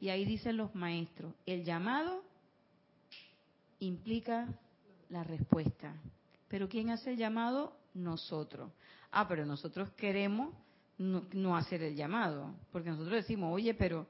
Y 0.00 0.08
ahí 0.10 0.24
dicen 0.24 0.56
los 0.56 0.74
maestros, 0.74 1.32
el 1.46 1.64
llamado 1.64 2.22
implica 3.80 4.48
la 5.08 5.24
respuesta. 5.24 5.94
Pero 6.48 6.68
¿quién 6.68 6.90
hace 6.90 7.12
el 7.12 7.16
llamado? 7.16 7.76
Nosotros. 7.94 8.70
Ah, 9.10 9.26
pero 9.26 9.46
nosotros 9.46 9.90
queremos 9.92 10.54
no, 10.98 11.56
hacer 11.56 11.82
el 11.82 11.94
llamado, 11.94 12.54
porque 12.72 12.90
nosotros 12.90 13.14
decimos, 13.14 13.52
oye, 13.52 13.74
pero 13.74 14.06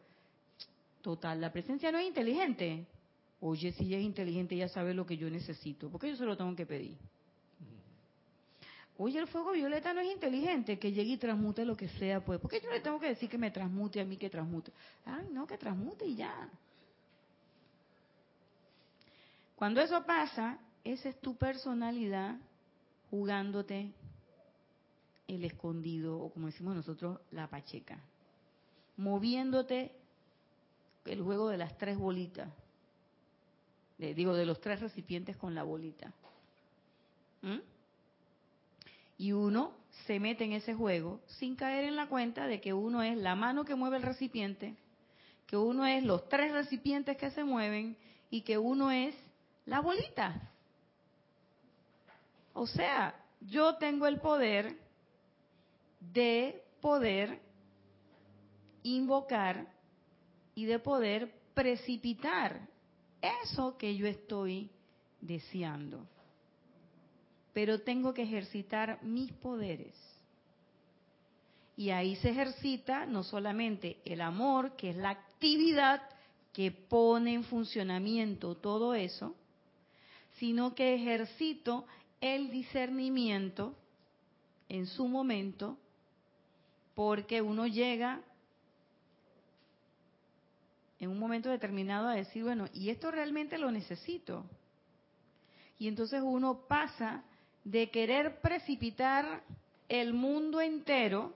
total, 1.02 1.40
la 1.40 1.52
presencia 1.52 1.90
no 1.90 1.98
es 1.98 2.06
inteligente. 2.06 2.86
Oye, 3.40 3.72
si 3.72 3.84
ella 3.84 3.98
es 3.98 4.04
inteligente, 4.04 4.54
ella 4.54 4.68
sabe 4.68 4.94
lo 4.94 5.04
que 5.04 5.16
yo 5.16 5.28
necesito, 5.28 5.90
porque 5.90 6.08
yo 6.08 6.16
se 6.16 6.24
lo 6.24 6.36
tengo 6.36 6.54
que 6.54 6.66
pedir. 6.66 6.96
Oye, 8.98 9.18
el 9.18 9.26
fuego 9.26 9.52
violeta 9.52 9.92
no 9.92 10.00
es 10.00 10.10
inteligente, 10.10 10.78
que 10.78 10.90
llegue 10.90 11.12
y 11.12 11.16
transmute 11.18 11.64
lo 11.66 11.76
que 11.76 11.88
sea, 11.90 12.24
pues. 12.24 12.40
¿Por 12.40 12.50
qué 12.50 12.60
yo 12.60 12.70
le 12.70 12.80
tengo 12.80 12.98
que 12.98 13.08
decir 13.08 13.28
que 13.28 13.36
me 13.36 13.50
transmute 13.50 14.00
a 14.00 14.04
mí 14.04 14.16
que 14.16 14.30
transmute? 14.30 14.72
Ay, 15.04 15.28
no, 15.32 15.46
que 15.46 15.58
transmute 15.58 16.06
y 16.06 16.16
ya. 16.16 16.48
Cuando 19.54 19.80
eso 19.80 20.02
pasa, 20.04 20.58
esa 20.82 21.08
es 21.10 21.20
tu 21.20 21.36
personalidad 21.36 22.36
jugándote 23.10 23.92
el 25.28 25.44
escondido, 25.44 26.18
o 26.18 26.30
como 26.30 26.46
decimos 26.46 26.74
nosotros, 26.74 27.20
la 27.30 27.48
pacheca. 27.48 27.98
Moviéndote 28.96 29.92
el 31.04 31.22
juego 31.22 31.48
de 31.48 31.58
las 31.58 31.76
tres 31.78 31.98
bolitas. 31.98 32.48
digo, 33.98 34.34
de 34.34 34.46
los 34.46 34.60
tres 34.60 34.80
recipientes 34.80 35.36
con 35.36 35.54
la 35.54 35.62
bolita. 35.62 36.12
¿Mm? 37.42 37.58
Y 39.18 39.32
uno 39.32 39.72
se 40.06 40.20
mete 40.20 40.44
en 40.44 40.52
ese 40.52 40.74
juego 40.74 41.20
sin 41.26 41.56
caer 41.56 41.84
en 41.84 41.96
la 41.96 42.08
cuenta 42.08 42.46
de 42.46 42.60
que 42.60 42.74
uno 42.74 43.02
es 43.02 43.16
la 43.16 43.34
mano 43.34 43.64
que 43.64 43.74
mueve 43.74 43.96
el 43.96 44.02
recipiente, 44.02 44.76
que 45.46 45.56
uno 45.56 45.86
es 45.86 46.04
los 46.04 46.28
tres 46.28 46.52
recipientes 46.52 47.16
que 47.16 47.30
se 47.30 47.44
mueven 47.44 47.96
y 48.30 48.42
que 48.42 48.58
uno 48.58 48.90
es 48.90 49.14
la 49.64 49.80
bolita. 49.80 50.50
O 52.52 52.66
sea, 52.66 53.14
yo 53.40 53.76
tengo 53.76 54.06
el 54.06 54.20
poder 54.20 54.76
de 56.12 56.62
poder 56.80 57.40
invocar 58.82 59.66
y 60.54 60.64
de 60.64 60.78
poder 60.78 61.34
precipitar 61.54 62.68
eso 63.20 63.76
que 63.76 63.96
yo 63.96 64.06
estoy 64.06 64.70
deseando 65.20 66.06
pero 67.56 67.80
tengo 67.80 68.12
que 68.12 68.24
ejercitar 68.24 69.02
mis 69.02 69.32
poderes. 69.32 69.94
Y 71.74 71.88
ahí 71.88 72.14
se 72.16 72.28
ejercita 72.28 73.06
no 73.06 73.22
solamente 73.22 73.96
el 74.04 74.20
amor, 74.20 74.76
que 74.76 74.90
es 74.90 74.96
la 74.96 75.08
actividad 75.08 76.02
que 76.52 76.70
pone 76.70 77.32
en 77.32 77.44
funcionamiento 77.44 78.56
todo 78.56 78.92
eso, 78.92 79.34
sino 80.34 80.74
que 80.74 80.96
ejercito 80.96 81.86
el 82.20 82.50
discernimiento 82.50 83.74
en 84.68 84.86
su 84.86 85.08
momento 85.08 85.78
porque 86.96 87.42
uno 87.42 87.66
llega 87.66 88.22
en 90.98 91.10
un 91.10 91.18
momento 91.18 91.50
determinado 91.50 92.08
a 92.08 92.14
decir, 92.14 92.42
bueno, 92.42 92.68
¿y 92.72 92.88
esto 92.88 93.10
realmente 93.10 93.58
lo 93.58 93.70
necesito? 93.70 94.46
Y 95.78 95.88
entonces 95.88 96.22
uno 96.24 96.62
pasa 96.66 97.22
de 97.64 97.90
querer 97.90 98.40
precipitar 98.40 99.42
el 99.90 100.14
mundo 100.14 100.62
entero 100.62 101.34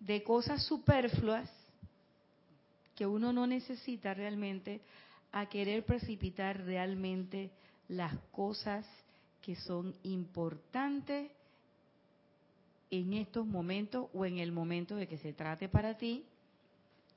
de 0.00 0.22
cosas 0.22 0.64
superfluas 0.64 1.50
que 2.96 3.06
uno 3.06 3.34
no 3.34 3.46
necesita 3.46 4.14
realmente 4.14 4.80
a 5.30 5.44
querer 5.50 5.84
precipitar 5.84 6.64
realmente 6.64 7.50
las 7.88 8.16
cosas 8.30 8.86
que 9.42 9.56
son 9.56 9.94
importantes 10.04 11.30
en 12.92 13.14
estos 13.14 13.46
momentos 13.46 14.08
o 14.12 14.26
en 14.26 14.38
el 14.38 14.52
momento 14.52 14.96
de 14.96 15.08
que 15.08 15.16
se 15.16 15.32
trate 15.32 15.66
para 15.66 15.96
ti 15.96 16.26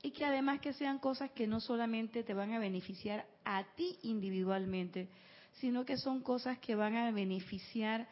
y 0.02 0.10
que 0.10 0.24
además 0.24 0.60
que 0.60 0.72
sean 0.72 0.98
cosas 0.98 1.30
que 1.32 1.46
no 1.46 1.60
solamente 1.60 2.24
te 2.24 2.32
van 2.32 2.52
a 2.54 2.58
beneficiar 2.58 3.26
a 3.44 3.62
ti 3.74 3.98
individualmente, 4.02 5.06
sino 5.60 5.84
que 5.84 5.98
son 5.98 6.22
cosas 6.22 6.58
que 6.60 6.74
van 6.74 6.96
a 6.96 7.10
beneficiar 7.10 8.08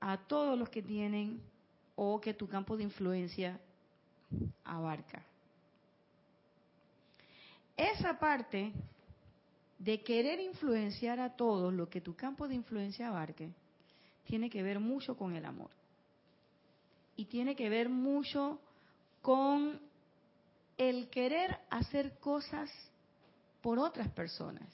a 0.00 0.18
todos 0.26 0.58
los 0.58 0.68
que 0.70 0.82
tienen 0.82 1.40
o 1.94 2.20
que 2.20 2.34
tu 2.34 2.48
campo 2.48 2.76
de 2.76 2.82
influencia 2.82 3.60
abarca. 4.64 5.22
Esa 7.76 8.18
parte 8.18 8.72
de 9.78 10.02
querer 10.02 10.40
influenciar 10.40 11.20
a 11.20 11.36
todos 11.36 11.72
lo 11.72 11.88
que 11.88 12.00
tu 12.00 12.16
campo 12.16 12.48
de 12.48 12.56
influencia 12.56 13.08
abarque, 13.08 13.52
tiene 14.24 14.50
que 14.50 14.62
ver 14.62 14.80
mucho 14.80 15.16
con 15.16 15.34
el 15.34 15.44
amor. 15.44 15.70
Y 17.16 17.26
tiene 17.26 17.54
que 17.54 17.68
ver 17.68 17.88
mucho 17.88 18.58
con 19.22 19.80
el 20.76 21.08
querer 21.08 21.58
hacer 21.70 22.18
cosas 22.18 22.70
por 23.62 23.78
otras 23.78 24.08
personas, 24.08 24.68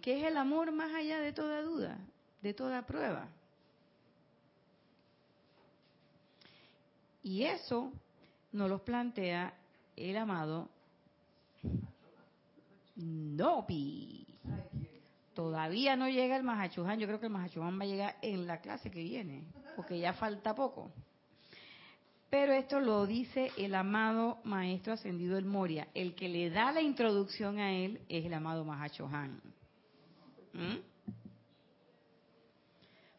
que 0.00 0.18
es 0.18 0.24
el 0.24 0.36
amor 0.36 0.72
más 0.72 0.92
allá 0.94 1.20
de 1.20 1.32
toda 1.32 1.62
duda, 1.62 1.98
de 2.42 2.54
toda 2.54 2.86
prueba. 2.86 3.28
Y 7.22 7.44
eso 7.44 7.92
nos 8.52 8.70
lo 8.70 8.84
plantea 8.84 9.52
el 9.96 10.16
amado 10.16 10.68
Nopi. 12.96 14.25
Todavía 15.36 15.96
no 15.96 16.08
llega 16.08 16.34
el 16.34 16.42
Mahachuhan, 16.44 16.98
yo 16.98 17.06
creo 17.06 17.20
que 17.20 17.26
el 17.26 17.32
Mahachuhan 17.32 17.78
va 17.78 17.84
a 17.84 17.86
llegar 17.86 18.16
en 18.22 18.46
la 18.46 18.62
clase 18.62 18.90
que 18.90 19.02
viene, 19.02 19.44
porque 19.76 19.98
ya 19.98 20.14
falta 20.14 20.54
poco. 20.54 20.90
Pero 22.30 22.54
esto 22.54 22.80
lo 22.80 23.04
dice 23.04 23.52
el 23.58 23.74
amado 23.74 24.38
Maestro 24.44 24.94
Ascendido 24.94 25.36
el 25.36 25.44
Moria. 25.44 25.88
El 25.92 26.14
que 26.14 26.30
le 26.30 26.48
da 26.48 26.72
la 26.72 26.80
introducción 26.80 27.58
a 27.58 27.70
él 27.70 28.00
es 28.08 28.24
el 28.24 28.32
amado 28.32 28.64
Mahachohan. 28.64 29.42
¿Mm? 30.54 30.76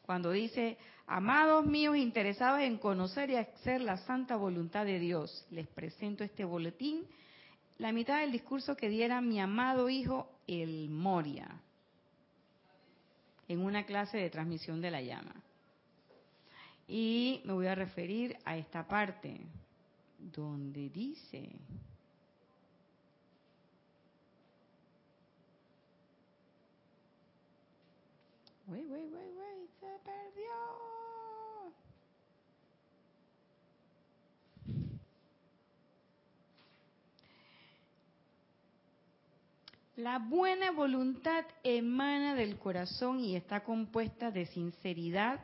Cuando 0.02 0.32
dice, 0.32 0.80
amados 1.06 1.68
míos 1.68 1.98
interesados 1.98 2.62
en 2.62 2.80
conocer 2.80 3.30
y 3.30 3.36
hacer 3.36 3.82
la 3.82 3.98
santa 3.98 4.38
voluntad 4.38 4.86
de 4.86 4.98
Dios, 4.98 5.46
les 5.52 5.68
presento 5.68 6.24
este 6.24 6.46
boletín, 6.46 7.04
la 7.78 7.92
mitad 7.92 8.22
del 8.22 8.32
discurso 8.32 8.76
que 8.76 8.90
diera 8.90 9.22
mi 9.22 9.40
amado 9.40 9.88
hijo 9.88 10.32
el 10.48 10.90
Moria, 10.90 11.62
en 13.48 13.62
una 13.62 13.86
clase 13.86 14.18
de 14.18 14.30
transmisión 14.30 14.82
de 14.82 14.92
la 14.92 15.02
llama. 15.02 15.36
Y 16.88 17.42
me 17.46 17.54
voy 17.54 17.68
a 17.68 17.76
referir 17.76 18.38
a 18.46 18.58
esta 18.58 18.88
parte 18.88 19.40
donde 20.20 20.90
dice, 20.90 21.50
Wey, 28.68 28.86
wey, 28.86 29.08
wey, 29.08 29.32
wey, 29.34 29.70
se 29.80 29.88
perdió. 30.04 30.87
La 39.98 40.18
buena 40.20 40.72
voluntad 40.72 41.44
emana 41.64 42.36
del 42.36 42.58
corazón 42.60 43.20
y 43.20 43.36
está 43.36 43.64
compuesta 43.64 44.30
de 44.30 44.46
sinceridad, 44.46 45.44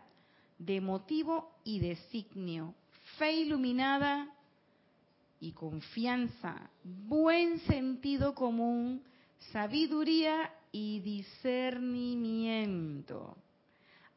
de 0.59 0.79
motivo 0.79 1.55
y 1.63 1.79
designio, 1.79 2.75
fe 3.17 3.31
iluminada 3.31 4.31
y 5.39 5.53
confianza, 5.53 6.69
buen 6.83 7.61
sentido 7.61 8.35
común, 8.35 9.01
sabiduría 9.51 10.53
y 10.71 10.99
discernimiento, 10.99 13.35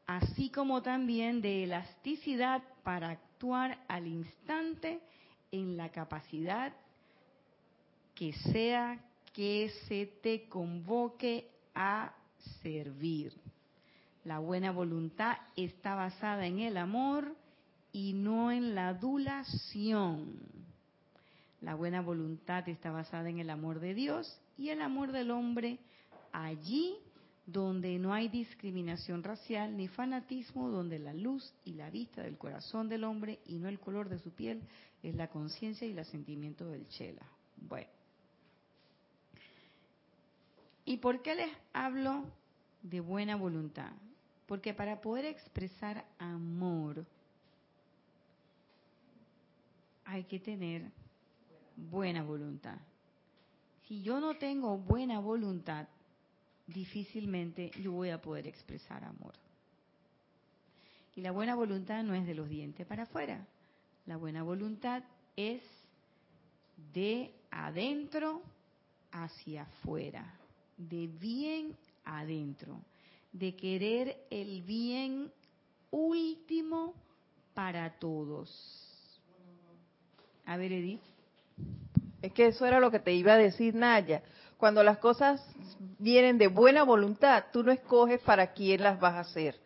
así 0.05 0.51
como 0.51 0.83
también 0.83 1.41
de 1.41 1.63
elasticidad 1.63 2.61
para 2.83 3.09
actuar 3.09 3.83
al 3.87 4.05
instante 4.05 4.99
en 5.51 5.77
la 5.77 5.89
capacidad 5.89 6.73
que 8.13 8.33
sea 8.33 9.03
que 9.37 9.69
se 9.87 10.07
te 10.23 10.49
convoque 10.49 11.47
a 11.75 12.11
servir. 12.63 13.31
La 14.25 14.39
buena 14.39 14.71
voluntad 14.71 15.37
está 15.55 15.93
basada 15.93 16.47
en 16.47 16.57
el 16.57 16.75
amor 16.75 17.35
y 17.91 18.13
no 18.13 18.51
en 18.51 18.73
la 18.73 18.87
adulación. 18.87 20.39
La 21.61 21.75
buena 21.75 22.01
voluntad 22.01 22.67
está 22.67 22.89
basada 22.89 23.29
en 23.29 23.37
el 23.37 23.51
amor 23.51 23.79
de 23.79 23.93
Dios 23.93 24.41
y 24.57 24.69
el 24.69 24.81
amor 24.81 25.11
del 25.11 25.29
hombre 25.29 25.77
allí 26.31 26.95
donde 27.45 27.99
no 27.99 28.15
hay 28.15 28.29
discriminación 28.29 29.21
racial 29.21 29.77
ni 29.77 29.87
fanatismo, 29.87 30.71
donde 30.71 30.97
la 30.97 31.13
luz 31.13 31.53
y 31.63 31.73
la 31.73 31.91
vista 31.91 32.23
del 32.23 32.39
corazón 32.39 32.89
del 32.89 33.03
hombre 33.03 33.37
y 33.45 33.59
no 33.59 33.69
el 33.69 33.79
color 33.79 34.09
de 34.09 34.17
su 34.17 34.31
piel 34.31 34.63
es 35.03 35.13
la 35.13 35.27
conciencia 35.27 35.87
y 35.87 35.95
el 35.95 36.05
sentimiento 36.05 36.65
del 36.65 36.89
chela. 36.89 37.21
Bueno. 37.55 37.96
¿Y 40.87 40.95
por 40.95 41.21
qué 41.21 41.35
les 41.35 41.51
hablo 41.73 42.23
de 42.81 43.01
buena 43.01 43.35
voluntad? 43.35 43.91
Porque 44.45 44.73
para 44.73 45.01
poder 45.01 45.25
expresar 45.25 46.05
amor 46.17 47.05
hay 50.05 50.23
que 50.23 50.39
tener 50.39 50.89
buena 51.75 52.23
voluntad. 52.23 52.77
Si 53.85 54.01
yo 54.01 54.21
no 54.21 54.37
tengo 54.37 54.77
buena 54.77 55.19
voluntad, 55.19 55.89
difícilmente 56.67 57.69
yo 57.81 57.91
voy 57.91 58.11
a 58.11 58.21
poder 58.21 58.47
expresar 58.47 59.03
amor. 59.03 59.33
Y 61.17 61.21
la 61.21 61.31
buena 61.31 61.55
voluntad 61.55 62.01
no 62.03 62.13
es 62.13 62.25
de 62.25 62.33
los 62.33 62.47
dientes 62.47 62.87
para 62.87 63.03
afuera. 63.03 63.45
La 64.05 64.15
buena 64.15 64.41
voluntad 64.41 65.03
es 65.35 65.61
de 66.93 67.33
adentro 67.51 68.41
hacia 69.11 69.63
afuera, 69.63 70.33
de 70.77 71.07
bien 71.07 71.75
adentro 72.05 72.79
de 73.31 73.55
querer 73.55 74.17
el 74.29 74.61
bien 74.63 75.31
último 75.91 76.93
para 77.53 77.97
todos. 77.99 78.49
A 80.45 80.57
ver, 80.57 80.71
Edith. 80.71 81.01
Es 82.21 82.33
que 82.33 82.47
eso 82.47 82.65
era 82.65 82.79
lo 82.79 82.89
que 82.89 82.99
te 82.99 83.13
iba 83.13 83.33
a 83.33 83.37
decir, 83.37 83.75
Naya. 83.75 84.23
Cuando 84.57 84.83
las 84.83 84.97
cosas 84.97 85.43
vienen 85.99 86.37
de 86.37 86.47
buena 86.47 86.83
voluntad, 86.83 87.45
tú 87.51 87.63
no 87.63 87.71
escoges 87.71 88.21
para 88.21 88.53
quién 88.53 88.81
las 88.81 88.99
vas 88.99 89.13
a 89.13 89.19
hacer. 89.19 89.59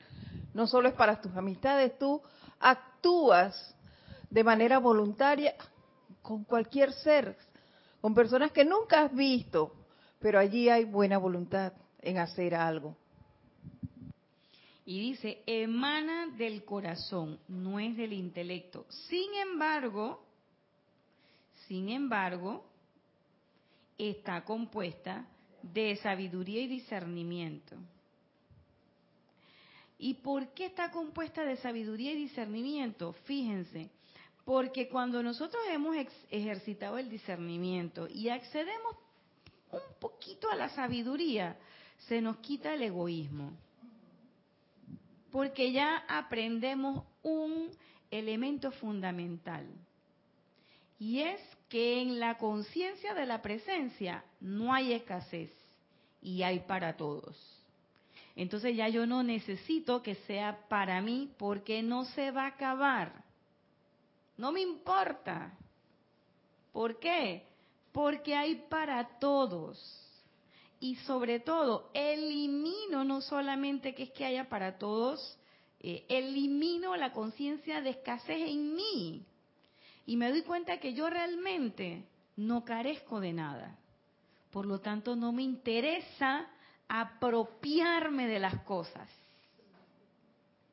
No 0.53 0.67
solo 0.67 0.89
es 0.89 0.95
para 0.95 1.21
tus 1.21 1.33
amistades, 1.35 1.97
tú 1.97 2.21
actúas 2.59 3.75
de 4.29 4.43
manera 4.43 4.79
voluntaria 4.79 5.55
con 6.21 6.43
cualquier 6.43 6.91
ser, 6.91 7.37
con 8.01 8.13
personas 8.13 8.51
que 8.51 8.65
nunca 8.65 9.03
has 9.03 9.15
visto, 9.15 9.73
pero 10.21 10.39
allí 10.39 10.69
hay 10.69 10.85
buena 10.85 11.17
voluntad 11.17 11.73
en 11.99 12.19
hacer 12.19 12.55
algo. 12.55 12.95
Y 14.85 14.99
dice, 14.99 15.41
emana 15.45 16.27
del 16.37 16.63
corazón, 16.63 17.39
no 17.47 17.79
es 17.79 17.95
del 17.97 18.13
intelecto. 18.13 18.85
Sin 19.09 19.33
embargo, 19.35 20.25
sin 21.67 21.89
embargo, 21.89 22.65
está 23.97 24.43
compuesta 24.43 25.27
de 25.61 25.95
sabiduría 25.97 26.61
y 26.61 26.67
discernimiento. 26.67 27.75
¿Y 29.97 30.15
por 30.15 30.53
qué 30.53 30.65
está 30.65 30.89
compuesta 30.89 31.43
de 31.45 31.57
sabiduría 31.57 32.11
y 32.13 32.15
discernimiento? 32.15 33.13
Fíjense, 33.25 33.91
porque 34.43 34.89
cuando 34.89 35.21
nosotros 35.21 35.61
hemos 35.71 35.95
ejercitado 36.31 36.97
el 36.97 37.09
discernimiento 37.09 38.07
y 38.09 38.29
accedemos 38.29 38.97
un 39.71 39.99
poquito 39.99 40.49
a 40.49 40.55
la 40.55 40.69
sabiduría, 40.69 41.57
se 42.07 42.21
nos 42.21 42.37
quita 42.37 42.73
el 42.73 42.81
egoísmo 42.81 43.51
Porque 45.31 45.71
ya 45.71 46.03
aprendemos 46.07 47.05
un 47.23 47.69
elemento 48.09 48.71
fundamental. 48.71 49.65
Y 50.99 51.21
es 51.21 51.39
que 51.69 52.01
en 52.01 52.19
la 52.19 52.37
conciencia 52.37 53.13
de 53.13 53.25
la 53.25 53.41
presencia 53.41 54.23
no 54.39 54.73
hay 54.73 54.93
escasez 54.93 55.51
y 56.21 56.43
hay 56.43 56.59
para 56.59 56.97
todos. 56.97 57.37
Entonces 58.35 58.75
ya 58.75 58.87
yo 58.89 59.05
no 59.05 59.23
necesito 59.23 60.01
que 60.01 60.15
sea 60.27 60.67
para 60.67 61.01
mí 61.01 61.33
porque 61.37 61.81
no 61.81 62.05
se 62.05 62.31
va 62.31 62.43
a 62.43 62.47
acabar. 62.47 63.23
No 64.37 64.51
me 64.51 64.61
importa. 64.61 65.57
¿Por 66.71 66.99
qué? 66.99 67.45
Porque 67.91 68.35
hay 68.35 68.55
para 68.69 69.19
todos. 69.19 69.79
Y 70.79 70.95
sobre 70.95 71.39
todo, 71.39 71.89
elimino 71.93 73.03
no 73.03 73.21
solamente 73.21 73.93
que 73.93 74.03
es 74.03 74.11
que 74.11 74.25
haya 74.25 74.49
para 74.49 74.77
todos, 74.77 75.37
eh, 75.79 76.05
elimino 76.09 76.95
la 76.95 77.11
conciencia 77.11 77.81
de 77.81 77.91
escasez 77.91 78.49
en 78.49 78.75
mí. 78.75 79.25
Y 80.05 80.17
me 80.17 80.29
doy 80.29 80.41
cuenta 80.41 80.79
que 80.79 80.93
yo 80.93 81.09
realmente 81.09 82.03
no 82.35 82.65
carezco 82.65 83.19
de 83.19 83.33
nada. 83.33 83.77
Por 84.51 84.65
lo 84.65 84.79
tanto, 84.79 85.15
no 85.15 85.31
me 85.31 85.43
interesa 85.43 86.47
apropiarme 86.87 88.27
de 88.27 88.39
las 88.39 88.61
cosas. 88.63 89.07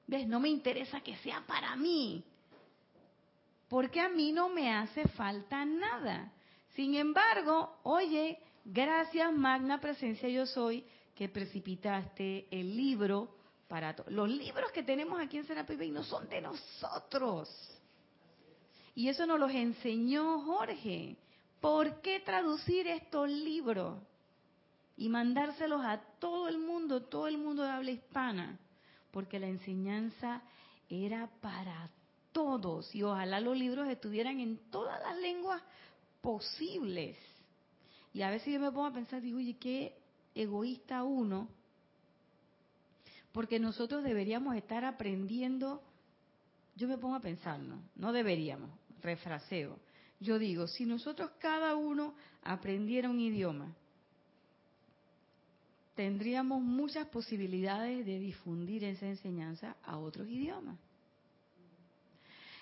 ¿Ves? 0.06 0.26
No 0.26 0.40
me 0.40 0.48
interesa 0.48 1.00
que 1.00 1.16
sea 1.18 1.44
para 1.46 1.76
mí. 1.76 2.24
Porque 3.68 4.00
a 4.00 4.08
mí 4.08 4.32
no 4.32 4.48
me 4.48 4.72
hace 4.72 5.06
falta 5.08 5.64
nada. 5.64 6.32
Sin 6.78 6.94
embargo, 6.94 7.80
oye, 7.82 8.38
gracias 8.64 9.32
Magna 9.32 9.80
Presencia 9.80 10.28
Yo 10.28 10.46
Soy, 10.46 10.84
que 11.12 11.28
precipitaste 11.28 12.46
el 12.52 12.76
libro 12.76 13.34
para 13.66 13.96
todos. 13.96 14.12
Los 14.12 14.28
libros 14.28 14.70
que 14.70 14.84
tenemos 14.84 15.20
aquí 15.20 15.38
en 15.38 15.46
Serapis 15.48 15.76
Bay 15.76 15.90
no 15.90 16.04
son 16.04 16.28
de 16.28 16.40
nosotros. 16.40 17.48
Y 18.94 19.08
eso 19.08 19.26
nos 19.26 19.40
los 19.40 19.50
enseñó 19.50 20.40
Jorge. 20.42 21.16
¿Por 21.60 22.00
qué 22.00 22.20
traducir 22.20 22.86
estos 22.86 23.28
libros 23.28 24.00
y 24.96 25.08
mandárselos 25.08 25.84
a 25.84 25.98
todo 26.20 26.46
el 26.46 26.58
mundo, 26.58 27.02
todo 27.02 27.26
el 27.26 27.38
mundo 27.38 27.64
de 27.64 27.70
habla 27.70 27.90
hispana? 27.90 28.56
Porque 29.10 29.40
la 29.40 29.48
enseñanza 29.48 30.42
era 30.88 31.28
para 31.40 31.90
todos 32.30 32.94
y 32.94 33.02
ojalá 33.02 33.40
los 33.40 33.56
libros 33.56 33.88
estuvieran 33.88 34.38
en 34.38 34.58
todas 34.70 35.00
las 35.00 35.16
lenguas 35.16 35.60
posibles. 36.20 37.16
Y 38.12 38.22
a 38.22 38.30
veces 38.30 38.52
yo 38.52 38.60
me 38.60 38.70
pongo 38.70 38.86
a 38.86 38.92
pensar, 38.92 39.22
digo, 39.22 39.38
oye, 39.38 39.56
qué 39.58 39.96
egoísta 40.34 41.02
uno, 41.02 41.48
porque 43.32 43.58
nosotros 43.58 44.02
deberíamos 44.02 44.56
estar 44.56 44.84
aprendiendo, 44.84 45.82
yo 46.76 46.88
me 46.88 46.98
pongo 46.98 47.16
a 47.16 47.20
pensar, 47.20 47.60
no, 47.60 47.80
no 47.96 48.12
deberíamos, 48.12 48.70
refraseo. 49.02 49.78
Yo 50.20 50.38
digo, 50.38 50.66
si 50.66 50.84
nosotros 50.84 51.30
cada 51.38 51.76
uno 51.76 52.14
aprendiera 52.42 53.08
un 53.08 53.20
idioma, 53.20 53.72
tendríamos 55.94 56.62
muchas 56.62 57.06
posibilidades 57.08 58.04
de 58.06 58.18
difundir 58.18 58.84
esa 58.84 59.06
enseñanza 59.06 59.76
a 59.84 59.98
otros 59.98 60.28
idiomas. 60.28 60.78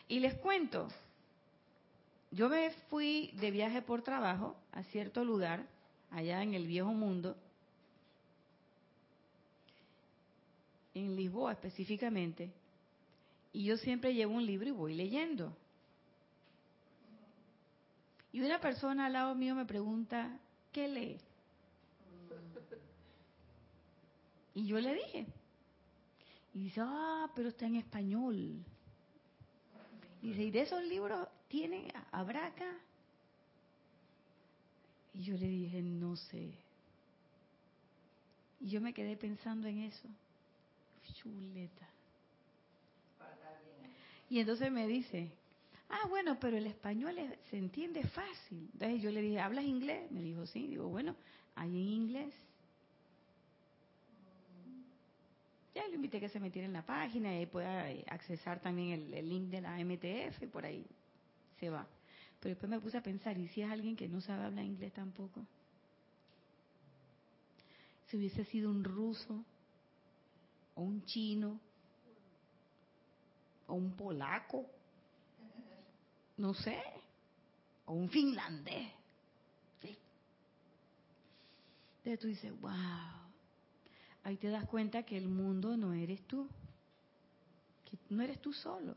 Y 0.09 0.20
les 0.20 0.34
cuento, 0.34 0.88
yo 2.31 2.49
me 2.49 2.70
fui 2.89 3.31
de 3.35 3.51
viaje 3.51 3.83
por 3.83 4.03
trabajo 4.03 4.57
a 4.72 4.83
cierto 4.85 5.24
lugar, 5.24 5.66
allá 6.11 6.43
en 6.43 6.55
el 6.55 6.66
viejo 6.66 6.93
mundo, 6.93 7.37
en 10.95 11.14
Lisboa 11.14 11.53
específicamente, 11.53 12.51
y 13.53 13.64
yo 13.64 13.77
siempre 13.77 14.14
llevo 14.14 14.35
un 14.35 14.45
libro 14.45 14.68
y 14.68 14.72
voy 14.72 14.95
leyendo. 14.95 15.57
Y 18.33 18.43
una 18.43 18.61
persona 18.61 19.07
al 19.07 19.14
lado 19.14 19.35
mío 19.35 19.55
me 19.55 19.64
pregunta, 19.64 20.39
¿qué 20.72 20.89
lee? 20.89 21.18
Y 24.55 24.66
yo 24.66 24.79
le 24.79 24.95
dije. 24.95 25.27
Y 26.53 26.64
dice, 26.64 26.81
ah, 26.83 27.31
pero 27.35 27.49
está 27.49 27.66
en 27.66 27.77
español. 27.77 28.37
Y 30.22 30.29
dice, 30.29 30.43
¿y 30.45 30.51
de 30.51 30.61
esos 30.62 30.83
libros 30.83 31.29
tiene, 31.49 31.92
habrá 32.11 32.47
acá? 32.47 32.72
Y 35.14 35.22
yo 35.22 35.34
le 35.36 35.49
dije, 35.49 35.80
no 35.80 36.16
sé. 36.16 36.51
Y 38.61 38.68
yo 38.68 38.80
me 38.80 38.92
quedé 38.92 39.16
pensando 39.16 39.66
en 39.66 39.82
eso. 39.82 40.09
Chuleta. 41.14 41.88
Y 44.28 44.40
entonces 44.40 44.70
me 44.72 44.86
dice, 44.86 45.30
ah, 45.88 46.07
bueno, 46.09 46.36
pero 46.40 46.57
el 46.57 46.66
español 46.66 47.16
se 47.51 47.59
entiende 47.59 48.03
fácil. 48.09 48.68
Entonces 48.72 49.03
yo 49.03 49.11
le 49.11 49.22
dije, 49.22 49.40
¿hablas 49.40 49.64
inglés? 49.64 50.11
Me 50.11 50.20
dijo, 50.20 50.47
sí. 50.47 50.66
Digo, 50.66 50.88
bueno, 50.88 51.14
hay 51.55 51.70
en 51.70 51.76
inglés. 51.76 52.34
Ya 55.74 55.86
le 55.86 55.94
invité 55.94 56.16
a 56.16 56.20
que 56.20 56.28
se 56.28 56.40
metiera 56.40 56.66
en 56.66 56.72
la 56.72 56.84
página 56.84 57.38
y 57.40 57.47
pueda 57.47 57.90
eh, 57.90 58.05
accesar 58.09 58.61
también 58.61 58.92
el, 58.92 59.14
el 59.14 59.28
link 59.28 59.49
de 59.51 59.61
la 59.61 59.76
MTF 59.78 60.51
por 60.51 60.64
ahí 60.64 60.84
se 61.59 61.70
va. 61.70 61.86
Pero 62.40 62.54
después 62.54 62.70
me 62.70 62.80
puse 62.80 62.98
a 62.98 63.02
pensar, 63.02 63.38
¿y 63.38 63.48
si 63.48 63.62
es 63.62 63.70
alguien 63.70 63.96
que 63.96 64.09
no 64.09 64.20
sabe 64.20 64.44
hablar 64.44 64.64
inglés 64.64 64.92
tampoco? 64.92 65.46
Si 68.07 68.16
hubiese 68.16 68.44
sido 68.44 68.70
un 68.70 68.84
ruso, 68.84 69.44
o 70.74 70.82
un 70.82 71.04
chino, 71.04 71.59
o 73.66 73.74
un 73.74 73.96
polaco, 73.96 74.66
no 76.36 76.54
sé, 76.54 76.80
o 77.86 77.94
un 77.94 78.09
finlandés. 78.09 78.92
¿sí? 79.80 79.98
Entonces 81.98 82.20
tú 82.20 82.26
dices, 82.28 82.61
wow, 82.61 82.70
ahí 84.24 84.36
te 84.36 84.48
das 84.48 84.66
cuenta 84.66 85.02
que 85.02 85.16
el 85.16 85.28
mundo 85.28 85.76
no 85.76 85.92
eres 85.94 86.22
tú, 86.26 86.48
que 87.84 87.98
no 88.11 88.22
eres 88.22 88.40
tú 88.40 88.52
solo. 88.52 88.94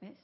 ¿Ves? 0.00 0.16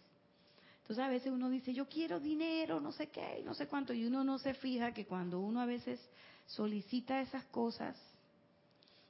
Entonces 0.93 1.09
a 1.09 1.15
veces 1.15 1.33
uno 1.33 1.49
dice, 1.49 1.73
yo 1.73 1.89
quiero 1.89 2.21
dinero, 2.21 2.79
no 2.79 2.93
sé 2.93 3.07
qué, 3.07 3.41
no 3.47 3.55
sé 3.55 3.67
cuánto, 3.67 3.95
y 3.95 4.05
uno 4.05 4.25
no 4.25 4.39
se 4.39 4.53
fija 4.53 4.93
que 4.93 5.07
cuando 5.07 5.41
uno 5.41 5.63
a 5.63 5.65
veces 5.65 5.99
solicita 6.45 7.23
esas 7.23 7.47
cosas, 7.47 7.97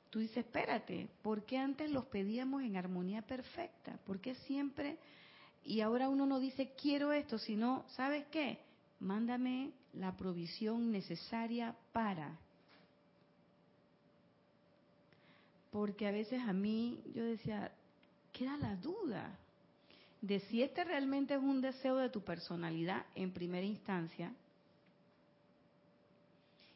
tú 0.08 0.20
dices, 0.20 0.46
espérate, 0.46 1.08
¿por 1.22 1.44
qué 1.44 1.58
antes 1.58 1.90
los 1.90 2.04
pedíamos 2.04 2.62
en 2.62 2.76
armonía 2.76 3.22
perfecta? 3.22 3.98
¿Por 4.06 4.20
qué 4.20 4.36
siempre, 4.46 4.96
y 5.64 5.80
ahora 5.80 6.08
uno 6.08 6.24
no 6.24 6.38
dice, 6.38 6.70
quiero 6.80 7.12
esto, 7.12 7.36
sino, 7.36 7.84
¿sabes 7.96 8.26
qué? 8.30 8.60
Mándame 9.00 9.72
la 9.94 10.16
provisión 10.16 10.92
necesaria 10.92 11.74
para. 11.92 12.38
Porque 15.72 16.06
a 16.06 16.12
veces 16.12 16.40
a 16.42 16.52
mí 16.52 17.02
yo 17.12 17.24
decía, 17.24 17.72
queda 18.32 18.56
la 18.56 18.76
duda 18.76 19.36
de 20.22 20.38
si 20.40 20.62
este 20.62 20.84
realmente 20.84 21.34
es 21.34 21.40
un 21.42 21.60
deseo 21.60 21.96
de 21.96 22.08
tu 22.08 22.22
personalidad 22.22 23.04
en 23.14 23.32
primera 23.32 23.66
instancia, 23.66 24.32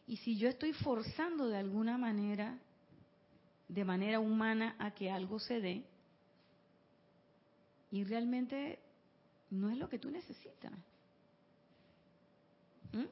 y 0.09 0.19
si 0.19 0.37
yo 0.37 0.49
estoy 0.49 0.73
forzando 0.73 1.49
de 1.49 1.57
alguna 1.57 1.97
manera 1.97 2.59
de 3.69 3.85
manera 3.85 4.21
humana 4.21 4.77
a 4.79 4.93
que 4.93 5.11
algo 5.11 5.41
se 5.41 5.61
dé 5.61 5.85
y 7.91 8.05
realmente 8.05 8.79
no 9.51 9.71
es 9.71 9.77
lo 9.77 9.89
que 9.89 9.99
tú 9.99 10.11
necesitas. 10.11 10.73
¿Mm? 12.93 13.07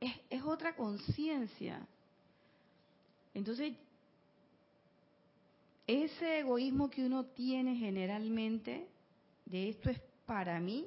Es, 0.00 0.16
es 0.30 0.42
otra 0.42 0.74
conciencia. 0.74 1.86
Entonces, 3.34 3.74
ese 5.86 6.40
egoísmo 6.40 6.90
que 6.90 7.04
uno 7.04 7.24
tiene 7.24 7.76
generalmente, 7.76 8.88
de 9.44 9.68
esto 9.68 9.90
es 9.90 10.00
para 10.26 10.58
mí, 10.60 10.86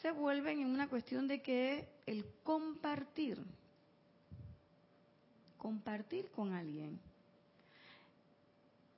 se 0.00 0.10
vuelve 0.10 0.52
en 0.52 0.66
una 0.66 0.88
cuestión 0.88 1.28
de 1.28 1.42
que 1.42 1.88
el 2.06 2.24
compartir 2.42 3.38
compartir 5.62 6.28
con 6.32 6.52
alguien. 6.52 6.98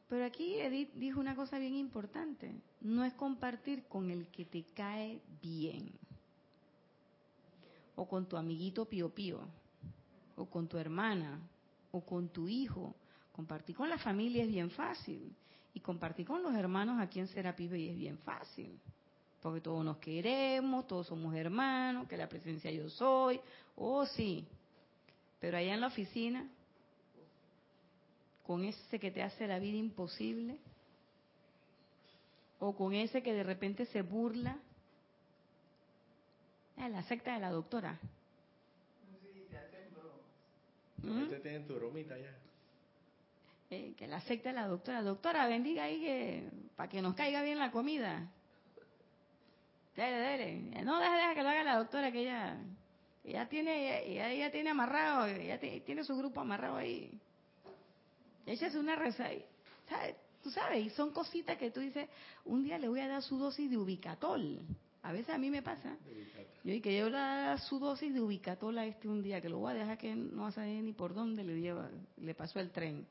Pero 0.09 0.25
aquí 0.25 0.55
Edith 0.55 0.95
dijo 0.95 1.21
una 1.21 1.37
cosa 1.37 1.59
bien 1.59 1.75
importante, 1.75 2.55
no 2.81 3.05
es 3.05 3.13
compartir 3.13 3.85
con 3.85 4.11
el 4.11 4.29
que 4.29 4.47
te 4.47 4.65
cae 4.75 5.21
bien, 5.43 5.91
o 7.97 8.09
con 8.09 8.27
tu 8.27 8.39
amiguito 8.39 8.87
pío 8.87 9.11
pío, 9.11 9.41
o 10.37 10.47
con 10.47 10.67
tu 10.67 10.79
hermana, 10.79 11.39
o 11.93 12.01
con 12.01 12.31
tu 12.31 12.49
hijo. 12.49 12.95
Compartir 13.35 13.75
con 13.75 13.91
la 13.91 13.99
familia 13.99 14.45
es 14.45 14.49
bien 14.49 14.71
fácil, 14.71 15.35
y 15.73 15.81
compartir 15.81 16.25
con 16.25 16.41
los 16.41 16.55
hermanos 16.55 17.01
aquí 17.01 17.19
en 17.19 17.27
Serapis 17.27 17.69
Bay 17.69 17.89
es 17.89 17.97
bien 17.97 18.17
fácil, 18.19 18.79
porque 19.43 19.61
todos 19.61 19.85
nos 19.85 19.97
queremos, 19.97 20.87
todos 20.87 21.09
somos 21.09 21.35
hermanos, 21.35 22.07
que 22.07 22.17
la 22.17 22.29
presencia 22.29 22.71
yo 22.71 22.89
soy, 22.89 23.41
oh 23.75 24.07
sí, 24.07 24.47
pero 25.41 25.57
allá 25.57 25.75
en 25.75 25.81
la 25.81 25.89
oficina, 25.89 26.49
con 28.47 28.65
ese 28.65 29.01
que 29.01 29.11
te 29.11 29.23
hace 29.23 29.49
la 29.49 29.59
vida 29.59 29.79
imposible, 29.79 30.57
o 32.61 32.77
con 32.77 32.95
ese 32.95 33.21
que 33.21 33.35
de 33.35 33.43
repente 33.43 33.85
se 33.87 34.03
burla. 34.03 34.57
Ah, 36.77 36.89
la 36.89 37.03
secta 37.03 37.35
de 37.35 37.41
la 37.41 37.51
doctora. 37.51 37.99
¿Mm? 41.03 41.23
Ustedes 41.23 41.43
tienen 41.43 41.67
tu 41.67 41.75
bromita 41.75 42.17
ya. 42.17 42.44
Eh, 43.75 43.95
que 43.97 44.07
la 44.07 44.21
de 44.51 44.53
la 44.55 44.69
doctora. 44.69 45.03
Doctora, 45.03 45.49
bendiga 45.49 45.85
ahí 45.85 46.01
que 46.01 46.49
para 46.77 46.89
que 46.89 47.03
nos 47.03 47.15
caiga 47.15 47.43
bien 47.43 47.59
la 47.59 47.73
comida. 47.73 48.31
Dale, 49.97 50.19
dale. 50.19 50.85
No, 50.85 51.01
deja, 51.01 51.17
deja 51.17 51.35
que 51.35 51.43
lo 51.43 51.49
haga 51.49 51.65
la 51.65 51.77
doctora, 51.79 52.13
que 52.13 52.21
ella, 52.21 52.57
ella 53.25 53.49
tiene, 53.49 54.07
ella, 54.13 54.31
ella 54.31 54.51
tiene 54.53 54.71
amarrado, 54.71 55.27
ella 55.27 55.59
ti- 55.59 55.81
tiene 55.81 56.05
su 56.05 56.17
grupo 56.17 56.41
amarrado 56.41 56.77
ahí. 56.77 57.19
Échase 58.47 58.79
una 58.79 58.95
reza. 58.97 59.29
¿Sabes? 59.89 60.17
Tú 60.43 60.51
sabes, 60.51 60.85
y 60.87 60.91
son 60.91 61.11
cositas 61.13 61.57
que 61.57 61.71
tú 61.71 61.81
dices, 61.81 62.09
un 62.45 62.63
día 62.65 62.79
le 62.79 62.89
voy 62.89 63.01
a 63.01 63.09
dar 63.09 63.23
su 63.23 63.39
dosis 63.39 63.71
de 63.71 63.77
ubicatol. 63.79 64.61
A 65.03 65.11
veces 65.13 65.31
a 65.35 65.39
mí 65.39 65.51
me 65.51 65.63
pasa. 65.63 65.97
Yo 66.65 66.73
y 66.75 66.81
que 66.81 66.97
yo 66.97 67.07
le 67.09 67.17
dar 67.19 67.61
su 67.61 67.79
dosis 67.79 68.13
de 68.15 68.21
ubicatol 68.21 68.79
a 68.79 68.87
este 68.87 69.09
un 69.09 69.23
día, 69.23 69.41
que 69.41 69.49
lo 69.49 69.59
voy 69.59 69.73
a 69.73 69.77
dejar 69.77 69.99
que 69.99 70.15
no 70.15 70.51
saber 70.53 70.83
ni 70.83 70.93
por 70.93 71.13
dónde 71.15 71.43
le 71.45 71.61
lleva, 71.61 71.91
le 72.19 72.35
pasó 72.35 72.61
el 72.61 72.71
tren. 72.71 73.07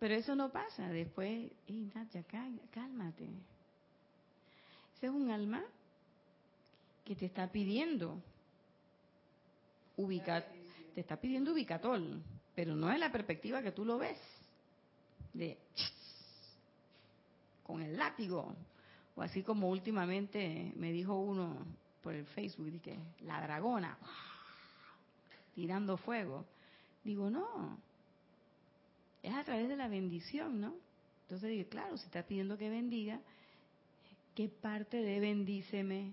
Pero 0.00 0.14
eso 0.14 0.34
no 0.34 0.50
pasa. 0.50 0.88
Después, 0.88 1.52
hey, 1.68 1.92
Nadia, 1.94 2.24
cá- 2.24 2.50
cálmate. 2.72 3.28
Ese 4.96 5.06
es 5.06 5.12
un 5.12 5.30
alma 5.30 5.62
que 7.04 7.14
te 7.16 7.26
está 7.26 7.52
pidiendo 7.52 8.22
ubicar, 9.96 10.46
te 10.94 11.00
está 11.02 11.16
pidiendo 11.20 11.52
ubicatol, 11.52 12.22
pero 12.54 12.74
no 12.74 12.90
es 12.90 12.98
la 12.98 13.12
perspectiva 13.12 13.62
que 13.62 13.72
tú 13.72 13.84
lo 13.84 13.98
ves. 13.98 14.18
De 15.34 15.58
con 17.62 17.82
el 17.82 17.96
látigo. 17.96 18.54
O 19.16 19.22
así 19.22 19.42
como 19.42 19.68
últimamente 19.68 20.72
me 20.76 20.92
dijo 20.92 21.14
uno 21.18 21.66
por 22.02 22.14
el 22.14 22.26
Facebook, 22.26 22.70
dije, 22.70 22.98
la 23.20 23.42
dragona, 23.42 23.98
tirando 25.54 25.96
fuego. 25.98 26.46
Digo, 27.04 27.28
no, 27.30 27.78
es 29.22 29.34
a 29.34 29.44
través 29.44 29.68
de 29.68 29.76
la 29.76 29.88
bendición, 29.88 30.60
¿no? 30.60 30.74
Entonces 31.22 31.50
digo, 31.50 31.68
claro, 31.68 31.96
si 31.96 32.06
estás 32.06 32.24
pidiendo 32.24 32.58
que 32.58 32.68
bendiga, 32.70 33.20
¿qué 34.34 34.48
parte 34.48 34.96
de 35.02 35.20
bendíceme 35.20 36.12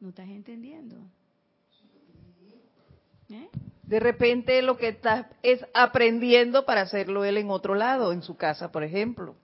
no 0.00 0.10
estás 0.10 0.28
entendiendo? 0.28 0.96
¿Eh? 3.30 3.48
De 3.84 4.00
repente 4.00 4.60
lo 4.62 4.76
que 4.76 4.88
estás 4.88 5.26
es 5.42 5.64
aprendiendo 5.72 6.64
para 6.64 6.82
hacerlo 6.82 7.24
él 7.24 7.36
en 7.36 7.50
otro 7.50 7.74
lado, 7.74 8.12
en 8.12 8.22
su 8.22 8.36
casa, 8.36 8.72
por 8.72 8.82
ejemplo. 8.82 9.36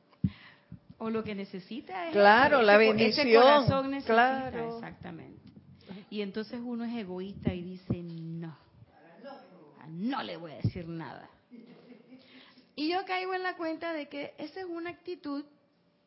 O 0.99 1.11
lo 1.11 1.23
que 1.23 1.35
necesita 1.35 2.07
es 2.09 2.13
Claro, 2.13 2.59
ese 2.59 2.67
la 2.67 2.77
bendición, 2.77 3.27
Ese 3.29 3.37
corazón 3.37 3.91
necesita, 3.91 4.15
claro. 4.15 4.77
exactamente. 4.77 5.41
Y 6.11 6.23
entonces 6.23 6.61
uno 6.63 6.85
es 6.85 6.95
egoísta 6.97 7.53
y 7.53 7.63
dice, 7.63 8.03
no, 8.03 8.57
no 9.89 10.23
le 10.23 10.37
voy 10.37 10.53
a 10.53 10.57
decir 10.57 10.89
nada. 10.89 11.29
Y 12.77 12.89
yo 12.91 13.05
caigo 13.07 13.35
en 13.35 13.43
la 13.43 13.57
cuenta 13.57 13.93
de 13.93 14.09
que 14.09 14.35
esa 14.39 14.61
es 14.61 14.67
una 14.67 14.91
actitud, 14.91 15.45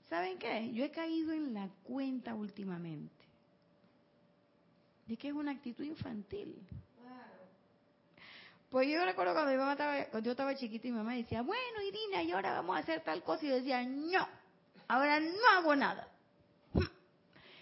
¿saben 0.08 0.38
qué? 0.38 0.72
Yo 0.72 0.86
he 0.86 0.92
caído 0.92 1.34
en 1.34 1.54
la 1.54 1.68
cuenta 1.84 2.36
últimamente 2.36 3.20
de 5.08 5.18
que 5.18 5.30
es 5.30 5.34
una 5.34 5.52
actitud 5.52 5.84
infantil. 5.84 6.56
Pues 8.70 8.88
yo 8.88 9.04
recuerdo 9.04 9.34
cuando, 9.34 9.52
mi 9.52 9.58
mamá 9.58 9.72
estaba, 9.72 10.06
cuando 10.06 10.28
yo 10.28 10.32
estaba 10.32 10.54
chiquita 10.54 10.88
y 10.88 10.92
mi 10.92 10.98
mamá 10.98 11.16
decía, 11.16 11.42
bueno 11.42 11.82
Irina, 11.82 12.22
y 12.22 12.32
ahora 12.32 12.54
vamos 12.54 12.76
a 12.76 12.80
hacer 12.82 13.02
tal 13.02 13.24
cosa. 13.24 13.44
Y 13.44 13.50
yo 13.50 13.56
decía, 13.56 13.84
no, 13.84 14.28
ahora 14.88 15.20
no 15.20 15.48
hago 15.58 15.76
nada. 15.76 16.08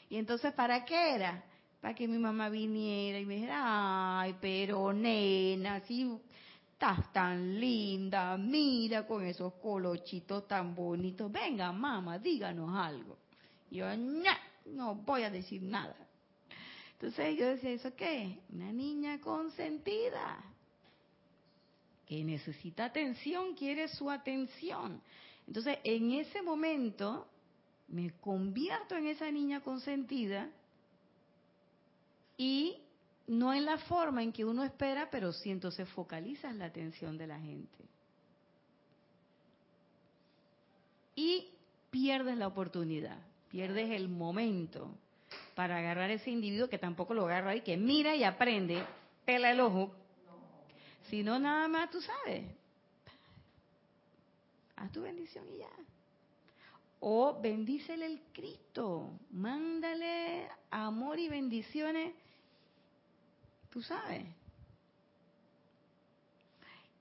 Y 0.09 0.17
entonces, 0.17 0.53
¿para 0.53 0.83
qué 0.83 1.15
era? 1.15 1.45
Para 1.79 1.95
que 1.95 2.09
mi 2.09 2.17
mamá 2.17 2.49
viniera 2.49 3.19
y 3.19 3.25
me 3.25 3.35
dijera, 3.35 4.19
ay, 4.19 4.35
pero 4.41 4.91
nena, 4.91 5.79
si 5.81 6.19
estás 6.77 7.11
tan 7.11 7.59
linda, 7.59 8.37
mira 8.37 9.07
con 9.07 9.25
esos 9.25 9.53
colochitos 9.55 10.47
tan 10.47 10.75
bonitos. 10.75 11.31
Venga, 11.31 11.71
mamá, 11.71 12.19
díganos 12.19 12.69
algo. 12.75 13.17
Yo, 13.71 13.87
no 14.65 14.93
voy 14.93 15.23
a 15.23 15.31
decir 15.31 15.63
nada. 15.63 15.95
Entonces 16.93 17.35
yo 17.35 17.47
decía, 17.47 17.71
¿eso 17.71 17.95
qué? 17.95 18.41
Una 18.53 18.71
niña 18.71 19.19
consentida 19.19 20.37
que 22.05 22.23
necesita 22.23 22.85
atención, 22.85 23.55
quiere 23.55 23.87
su 23.87 24.11
atención. 24.11 25.01
Entonces, 25.47 25.79
en 25.83 26.11
ese 26.11 26.43
momento, 26.43 27.27
me 27.87 28.11
convierto 28.19 28.95
en 28.95 29.07
esa 29.07 29.31
niña 29.31 29.61
consentida 29.61 30.47
y 32.37 32.77
no 33.27 33.53
en 33.53 33.65
la 33.65 33.77
forma 33.77 34.23
en 34.23 34.31
que 34.31 34.45
uno 34.45 34.63
espera, 34.63 35.09
pero 35.11 35.33
sí 35.33 35.51
entonces 35.51 35.87
focalizas 35.89 36.55
la 36.55 36.65
atención 36.65 37.17
de 37.17 37.27
la 37.27 37.39
gente. 37.39 37.77
Y 41.15 41.49
pierdes 41.91 42.37
la 42.37 42.47
oportunidad, 42.47 43.17
pierdes 43.49 43.89
el 43.91 44.07
momento 44.07 44.95
para 45.55 45.77
agarrar 45.77 46.09
ese 46.11 46.31
individuo 46.31 46.69
que 46.69 46.77
tampoco 46.77 47.13
lo 47.13 47.25
agarra 47.25 47.51
ahí, 47.51 47.61
que 47.61 47.75
mira 47.75 48.15
y 48.15 48.23
aprende, 48.23 48.81
pela 49.25 49.51
el 49.51 49.59
ojo, 49.59 49.91
sino 51.09 51.37
nada 51.37 51.67
más 51.67 51.89
tú 51.89 51.99
sabes. 52.01 52.45
Haz 54.75 54.91
tu 54.91 55.01
bendición 55.01 55.45
y 55.53 55.57
ya. 55.57 55.69
O 56.99 57.39
bendícele 57.41 58.05
el 58.05 58.21
Cristo, 58.31 59.19
mándale 59.31 60.47
amor 60.69 61.19
y 61.19 61.27
bendiciones, 61.27 62.13
tú 63.77 63.83
sabes. 63.83 64.25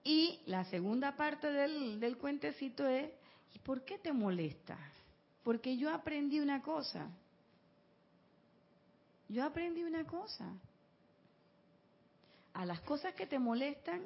Y 0.05 0.41
la 0.45 0.63
segunda 0.67 1.17
parte 1.17 1.51
del, 1.51 1.99
del 1.99 2.19
cuentecito 2.19 2.87
es, 2.87 3.11
¿y 3.55 3.59
por 3.61 3.83
qué 3.83 3.97
te 3.97 4.13
molesta? 4.13 4.77
Porque 5.43 5.79
yo 5.79 5.91
aprendí 5.91 6.39
una 6.39 6.61
cosa. 6.61 7.09
Yo 9.27 9.43
aprendí 9.43 9.85
una 9.85 10.05
cosa. 10.05 10.53
A 12.53 12.67
las 12.67 12.83
cosas 12.83 13.15
que 13.15 13.27
te 13.27 13.39
molestan, 13.39 14.03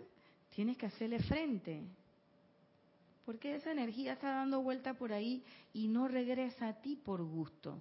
tienes 0.54 0.76
que 0.76 0.86
hacerle 0.86 1.18
frente. 1.24 1.82
Porque 3.26 3.56
esa 3.56 3.72
energía 3.72 4.12
está 4.12 4.30
dando 4.30 4.62
vuelta 4.62 4.94
por 4.94 5.12
ahí 5.12 5.42
y 5.72 5.88
no 5.88 6.06
regresa 6.06 6.68
a 6.68 6.74
ti 6.74 6.94
por 6.94 7.20
gusto. 7.24 7.76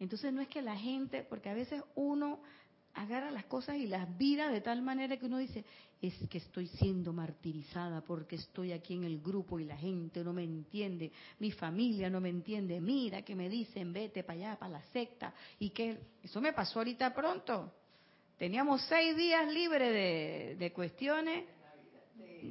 Entonces 0.00 0.32
no 0.32 0.40
es 0.40 0.48
que 0.48 0.60
la 0.60 0.74
gente, 0.74 1.22
porque 1.22 1.50
a 1.50 1.54
veces 1.54 1.84
uno 1.94 2.40
agarra 2.96 3.30
las 3.30 3.44
cosas 3.44 3.76
y 3.76 3.86
las 3.86 4.16
vira 4.16 4.50
de 4.50 4.60
tal 4.60 4.82
manera 4.82 5.16
que 5.16 5.26
uno 5.26 5.38
dice, 5.38 5.64
es 6.00 6.14
que 6.28 6.38
estoy 6.38 6.66
siendo 6.66 7.12
martirizada 7.12 8.00
porque 8.00 8.36
estoy 8.36 8.72
aquí 8.72 8.94
en 8.94 9.04
el 9.04 9.20
grupo 9.20 9.60
y 9.60 9.64
la 9.64 9.76
gente 9.76 10.24
no 10.24 10.32
me 10.32 10.44
entiende, 10.44 11.12
mi 11.38 11.52
familia 11.52 12.08
no 12.08 12.20
me 12.20 12.30
entiende, 12.30 12.80
mira 12.80 13.22
que 13.22 13.34
me 13.34 13.48
dicen, 13.48 13.92
vete 13.92 14.24
para 14.24 14.38
allá, 14.38 14.58
para 14.58 14.72
la 14.72 14.82
secta, 14.92 15.32
y 15.58 15.70
que 15.70 15.98
eso 16.22 16.40
me 16.40 16.52
pasó 16.52 16.80
ahorita 16.80 17.14
pronto. 17.14 17.72
Teníamos 18.38 18.82
seis 18.82 19.16
días 19.16 19.50
libres 19.52 19.92
de, 19.92 20.56
de 20.58 20.72
cuestiones, 20.72 21.44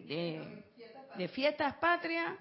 de, 0.07 0.63
de 1.17 1.27
fiestas 1.29 1.75
patrias, 1.77 2.37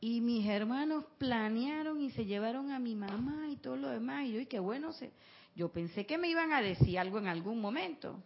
y 0.00 0.20
mis 0.20 0.46
hermanos 0.46 1.04
planearon 1.16 2.00
y 2.00 2.10
se 2.10 2.26
llevaron 2.26 2.72
a 2.72 2.78
mi 2.78 2.94
mamá 2.94 3.48
y 3.50 3.56
todo 3.56 3.76
lo 3.76 3.88
demás, 3.88 4.26
y 4.26 4.32
yo, 4.32 4.40
y 4.40 4.46
qué 4.46 4.58
bueno, 4.58 4.92
se, 4.92 5.10
yo 5.54 5.70
pensé 5.70 6.04
que 6.06 6.18
me 6.18 6.28
iban 6.28 6.52
a 6.52 6.60
decir 6.60 6.98
algo 6.98 7.18
en 7.18 7.28
algún 7.28 7.60
momento. 7.60 8.22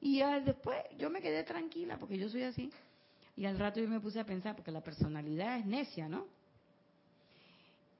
Y 0.00 0.20
después 0.44 0.78
yo 0.98 1.10
me 1.10 1.20
quedé 1.20 1.42
tranquila 1.44 1.98
porque 1.98 2.18
yo 2.18 2.28
soy 2.28 2.42
así. 2.42 2.70
Y 3.36 3.44
al 3.44 3.58
rato 3.58 3.80
yo 3.80 3.88
me 3.88 4.00
puse 4.00 4.18
a 4.18 4.24
pensar, 4.24 4.56
porque 4.56 4.70
la 4.70 4.82
personalidad 4.82 5.58
es 5.58 5.66
necia, 5.66 6.08
¿no? 6.08 6.26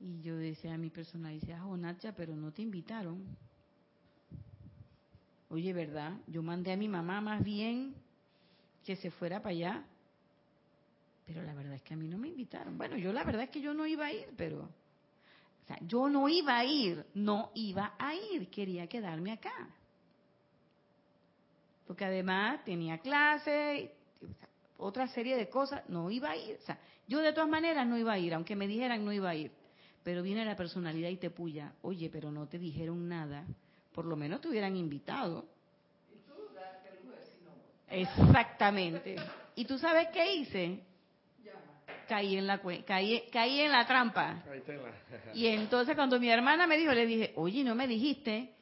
Y 0.01 0.23
yo 0.23 0.37
decía 0.37 0.75
a 0.75 0.79
mi 0.79 0.91
personalidad, 0.91 1.67
oh 1.67 1.77
Nacha, 1.77 2.13
pero 2.13 2.35
no 2.35 2.53
te 2.53 2.63
invitaron. 2.63 3.23
Oye, 5.51 5.73
¿verdad? 5.73 6.15
Yo 6.27 6.43
mandé 6.43 6.73
a 6.73 6.77
mi 6.77 6.89
mamá 6.89 7.21
más 7.21 7.45
bien 7.45 7.95
que 8.85 8.97
se 8.97 9.11
fuera 9.11 9.43
para 9.43 9.51
allá. 9.51 9.85
Pero 11.27 11.43
la 11.43 11.55
verdad 11.55 11.75
es 11.75 11.83
que 11.83 11.95
a 11.95 11.97
mí 11.97 12.09
no 12.09 12.19
me 12.19 12.29
invitaron. 12.29 12.79
Bueno, 12.79 12.97
yo 12.97 13.13
la 13.13 13.25
verdad 13.25 13.43
es 13.43 13.51
que 13.51 13.61
yo 13.61 13.75
no 13.75 13.87
iba 13.87 14.07
a 14.07 14.13
ir, 14.13 14.29
pero... 14.37 14.69
O 15.67 15.69
sea, 15.69 15.79
yo 15.83 16.09
no 16.09 16.29
iba 16.29 16.57
a 16.57 16.65
ir, 16.65 17.05
no 17.15 17.51
iba 17.55 17.95
a 17.99 18.15
ir, 18.15 18.49
quería 18.51 18.87
quedarme 18.87 19.33
acá. 19.33 19.69
Porque 21.89 22.05
además 22.05 22.65
tenía 22.65 22.99
clase, 22.99 23.93
otra 24.79 25.09
serie 25.09 25.37
de 25.37 25.49
cosas, 25.49 25.83
no 25.89 26.09
iba 26.09 26.31
a 26.31 26.37
ir. 26.37 26.57
O 26.63 26.65
sea, 26.65 26.79
yo 27.09 27.19
de 27.19 27.33
todas 27.33 27.51
maneras 27.51 27.85
no 27.85 27.99
iba 27.99 28.13
a 28.13 28.19
ir, 28.19 28.33
aunque 28.33 28.55
me 28.55 28.69
dijeran 28.69 29.05
no 29.05 29.13
iba 29.13 29.31
a 29.31 29.35
ir. 29.35 29.51
Pero 30.05 30.23
viene 30.23 30.45
la 30.45 30.55
personalidad 30.55 31.09
y 31.09 31.17
te 31.17 31.31
puya, 31.31 31.73
oye, 31.83 32.09
pero 32.11 32.31
no 32.31 32.47
te 32.47 32.61
dijeron 32.61 33.09
nada, 33.09 33.45
por 33.93 34.05
lo 34.05 34.15
menos 34.15 34.41
te 34.41 34.49
hubieran 34.49 34.77
invitado. 34.77 35.47
Exactamente. 37.89 39.17
¿Y 39.57 39.65
tú 39.65 39.79
sabes 39.79 40.09
qué 40.13 40.37
hice? 40.37 40.81
Caí 42.07 42.37
en 42.37 42.47
la 42.47 42.61
caí, 42.87 43.25
caí 43.33 43.61
en 43.61 43.73
la 43.73 43.87
trampa. 43.87 44.43
Y 45.35 45.47
entonces 45.47 45.95
cuando 45.95 46.19
mi 46.19 46.29
hermana 46.29 46.67
me 46.67 46.77
dijo, 46.79 46.93
le 46.93 47.07
dije, 47.07 47.33
oye, 47.37 47.65
no 47.65 47.75
me 47.75 47.87
dijiste. 47.87 48.55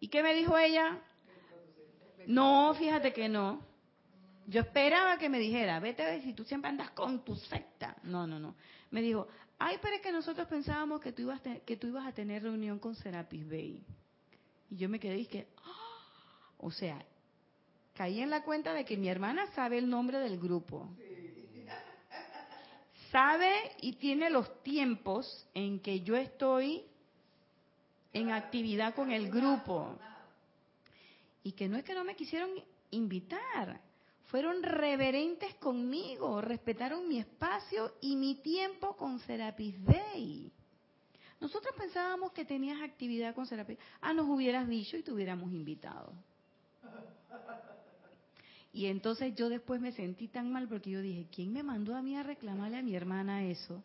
¿Y 0.00 0.08
qué 0.08 0.22
me 0.22 0.34
dijo 0.34 0.56
ella? 0.58 0.98
No, 2.26 2.74
fíjate 2.74 3.12
que 3.12 3.28
no. 3.28 3.64
Yo 4.46 4.60
esperaba 4.60 5.18
que 5.18 5.28
me 5.28 5.38
dijera, 5.38 5.78
vete 5.80 6.02
a 6.02 6.06
ver 6.06 6.22
si 6.22 6.32
tú 6.32 6.44
siempre 6.44 6.70
andas 6.70 6.90
con 6.90 7.24
tu 7.24 7.36
secta. 7.36 7.96
No, 8.02 8.26
no, 8.26 8.38
no. 8.38 8.56
Me 8.90 9.00
dijo, 9.00 9.28
ay, 9.58 9.78
pero 9.80 9.96
es 9.96 10.02
que 10.02 10.12
nosotros 10.12 10.46
pensábamos 10.48 11.00
que 11.00 11.12
tú 11.12 11.22
ibas, 11.22 11.40
que 11.64 11.76
tú 11.76 11.86
ibas 11.86 12.06
a 12.06 12.12
tener 12.12 12.42
reunión 12.42 12.78
con 12.78 12.94
Serapis 12.94 13.48
Bay. 13.48 13.82
Y 14.70 14.76
yo 14.76 14.88
me 14.88 14.98
quedé 14.98 15.18
y 15.18 15.26
que, 15.26 15.46
¡ah! 15.64 16.54
o 16.58 16.70
sea, 16.70 17.04
caí 17.94 18.20
en 18.20 18.30
la 18.30 18.42
cuenta 18.42 18.74
de 18.74 18.84
que 18.84 18.96
mi 18.96 19.08
hermana 19.08 19.46
sabe 19.54 19.78
el 19.78 19.88
nombre 19.88 20.18
del 20.18 20.38
grupo. 20.38 20.90
Sabe 23.12 23.76
y 23.82 23.92
tiene 23.92 24.30
los 24.30 24.62
tiempos 24.62 25.46
en 25.52 25.80
que 25.80 26.00
yo 26.00 26.16
estoy 26.16 26.82
en 28.14 28.30
actividad 28.30 28.94
con 28.94 29.12
el 29.12 29.30
grupo. 29.30 29.98
Y 31.44 31.52
que 31.52 31.68
no 31.68 31.76
es 31.76 31.84
que 31.84 31.94
no 31.94 32.04
me 32.04 32.16
quisieron 32.16 32.50
invitar, 32.90 33.80
fueron 34.26 34.62
reverentes 34.62 35.54
conmigo, 35.56 36.40
respetaron 36.40 37.06
mi 37.06 37.18
espacio 37.18 37.96
y 38.00 38.16
mi 38.16 38.36
tiempo 38.36 38.96
con 38.96 39.18
Serapis 39.20 39.74
Bay. 39.84 40.50
Nosotros 41.38 41.74
pensábamos 41.76 42.32
que 42.32 42.46
tenías 42.46 42.80
actividad 42.80 43.34
con 43.34 43.44
Serapis. 43.44 43.78
Ah, 44.00 44.14
nos 44.14 44.26
hubieras 44.26 44.66
dicho 44.66 44.96
y 44.96 45.02
te 45.02 45.12
hubiéramos 45.12 45.52
invitado. 45.52 46.14
Y 48.72 48.86
entonces 48.86 49.34
yo 49.34 49.48
después 49.48 49.80
me 49.80 49.92
sentí 49.92 50.28
tan 50.28 50.50
mal 50.50 50.66
porque 50.68 50.90
yo 50.90 51.02
dije, 51.02 51.26
¿quién 51.30 51.52
me 51.52 51.62
mandó 51.62 51.94
a 51.94 52.02
mí 52.02 52.16
a 52.16 52.22
reclamarle 52.22 52.78
a 52.78 52.82
mi 52.82 52.94
hermana 52.94 53.44
eso? 53.44 53.82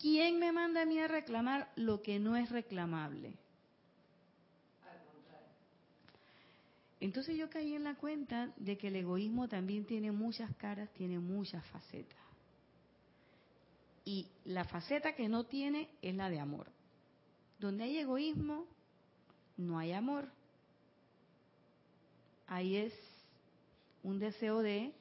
¿Quién 0.00 0.38
me 0.38 0.52
manda 0.52 0.82
a 0.82 0.86
mí 0.86 0.98
a 0.98 1.08
reclamar 1.08 1.72
lo 1.76 2.02
que 2.02 2.18
no 2.18 2.36
es 2.36 2.50
reclamable? 2.50 3.38
Entonces 7.00 7.36
yo 7.36 7.50
caí 7.50 7.74
en 7.74 7.84
la 7.84 7.94
cuenta 7.96 8.52
de 8.56 8.78
que 8.78 8.88
el 8.88 8.96
egoísmo 8.96 9.46
también 9.46 9.84
tiene 9.84 10.10
muchas 10.10 10.54
caras, 10.56 10.90
tiene 10.94 11.18
muchas 11.18 11.64
facetas. 11.66 12.18
Y 14.04 14.26
la 14.44 14.64
faceta 14.64 15.14
que 15.14 15.28
no 15.28 15.44
tiene 15.44 15.88
es 16.02 16.14
la 16.14 16.28
de 16.28 16.40
amor. 16.40 16.66
Donde 17.58 17.84
hay 17.84 17.98
egoísmo, 17.98 18.66
no 19.56 19.78
hay 19.78 19.92
amor. 19.92 20.28
Ahí 22.54 22.76
es 22.76 22.92
un 24.04 24.20
deseo 24.20 24.62
de 24.62 24.92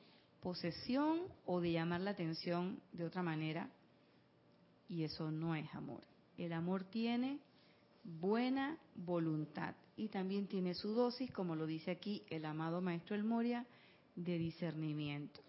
posesión 0.42 1.20
o 1.46 1.62
de 1.62 1.72
llamar 1.72 2.02
la 2.02 2.10
atención 2.10 2.82
de 2.94 3.06
otra 3.06 3.22
manera. 3.22 3.70
Y 4.90 5.04
eso 5.04 5.30
no 5.30 5.54
es 5.54 5.72
amor. 5.76 6.02
El 6.36 6.52
amor 6.52 6.84
tiene 6.84 7.38
buena 8.04 8.80
voluntad 8.96 9.76
y 9.96 10.08
también 10.08 10.48
tiene 10.48 10.74
su 10.74 10.96
dosis, 10.96 11.32
como 11.32 11.56
lo 11.56 11.68
dice 11.68 11.92
aquí 11.92 12.24
el 12.32 12.46
amado 12.46 12.82
Maestro 12.82 13.16
El 13.16 13.24
Moria, 13.24 13.68
de 14.16 14.40
discernimiento. 14.40 15.40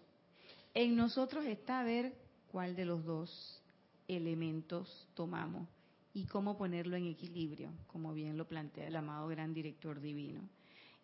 En 0.75 0.95
nosotros 0.95 1.43
está 1.45 1.81
ver 1.81 2.13
cuál 2.51 2.75
de 2.75 2.85
los 2.85 3.03
dos 3.03 3.63
elementos 4.07 5.07
tomamos 5.15 5.67
y 6.13 6.25
cómo 6.25 6.55
ponerlo 6.55 6.97
en 6.97 7.07
equilibrio, 7.07 7.71
como 7.87 8.13
bien 8.13 8.37
lo 8.37 8.47
plantea 8.47 8.89
el 8.89 8.95
amado 8.95 9.27
Gran 9.27 9.55
Director 9.55 9.99
Divino. 9.99 10.41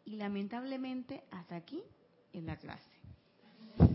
Y 0.06 0.16
lamentablemente 0.16 1.24
hasta 1.32 1.56
aquí 1.56 1.82
en 2.34 2.46
la 2.46 2.58
clase. 2.58 2.90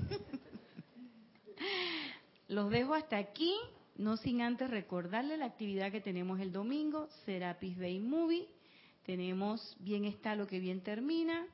Los 2.49 2.71
dejo 2.71 2.95
hasta 2.95 3.19
aquí, 3.19 3.55
no 3.97 4.17
sin 4.17 4.43
antes 4.43 4.71
recordarle 4.71 5.37
la 5.37 5.47
actividad 5.47 5.91
que 5.91 6.01
tenemos 6.01 6.39
el 6.41 6.53
domingo, 6.53 7.09
Serapis 7.25 7.77
Bay 7.77 7.99
Movie, 7.99 8.47
tenemos 9.07 9.77
bien 9.79 10.05
está 10.05 10.35
lo 10.35 10.47
que 10.47 10.59
bien 10.59 10.81
termina. 10.81 11.47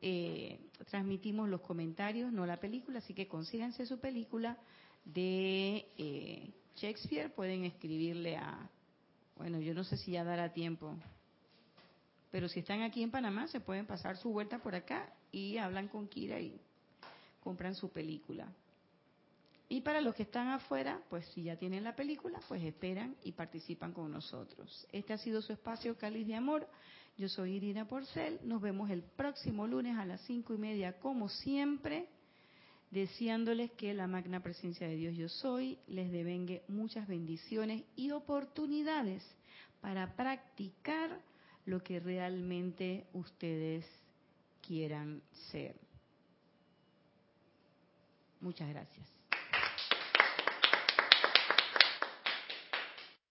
Eh, 0.00 0.58
transmitimos 0.88 1.50
los 1.50 1.60
comentarios, 1.60 2.32
no 2.32 2.46
la 2.46 2.58
película, 2.58 3.00
así 3.00 3.12
que 3.12 3.28
consíganse 3.28 3.84
su 3.84 4.00
película 4.00 4.56
de 5.04 5.86
eh, 5.98 6.50
Shakespeare. 6.76 7.30
Pueden 7.30 7.64
escribirle 7.64 8.38
a, 8.38 8.70
bueno, 9.36 9.60
yo 9.60 9.74
no 9.74 9.84
sé 9.84 9.98
si 9.98 10.12
ya 10.12 10.24
dará 10.24 10.54
tiempo, 10.54 10.96
pero 12.30 12.48
si 12.48 12.60
están 12.60 12.82
aquí 12.82 13.02
en 13.02 13.10
Panamá 13.10 13.48
se 13.48 13.60
pueden 13.60 13.86
pasar 13.86 14.16
su 14.16 14.30
vuelta 14.30 14.58
por 14.58 14.74
acá 14.74 15.12
y 15.32 15.58
hablan 15.58 15.88
con 15.88 16.08
Kira 16.08 16.40
y 16.40 16.60
compran 17.40 17.74
su 17.74 17.90
película. 17.90 18.46
Y 19.70 19.82
para 19.82 20.00
los 20.00 20.14
que 20.14 20.22
están 20.22 20.48
afuera, 20.48 21.02
pues 21.10 21.26
si 21.34 21.42
ya 21.42 21.56
tienen 21.56 21.84
la 21.84 21.94
película, 21.94 22.40
pues 22.48 22.62
esperan 22.62 23.14
y 23.22 23.32
participan 23.32 23.92
con 23.92 24.10
nosotros. 24.10 24.86
Este 24.92 25.12
ha 25.12 25.18
sido 25.18 25.42
su 25.42 25.52
espacio 25.52 25.98
Cáliz 25.98 26.26
de 26.26 26.36
Amor. 26.36 26.66
Yo 27.18 27.28
soy 27.28 27.56
Irina 27.56 27.86
Porcel. 27.86 28.40
Nos 28.44 28.62
vemos 28.62 28.88
el 28.88 29.02
próximo 29.02 29.66
lunes 29.66 29.98
a 29.98 30.06
las 30.06 30.22
cinco 30.22 30.54
y 30.54 30.58
media, 30.58 30.98
como 30.98 31.28
siempre, 31.28 32.06
deseándoles 32.90 33.70
que 33.72 33.92
la 33.92 34.06
magna 34.06 34.40
presencia 34.40 34.88
de 34.88 34.96
Dios 34.96 35.16
Yo 35.16 35.28
Soy 35.28 35.78
les 35.86 36.10
devengue 36.10 36.62
muchas 36.68 37.06
bendiciones 37.06 37.84
y 37.94 38.10
oportunidades 38.12 39.22
para 39.82 40.16
practicar 40.16 41.20
lo 41.68 41.82
que 41.82 42.00
realmente 42.00 43.04
ustedes 43.12 43.84
quieran 44.66 45.20
ser. 45.50 45.76
Muchas 48.40 48.68
gracias. 48.70 49.17